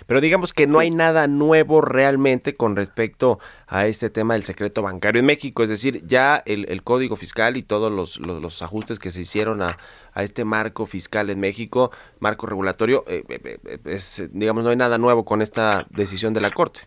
Pero 0.06 0.20
digamos 0.20 0.52
que 0.52 0.66
no 0.66 0.78
hay 0.78 0.90
nada 0.90 1.26
nuevo 1.26 1.80
realmente 1.80 2.56
con 2.56 2.76
respecto 2.76 3.38
a 3.68 3.86
este 3.86 4.10
tema 4.10 4.34
del 4.34 4.42
secreto 4.42 4.82
bancario 4.82 5.20
en 5.20 5.26
México, 5.26 5.62
es 5.62 5.68
decir, 5.68 6.04
ya 6.06 6.42
el, 6.44 6.82
código 6.82 7.16
fiscal 7.16 7.56
y 7.56 7.62
todos 7.62 7.92
los, 7.92 8.18
los, 8.18 8.62
ajustes 8.62 8.98
que 8.98 9.10
se 9.10 9.20
hicieron 9.20 9.62
a, 9.62 9.78
a, 10.12 10.22
este 10.22 10.44
marco 10.44 10.86
fiscal 10.86 11.30
en 11.30 11.40
México, 11.40 11.90
marco 12.20 12.46
regulatorio, 12.46 13.04
eh, 13.06 13.24
eh, 13.28 13.58
eh, 13.64 13.78
es, 13.84 14.28
digamos, 14.32 14.64
no 14.64 14.70
hay 14.70 14.76
nada 14.76 14.98
nuevo 14.98 15.24
con 15.24 15.42
esta 15.42 15.86
decisión 15.90 16.34
de 16.34 16.40
la 16.40 16.50
Corte. 16.50 16.80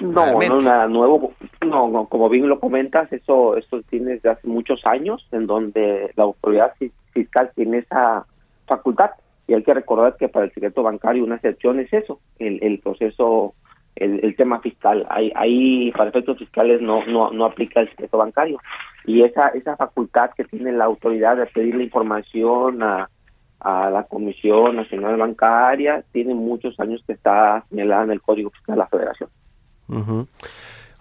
No, 0.00 0.32
no 0.32 0.40
no 0.40 0.60
nada 0.60 0.88
nuevo. 0.88 1.34
No, 1.64 2.06
como 2.08 2.28
bien 2.28 2.48
lo 2.48 2.58
comentas, 2.58 3.12
eso 3.12 3.56
eso 3.56 3.82
tiene 3.90 4.12
desde 4.12 4.30
hace 4.30 4.46
muchos 4.46 4.84
años, 4.86 5.26
en 5.32 5.46
donde 5.46 6.10
la 6.16 6.24
autoridad 6.24 6.74
fiscal 7.12 7.50
tiene 7.54 7.78
esa 7.78 8.24
facultad 8.66 9.10
y 9.50 9.54
hay 9.54 9.64
que 9.64 9.74
recordar 9.74 10.16
que 10.16 10.28
para 10.28 10.44
el 10.44 10.52
secreto 10.52 10.84
bancario 10.84 11.24
una 11.24 11.34
excepción 11.34 11.80
es 11.80 11.92
eso, 11.92 12.20
el, 12.38 12.62
el 12.62 12.78
proceso, 12.78 13.54
el, 13.96 14.36
tema 14.36 14.60
fiscal. 14.60 15.04
Ahí, 15.10 15.90
para 15.90 16.10
efectos 16.10 16.38
fiscales 16.38 16.80
no, 16.80 17.44
aplica 17.44 17.80
el 17.80 17.88
secreto 17.90 18.18
bancario. 18.18 18.60
Y 19.06 19.22
esa, 19.22 19.48
esa 19.48 19.76
facultad 19.76 20.30
que 20.36 20.44
tiene 20.44 20.70
la 20.70 20.84
autoridad 20.84 21.36
de 21.36 21.46
pedir 21.46 21.74
la 21.74 21.82
información 21.82 22.80
a, 22.84 23.10
a 23.58 23.90
la 23.90 24.04
Comisión 24.04 24.76
Nacional 24.76 25.16
Bancaria 25.16 26.04
tiene 26.12 26.32
muchos 26.32 26.78
años 26.78 27.02
que 27.04 27.14
está 27.14 27.64
señalada 27.70 28.04
en 28.04 28.12
el 28.12 28.22
Código 28.22 28.50
Fiscal 28.50 28.76
de 28.76 28.78
la 28.78 28.86
Federación. 28.86 29.30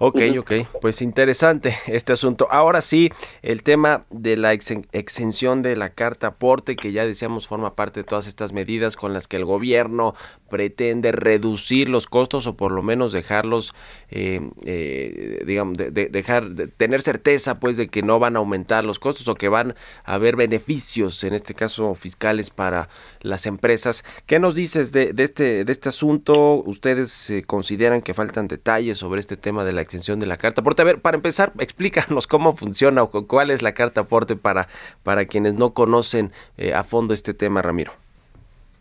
Ok, 0.01 0.21
ok, 0.39 0.51
pues 0.79 1.01
interesante 1.01 1.77
este 1.87 2.13
asunto. 2.13 2.47
Ahora 2.51 2.81
sí, 2.81 3.11
el 3.41 3.63
tema 3.63 4.05
de 4.09 4.37
la 4.37 4.53
exención 4.53 5.61
de 5.61 5.75
la 5.75 5.89
carta 5.89 6.27
aporte, 6.27 6.77
que 6.77 6.93
ya 6.93 7.05
decíamos 7.05 7.49
forma 7.49 7.73
parte 7.73 7.99
de 7.99 8.03
todas 8.05 8.25
estas 8.25 8.53
medidas 8.53 8.95
con 8.95 9.11
las 9.11 9.27
que 9.27 9.35
el 9.35 9.43
gobierno 9.43 10.15
pretende 10.49 11.11
reducir 11.11 11.89
los 11.89 12.07
costos 12.07 12.47
o 12.47 12.55
por 12.55 12.71
lo 12.71 12.81
menos 12.81 13.11
dejarlos, 13.11 13.73
eh, 14.09 14.39
eh, 14.65 15.43
digamos, 15.45 15.77
de, 15.77 15.91
dejar, 15.91 16.51
de 16.51 16.67
tener 16.67 17.01
certeza 17.01 17.59
pues 17.59 17.75
de 17.75 17.89
que 17.89 18.01
no 18.01 18.19
van 18.19 18.37
a 18.37 18.39
aumentar 18.39 18.85
los 18.85 18.99
costos 18.99 19.27
o 19.27 19.35
que 19.35 19.49
van 19.49 19.75
a 20.05 20.13
haber 20.13 20.37
beneficios, 20.37 21.25
en 21.25 21.33
este 21.33 21.53
caso 21.53 21.93
fiscales 21.93 22.51
para 22.51 22.87
las 23.19 23.45
empresas. 23.45 24.05
¿Qué 24.25 24.39
nos 24.39 24.55
dices 24.55 24.93
de, 24.93 25.11
de 25.11 25.23
este, 25.23 25.65
de 25.65 25.71
este 25.73 25.89
asunto? 25.89 26.63
¿Ustedes 26.65 27.29
eh, 27.29 27.43
consideran 27.45 28.01
que 28.01 28.13
faltan 28.13 28.47
detalles 28.47 28.97
sobre 28.97 29.19
este 29.19 29.35
tema 29.35 29.65
de 29.65 29.73
la 29.73 29.88
extensión 29.89 30.19
de 30.19 30.27
la 30.27 30.37
carta 30.37 30.61
aporte. 30.61 30.83
A 30.83 30.85
ver, 30.85 31.01
para 31.01 31.17
empezar, 31.17 31.51
explícanos 31.59 32.27
cómo 32.33 32.55
funciona 32.55 33.01
o 33.01 33.09
cuál 33.27 33.49
es 33.49 33.63
la 33.63 33.73
carta 33.73 34.01
aporte 34.01 34.35
para, 34.35 34.67
para 35.03 35.25
quienes 35.25 35.55
no 35.55 35.73
conocen 35.73 36.31
eh, 36.57 36.73
a 36.73 36.83
fondo 36.83 37.13
este 37.13 37.33
tema, 37.33 37.63
Ramiro. 37.63 37.91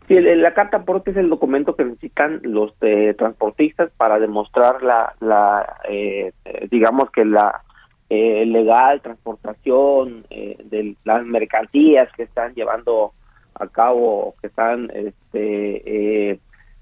Sí, 0.07 0.15
la 0.19 0.53
carta 0.53 0.77
aporte 0.77 1.11
es 1.11 1.17
el 1.17 1.29
documento 1.29 1.75
que 1.75 1.85
necesitan 1.85 2.41
los 2.43 2.73
eh, 2.81 3.13
transportistas 3.15 3.91
para 3.97 4.17
demostrar 4.19 4.81
la, 4.81 5.13
la 5.19 5.77
eh, 5.87 6.31
digamos 6.71 7.11
que 7.11 7.25
la 7.25 7.63
legal 8.11 9.01
transportación 9.01 10.25
de 10.31 10.95
las 11.03 11.23
mercancías 11.25 12.11
que 12.17 12.23
están 12.23 12.55
llevando 12.55 13.11
a 13.53 13.67
cabo, 13.67 14.33
que 14.41 14.47
están, 14.47 14.89
este, 14.95 16.39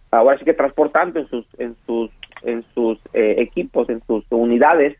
ahora 0.10 0.40
sí 0.40 0.46
que 0.46 0.54
transportando 0.54 1.20
en 1.20 1.28
sus 1.28 1.46
en 1.58 1.76
sus 1.86 2.10
en 2.48 2.64
sus 2.74 2.98
eh, 3.14 3.36
equipos, 3.38 3.90
en 3.90 4.02
sus 4.08 4.26
unidades. 4.30 4.98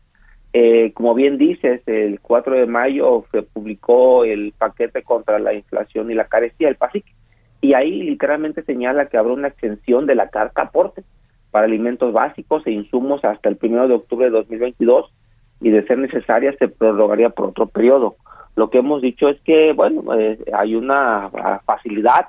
Eh, 0.52 0.92
como 0.94 1.14
bien 1.14 1.36
dices, 1.38 1.82
el 1.86 2.20
4 2.20 2.54
de 2.56 2.66
mayo 2.66 3.24
se 3.32 3.42
publicó 3.42 4.24
el 4.24 4.52
paquete 4.56 5.02
contra 5.02 5.38
la 5.38 5.52
inflación 5.52 6.10
y 6.10 6.14
la 6.14 6.24
carestía, 6.24 6.68
el 6.68 6.76
PASIC, 6.76 7.04
y 7.60 7.74
ahí 7.74 8.02
literalmente 8.02 8.62
señala 8.62 9.06
que 9.06 9.18
habrá 9.18 9.32
una 9.32 9.48
extensión 9.48 10.06
de 10.06 10.14
la 10.14 10.28
carta 10.28 10.62
aporte 10.62 11.02
para 11.50 11.66
alimentos 11.66 12.12
básicos 12.12 12.66
e 12.66 12.70
insumos 12.70 13.24
hasta 13.24 13.48
el 13.48 13.58
1 13.60 13.88
de 13.88 13.94
octubre 13.94 14.26
de 14.26 14.32
2022 14.32 15.12
y 15.60 15.70
de 15.70 15.84
ser 15.86 15.98
necesaria 15.98 16.54
se 16.58 16.68
prorrogaría 16.68 17.30
por 17.30 17.46
otro 17.46 17.66
periodo. 17.66 18.16
Lo 18.54 18.70
que 18.70 18.78
hemos 18.78 19.02
dicho 19.02 19.28
es 19.28 19.40
que, 19.42 19.72
bueno, 19.72 20.14
eh, 20.18 20.38
hay 20.52 20.74
una 20.74 21.30
facilidad 21.64 22.26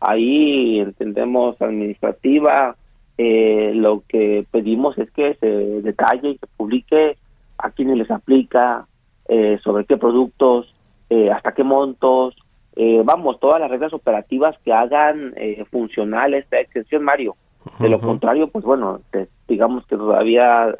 ahí, 0.00 0.80
entendemos, 0.80 1.60
administrativa, 1.60 2.76
eh, 3.18 3.72
lo 3.74 4.02
que 4.08 4.46
pedimos 4.50 4.96
es 4.98 5.10
que 5.10 5.34
se 5.34 5.46
detalle 5.46 6.30
y 6.30 6.38
se 6.38 6.46
publique 6.56 7.16
a 7.58 7.70
quienes 7.70 7.96
les 7.96 8.10
aplica, 8.10 8.86
eh, 9.28 9.58
sobre 9.64 9.84
qué 9.86 9.96
productos, 9.96 10.72
eh, 11.10 11.30
hasta 11.30 11.52
qué 11.52 11.64
montos, 11.64 12.36
eh, 12.76 13.02
vamos, 13.04 13.40
todas 13.40 13.60
las 13.60 13.70
reglas 13.70 13.92
operativas 13.92 14.56
que 14.64 14.72
hagan 14.72 15.34
funcional 15.70 16.34
esta 16.34 16.60
extensión, 16.60 17.02
Mario. 17.02 17.36
De 17.80 17.88
lo 17.88 17.98
contrario, 17.98 18.46
pues 18.46 18.64
bueno, 18.64 19.00
digamos 19.48 19.84
que 19.86 19.96
todavía 19.96 20.72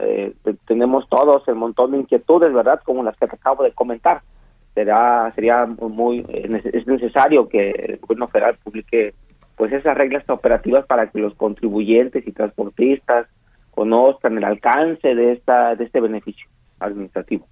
tenemos 0.67 1.09
todos 1.09 1.49
el 1.49 1.57
montón 1.57 1.91
de 1.91 1.99
inquietudes, 1.99 2.53
¿verdad? 2.53 2.81
Como 2.85 3.03
las 3.03 3.17
que 3.17 3.27
te 3.27 3.35
acabo 3.35 3.65
de 3.65 3.73
comentar. 3.73 4.21
Será, 4.75 5.33
sería 5.35 5.67
muy, 5.67 6.25
es 6.29 6.87
necesario 6.87 7.49
que 7.49 7.71
el 7.71 7.97
gobierno 7.99 8.29
federal 8.29 8.57
publique 8.63 9.15
pues 9.57 9.73
esas 9.73 9.97
reglas 9.97 10.29
operativas 10.29 10.87
para 10.87 11.11
que 11.11 11.19
los 11.19 11.35
contribuyentes 11.35 12.27
y 12.27 12.33
transportistas 12.33 13.27
conozcan 13.71 14.39
el 14.39 14.45
alcance 14.45 15.15
de 15.15 15.33
esta 15.33 15.75
de 15.75 15.85
este 15.85 16.01
beneficio 16.01 16.47
administrativo. 16.79 17.47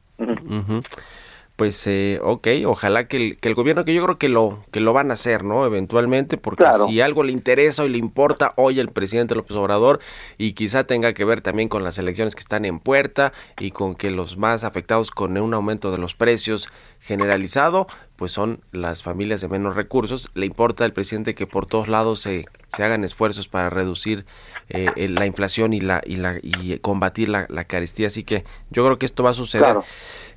pues 1.57 1.87
eh, 1.87 2.19
ok, 2.23 2.49
ojalá 2.67 3.07
que 3.07 3.17
el, 3.17 3.39
que 3.39 3.49
el, 3.49 3.55
gobierno, 3.55 3.85
que 3.85 3.95
yo 3.95 4.03
creo 4.05 4.19
que 4.19 4.29
lo, 4.29 4.65
que 4.73 4.81
lo 4.81 4.93
van 4.93 5.11
a 5.11 5.15
hacer, 5.15 5.45
¿no? 5.45 5.65
Eventualmente, 5.65 6.37
porque 6.37 6.65
si 6.87 7.01
algo 7.01 7.23
le 7.23 7.33
interesa 7.33 7.85
o 7.85 7.89
le 7.89 7.99
importa 7.99 8.55
hoy 8.57 8.81
el 8.81 8.89
presidente 8.89 9.37
López 9.37 9.57
Obrador 9.57 10.01
y 10.37 10.55
quizá 10.55 10.85
tenga 10.85 11.13
que 11.13 11.25
ver 11.25 11.43
también 11.43 11.69
con 11.69 11.85
las 11.85 11.97
elecciones 11.99 12.35
que 12.35 12.41
están 12.41 12.65
en 12.65 12.81
puerta 12.81 13.33
y 13.61 13.71
con 13.71 13.95
que 13.95 14.11
los 14.11 14.37
más 14.37 14.65
afectados 14.65 15.13
con 15.13 15.39
un 15.39 15.55
aumento 15.55 15.93
de 15.93 15.99
los 15.99 16.15
precios 16.15 16.69
generalizado, 17.01 17.87
pues 18.17 18.33
son 18.33 18.61
las 18.71 19.03
familias 19.03 19.41
de 19.41 19.49
menos 19.49 19.75
recursos. 19.75 20.31
Le 20.35 20.47
importa 20.47 20.85
al 20.85 20.93
presidente 20.93 21.35
que 21.35 21.47
por 21.47 21.67
todos 21.67 21.89
lados 21.89 22.21
se, 22.21 22.45
se 22.77 22.85
hagan 22.85 23.05
esfuerzos 23.05 23.49
para 23.49 23.71
reducir 23.71 24.25
eh, 24.69 25.09
la 25.09 25.27
inflación 25.27 25.73
y 25.73 25.81
la 25.81 26.01
y 26.07 26.17
la 26.17 26.39
y 26.41 26.79
combatir 26.79 27.29
la, 27.29 27.47
la, 27.49 27.65
carestía. 27.65 28.07
Así 28.07 28.23
que 28.23 28.45
yo 28.71 28.85
creo 28.85 28.99
que 28.99 29.07
esto 29.07 29.25
va 29.25 29.31
a 29.31 29.35
suceder. 29.35 29.77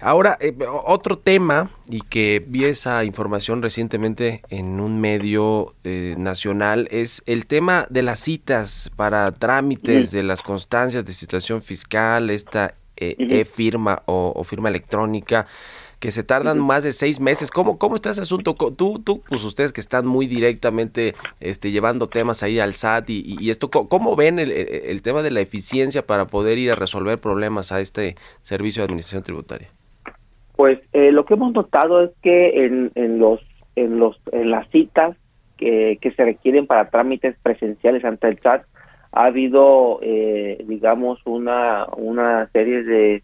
Ahora, 0.02 0.38
eh, 0.40 0.56
otro 0.86 1.20
tema, 1.20 1.72
y 1.88 2.02
que 2.02 2.44
vi 2.46 2.66
esa 2.66 3.04
información 3.04 3.62
recientemente 3.62 4.42
en 4.50 4.80
un 4.80 5.00
medio 5.00 5.74
eh, 5.84 6.16
nacional, 6.18 6.88
es 6.92 7.22
el 7.26 7.46
tema 7.46 7.86
de 7.90 8.02
las 8.02 8.20
citas 8.20 8.92
para 8.96 9.32
trámites 9.32 10.12
de 10.12 10.24
las 10.24 10.42
constancias 10.42 11.06
de 11.06 11.14
situación 11.14 11.62
fiscal, 11.62 12.30
esta 12.30 12.74
e-firma 13.00 14.02
o 14.08 14.44
firma 14.44 14.70
electrónica 14.70 15.46
que 16.00 16.12
se 16.12 16.24
tardan 16.24 16.60
más 16.60 16.84
de 16.84 16.94
seis 16.94 17.20
meses. 17.20 17.50
¿Cómo, 17.50 17.78
cómo 17.78 17.96
está 17.96 18.12
ese 18.12 18.22
asunto? 18.22 18.56
Tú, 18.56 19.00
tú, 19.04 19.22
pues 19.28 19.44
ustedes 19.44 19.74
que 19.74 19.82
están 19.82 20.06
muy 20.06 20.28
directamente 20.28 21.14
este, 21.40 21.72
llevando 21.72 22.08
temas 22.08 22.44
ahí 22.44 22.60
al 22.60 22.76
SAT 22.76 23.10
y, 23.10 23.50
esto, 23.50 23.70
¿cómo 23.70 24.16
ven 24.16 24.40
el, 24.40 24.52
el, 24.52 25.02
tema 25.02 25.24
de 25.24 25.32
la 25.32 25.42
eficiencia 25.42 26.06
para 26.06 26.26
poder 26.26 26.58
ir 26.58 26.72
a 26.72 26.76
resolver 26.76 27.18
problemas 27.20 27.72
a 27.72 27.82
este 27.82 28.16
servicio 28.42 28.82
de 28.82 28.86
administración 28.86 29.24
tributaria? 29.24 29.70
Pues 30.56 30.80
eh, 30.94 31.12
lo 31.12 31.26
que 31.26 31.36
hemos 31.36 31.54
notado 31.54 32.04
es 32.04 32.12
que 32.22 32.66
en, 32.66 32.92
en 32.96 33.20
los 33.20 33.40
en 33.76 34.00
los 34.00 34.20
en 34.32 34.50
las 34.50 34.68
citas 34.70 35.16
que, 35.56 36.00
que 36.02 36.12
se 36.12 36.26
requieren 36.26 36.66
para 36.66 36.90
trámites 36.90 37.36
presenciales 37.44 38.04
ante 38.04 38.28
el 38.28 38.40
SAT 38.40 38.64
ha 39.12 39.26
habido 39.26 40.00
eh, 40.02 40.64
digamos 40.68 41.20
una 41.26 41.86
una 41.96 42.50
serie 42.54 42.84
de 42.84 43.24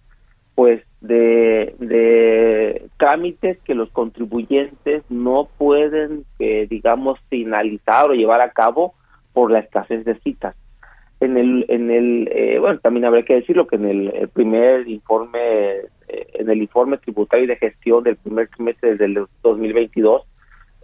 pues 0.56 0.84
de, 1.02 1.76
de 1.80 2.88
trámites 2.98 3.60
que 3.60 3.76
los 3.76 3.90
contribuyentes 3.92 5.04
no 5.10 5.50
pueden, 5.58 6.26
eh, 6.40 6.68
digamos, 6.70 7.20
finalizar 7.30 8.10
o 8.10 8.14
llevar 8.14 8.42
a 8.42 8.52
cabo 8.52 8.94
por 9.34 9.52
la 9.52 9.60
escasez 9.60 10.06
de 10.06 10.16
citas. 10.20 10.56
En 11.20 11.38
el, 11.38 11.66
en 11.70 11.90
el 11.90 12.30
eh, 12.32 12.58
bueno, 12.60 12.80
también 12.80 13.06
habría 13.06 13.24
que 13.24 13.36
decirlo 13.36 13.68
que 13.68 13.78
en 13.78 13.86
el, 13.86 14.30
primer 14.34 14.88
informe, 14.88 15.40
eh, 16.08 16.28
en 16.34 16.50
el 16.50 16.62
informe 16.62 16.98
tributario 16.98 17.48
de 17.48 17.56
gestión 17.58 18.04
del 18.04 18.18
primer 18.18 18.50
trimestre 18.50 18.96
del 18.96 19.26
2022, 19.42 20.24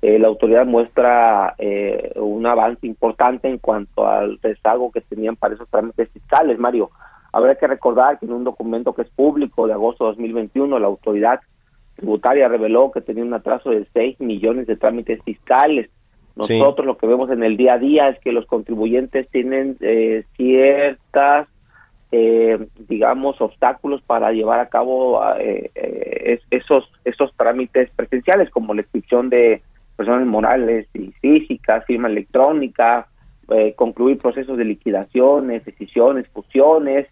la 0.02 0.30
autoridad 0.30 0.66
muestra 0.66 1.56
un 2.16 2.46
avance 2.46 2.88
importante 2.88 3.50
en 3.50 3.58
cuanto 3.58 4.08
al 4.08 4.40
rezago 4.42 4.94
que 4.94 5.02
tenían 5.02 5.36
para 5.36 5.56
esos 5.56 5.68
trámites 5.68 6.08
fiscales, 6.12 6.58
Mario 6.58 6.90
Habrá 7.32 7.56
que 7.56 7.68
recordar 7.68 8.20
que 8.20 8.26
en 8.26 8.34
un 8.34 8.44
documento 8.44 8.94
que 8.94 9.04
es 9.04 9.10
público 9.10 9.68
de 9.68 9.74
agosto 9.74 10.06
de 10.06 10.12
2021, 10.12 10.80
la 10.80 10.88
autoridad 10.88 11.40
tributaria 12.00 12.48
reveló 12.48 12.92
que 12.92 13.02
tenía 13.02 13.24
un 13.24 13.34
atraso 13.34 13.70
de 13.70 13.86
6 13.94 14.20
millones 14.20 14.68
de 14.68 14.78
trámites 14.78 15.22
fiscales. 15.24 15.90
Nosotros 16.36 16.88
lo 16.88 16.98
que 16.98 17.08
vemos 17.08 17.30
en 17.32 17.44
el 17.44 17.58
día 17.58 17.74
a 17.74 17.80
día 17.80 18.10
es 18.10 18.20
que 18.20 18.32
los 18.32 18.46
contribuyentes 18.46 19.28
tienen 19.30 19.76
eh, 19.82 20.24
ciertas, 20.38 21.50
eh, 22.12 22.68
digamos, 22.88 23.42
obstáculos 23.42 24.02
para 24.04 24.32
llevar 24.32 24.62
a 24.62 24.70
cabo 24.70 25.22
eh, 25.38 26.40
esos, 26.50 26.90
esos 27.04 27.34
trámites 27.36 27.90
presenciales, 27.96 28.50
como 28.52 28.74
la 28.74 28.82
inscripción 28.82 29.30
de 29.30 29.62
personas 29.98 30.26
morales 30.26 30.88
y 30.94 31.12
físicas, 31.20 31.86
firma 31.86 32.08
electrónica, 32.08 33.08
concluir 33.76 34.20
procesos 34.20 34.58
de 34.58 34.64
liquidaciones, 34.64 35.66
decisiones, 35.66 36.28
fusiones, 36.30 37.08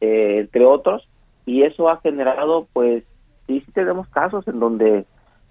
eh, 0.00 0.38
entre 0.40 0.64
otros, 0.64 1.08
y 1.44 1.62
eso 1.62 1.88
ha 1.88 2.00
generado, 2.00 2.66
pues, 2.72 3.04
sí, 3.46 3.62
sí 3.64 3.72
tenemos 3.72 4.08
casos 4.08 4.46
en 4.48 4.58
donde 4.58 5.04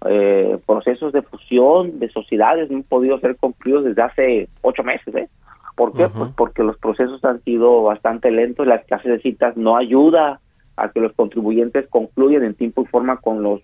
eh, 0.04 0.58
procesos 0.66 1.12
de 1.12 1.22
fusión 1.22 1.98
de 1.98 2.10
sociedades 2.10 2.70
no 2.70 2.76
han 2.76 2.82
podido 2.82 3.18
ser 3.18 3.36
concluidos 3.36 3.84
desde 3.84 4.02
hace 4.02 4.48
ocho 4.62 4.82
meses, 4.82 5.14
¿eh? 5.14 5.28
¿Por 5.74 5.92
qué? 5.92 6.08
Pues 6.08 6.30
porque 6.34 6.62
los 6.62 6.78
procesos 6.78 7.22
han 7.24 7.42
sido 7.44 7.82
bastante 7.82 8.30
lentos, 8.30 8.66
la 8.66 8.76
escasez 8.76 9.12
de 9.12 9.20
citas 9.20 9.58
no 9.58 9.76
ayuda 9.76 10.40
a 10.76 10.88
que 10.90 11.00
los 11.00 11.12
contribuyentes 11.12 11.86
concluyan 11.88 12.44
en 12.44 12.54
tiempo 12.54 12.82
y 12.82 12.86
forma 12.86 13.18
con 13.18 13.42
los 13.42 13.60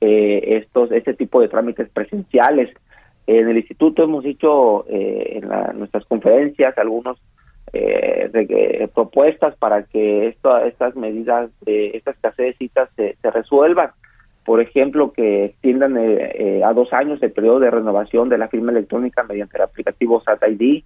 eh, 0.00 0.56
estos 0.58 0.90
este 0.92 1.12
tipo 1.12 1.40
de 1.40 1.48
trámites 1.48 1.90
presenciales. 1.90 2.74
En 3.26 3.48
el 3.48 3.58
instituto 3.58 4.02
hemos 4.02 4.24
dicho 4.24 4.86
eh, 4.88 5.40
en 5.42 5.78
nuestras 5.78 6.06
conferencias 6.06 6.76
algunos 6.78 7.18
eh, 7.72 8.88
propuestas 8.94 9.56
para 9.56 9.84
que 9.84 10.28
esto, 10.28 10.58
estas 10.58 10.94
medidas, 10.96 11.50
de 11.62 11.96
estas 11.96 12.16
escasez 12.16 12.46
de 12.46 12.54
citas 12.54 12.88
se, 12.96 13.16
resuelvan. 13.30 13.90
Por 14.44 14.60
ejemplo, 14.60 15.12
que 15.12 15.46
extiendan 15.46 15.96
eh, 15.96 16.32
eh, 16.34 16.64
a 16.64 16.72
dos 16.72 16.92
años 16.92 17.22
el 17.22 17.32
periodo 17.32 17.60
de 17.60 17.70
renovación 17.70 18.28
de 18.28 18.38
la 18.38 18.48
firma 18.48 18.72
electrónica 18.72 19.22
mediante 19.22 19.56
el 19.56 19.62
aplicativo 19.62 20.20
SAT 20.20 20.42
ID, 20.48 20.82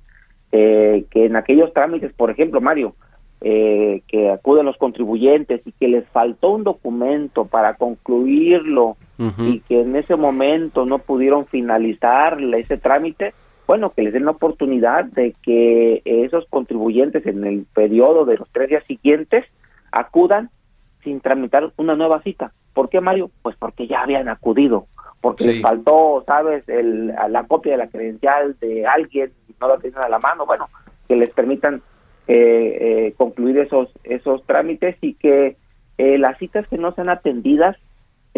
eh, 0.53 1.05
que 1.11 1.25
en 1.25 1.37
aquellos 1.37 1.73
trámites, 1.73 2.13
por 2.13 2.31
ejemplo, 2.31 2.61
Mario, 2.61 2.95
que 3.39 4.31
acuden 4.33 4.67
los 4.67 4.77
contribuyentes 4.77 5.65
y 5.67 5.73
que 5.73 5.87
les 5.87 6.07
faltó 6.09 6.51
un 6.51 6.65
documento 6.65 7.45
para 7.45 7.75
concluirlo 7.75 8.97
y 9.19 9.61
que 9.61 9.83
en 9.83 9.95
ese 9.95 10.17
momento 10.17 10.85
no 10.85 10.99
pudieron 10.99 11.47
finalizar 11.47 12.41
ese 12.41 12.77
trámite, 12.77 13.35
bueno, 13.67 13.91
que 13.91 14.03
les 14.03 14.13
den 14.13 14.25
la 14.25 14.31
oportunidad 14.33 15.05
de 15.05 15.35
que 15.43 16.03
esos 16.05 16.47
contribuyentes 16.49 17.27
en 17.27 17.45
el 17.45 17.67
periodo 17.75 18.25
de 18.25 18.37
los 18.37 18.49
tres 18.53 18.69
días 18.69 18.85
siguientes 18.85 19.45
acudan 19.91 20.51
sin 21.03 21.21
tramitar 21.21 21.73
una 21.77 21.95
nueva 21.95 22.23
cita. 22.23 22.53
¿Por 22.75 22.89
qué, 22.89 23.01
Mario? 23.01 23.31
Pues 23.43 23.57
porque 23.57 23.87
ya 23.87 24.03
habían 24.03 24.29
acudido, 24.29 24.87
porque 25.21 25.47
les 25.47 25.63
faltó, 25.63 26.23
¿sabes?, 26.27 26.69
el, 26.69 27.07
la 27.07 27.45
copia 27.45 27.73
de 27.73 27.79
la 27.79 27.89
credencial 27.89 28.57
de 28.61 28.87
alguien 28.87 29.33
y 29.49 29.55
no 29.61 29.69
la 29.69 29.79
tienen 29.79 30.01
a 30.01 30.09
la 30.09 30.19
mano. 30.19 30.47
Bueno, 30.47 30.69
que 31.09 31.17
les 31.17 31.31
permitan 31.31 31.83
eh, 32.29 32.79
eh, 32.81 33.15
concluir 33.17 33.59
esos, 33.59 33.89
esos 34.05 34.45
trámites 34.47 34.97
y 35.01 35.15
que 35.15 35.57
eh, 35.99 36.19
las 36.19 36.39
citas 36.39 36.69
que 36.69 36.77
no 36.77 36.93
sean 36.93 37.09
atendidas 37.09 37.77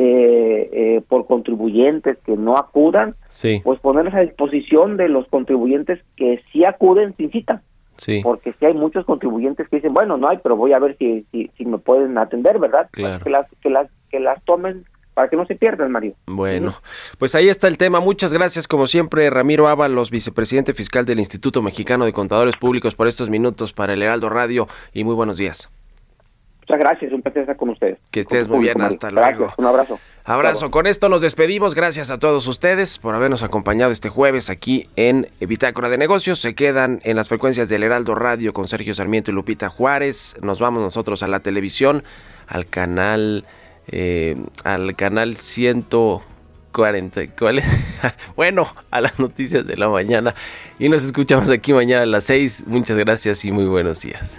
eh, 0.01 0.71
eh, 0.73 1.03
por 1.09 1.27
contribuyentes 1.27 2.19
que 2.19 2.37
no 2.37 2.57
acudan, 2.57 3.17
pues 3.65 3.81
ponerlas 3.81 4.15
a 4.15 4.21
disposición 4.21 4.97
de 4.97 5.09
los 5.09 5.27
contribuyentes 5.27 5.99
que 6.15 6.41
sí 6.53 6.65
acuden 6.65 7.17
sin 7.17 7.33
cita. 7.33 7.63
Sí. 7.97 8.21
Porque 8.23 8.55
si 8.61 8.67
hay 8.67 8.75
muchos 8.75 9.05
contribuyentes 9.05 9.69
que 9.69 9.75
dicen, 9.75 9.93
bueno, 9.93 10.17
no 10.17 10.29
hay, 10.29 10.39
pero 10.41 10.55
voy 10.55 10.73
a 10.73 10.79
ver 10.79 10.97
si, 10.99 11.27
si, 11.33 11.65
me 11.65 11.79
pueden 11.79 12.17
atender, 12.17 12.61
¿verdad? 12.61 12.89
Que, 12.93 13.03
las, 13.03 13.21
que, 13.61 13.71
las, 13.71 13.91
que 14.09 14.21
las 14.21 14.41
tomen 14.45 14.85
para 15.15 15.29
que 15.29 15.35
no 15.35 15.47
se 15.47 15.57
pierdan, 15.57 15.91
Mario. 15.91 16.15
Bueno, 16.27 16.75
pues 17.19 17.35
ahí 17.35 17.49
está 17.49 17.67
el 17.67 17.77
tema. 17.77 17.99
Muchas 17.99 18.33
gracias, 18.33 18.69
como 18.69 18.87
siempre, 18.87 19.29
Ramiro 19.31 19.67
Ábalos, 19.67 20.13
vicepresidente 20.13 20.75
fiscal 20.75 21.07
del 21.07 21.19
Instituto 21.19 21.61
Mexicano 21.61 22.05
de 22.05 22.13
Contadores 22.13 22.57
Públicos, 22.57 22.95
por 22.95 23.09
estos 23.09 23.31
minutos 23.31 23.73
para 23.73 23.95
el 23.95 24.03
Heraldo 24.03 24.29
Radio 24.29 24.69
y 24.93 25.03
muy 25.03 25.17
buenos 25.17 25.39
días. 25.39 25.69
Muchas 26.69 26.81
gracias, 26.81 27.13
un 27.15 27.23
placer 27.23 27.41
estar 27.41 27.57
con 27.57 27.71
ustedes. 27.71 27.99
Que 28.11 28.21
estés 28.21 28.47
muy 28.47 28.59
bien, 28.59 28.79
hasta 28.83 29.11
luego. 29.11 29.49
un 29.57 29.65
abrazo. 29.65 29.99
Abrazo, 30.23 30.71
con 30.71 30.87
esto 30.87 31.09
nos 31.09 31.23
despedimos, 31.23 31.75
gracias 31.75 32.11
a 32.11 32.19
todos 32.19 32.47
ustedes 32.47 32.99
por 32.99 33.15
habernos 33.15 33.43
acompañado 33.43 33.91
este 33.91 34.11
jueves 34.11 34.51
aquí 34.51 34.87
en 34.95 35.27
Bitácora 35.41 35.89
de 35.89 35.97
Negocios, 35.97 36.41
se 36.41 36.55
quedan 36.55 37.01
en 37.05 37.17
las 37.17 37.29
frecuencias 37.29 37.71
del 37.71 37.85
Heraldo 37.85 38.15
Radio 38.15 38.53
con 38.53 38.69
Sergio 38.69 38.95
Sarmiento 38.95 39.31
y 39.31 39.35
Lupita 39.35 39.71
Juárez, 39.71 40.37
nos 40.43 40.61
vamos 40.61 40.83
nosotros 40.83 41.23
a 41.23 41.29
la 41.29 41.41
televisión, 41.41 42.05
al 42.47 42.67
canal, 42.67 43.47
eh, 43.87 44.37
al 44.65 44.95
canal 44.95 45.39
140, 45.39 47.35
¿cuál 47.35 47.61
es? 47.61 47.65
bueno, 48.37 48.67
a 48.91 49.01
las 49.01 49.19
noticias 49.19 49.67
de 49.67 49.79
la 49.79 49.89
mañana 49.89 50.35
y 50.79 50.91
nos 50.91 51.03
escuchamos 51.03 51.49
aquí 51.49 51.73
mañana 51.73 52.03
a 52.03 52.07
las 52.07 52.25
6, 52.25 52.65
muchas 52.67 52.99
gracias 52.99 53.47
y 53.47 53.53
muy 53.53 53.65
buenos 53.65 54.03
días. 54.03 54.39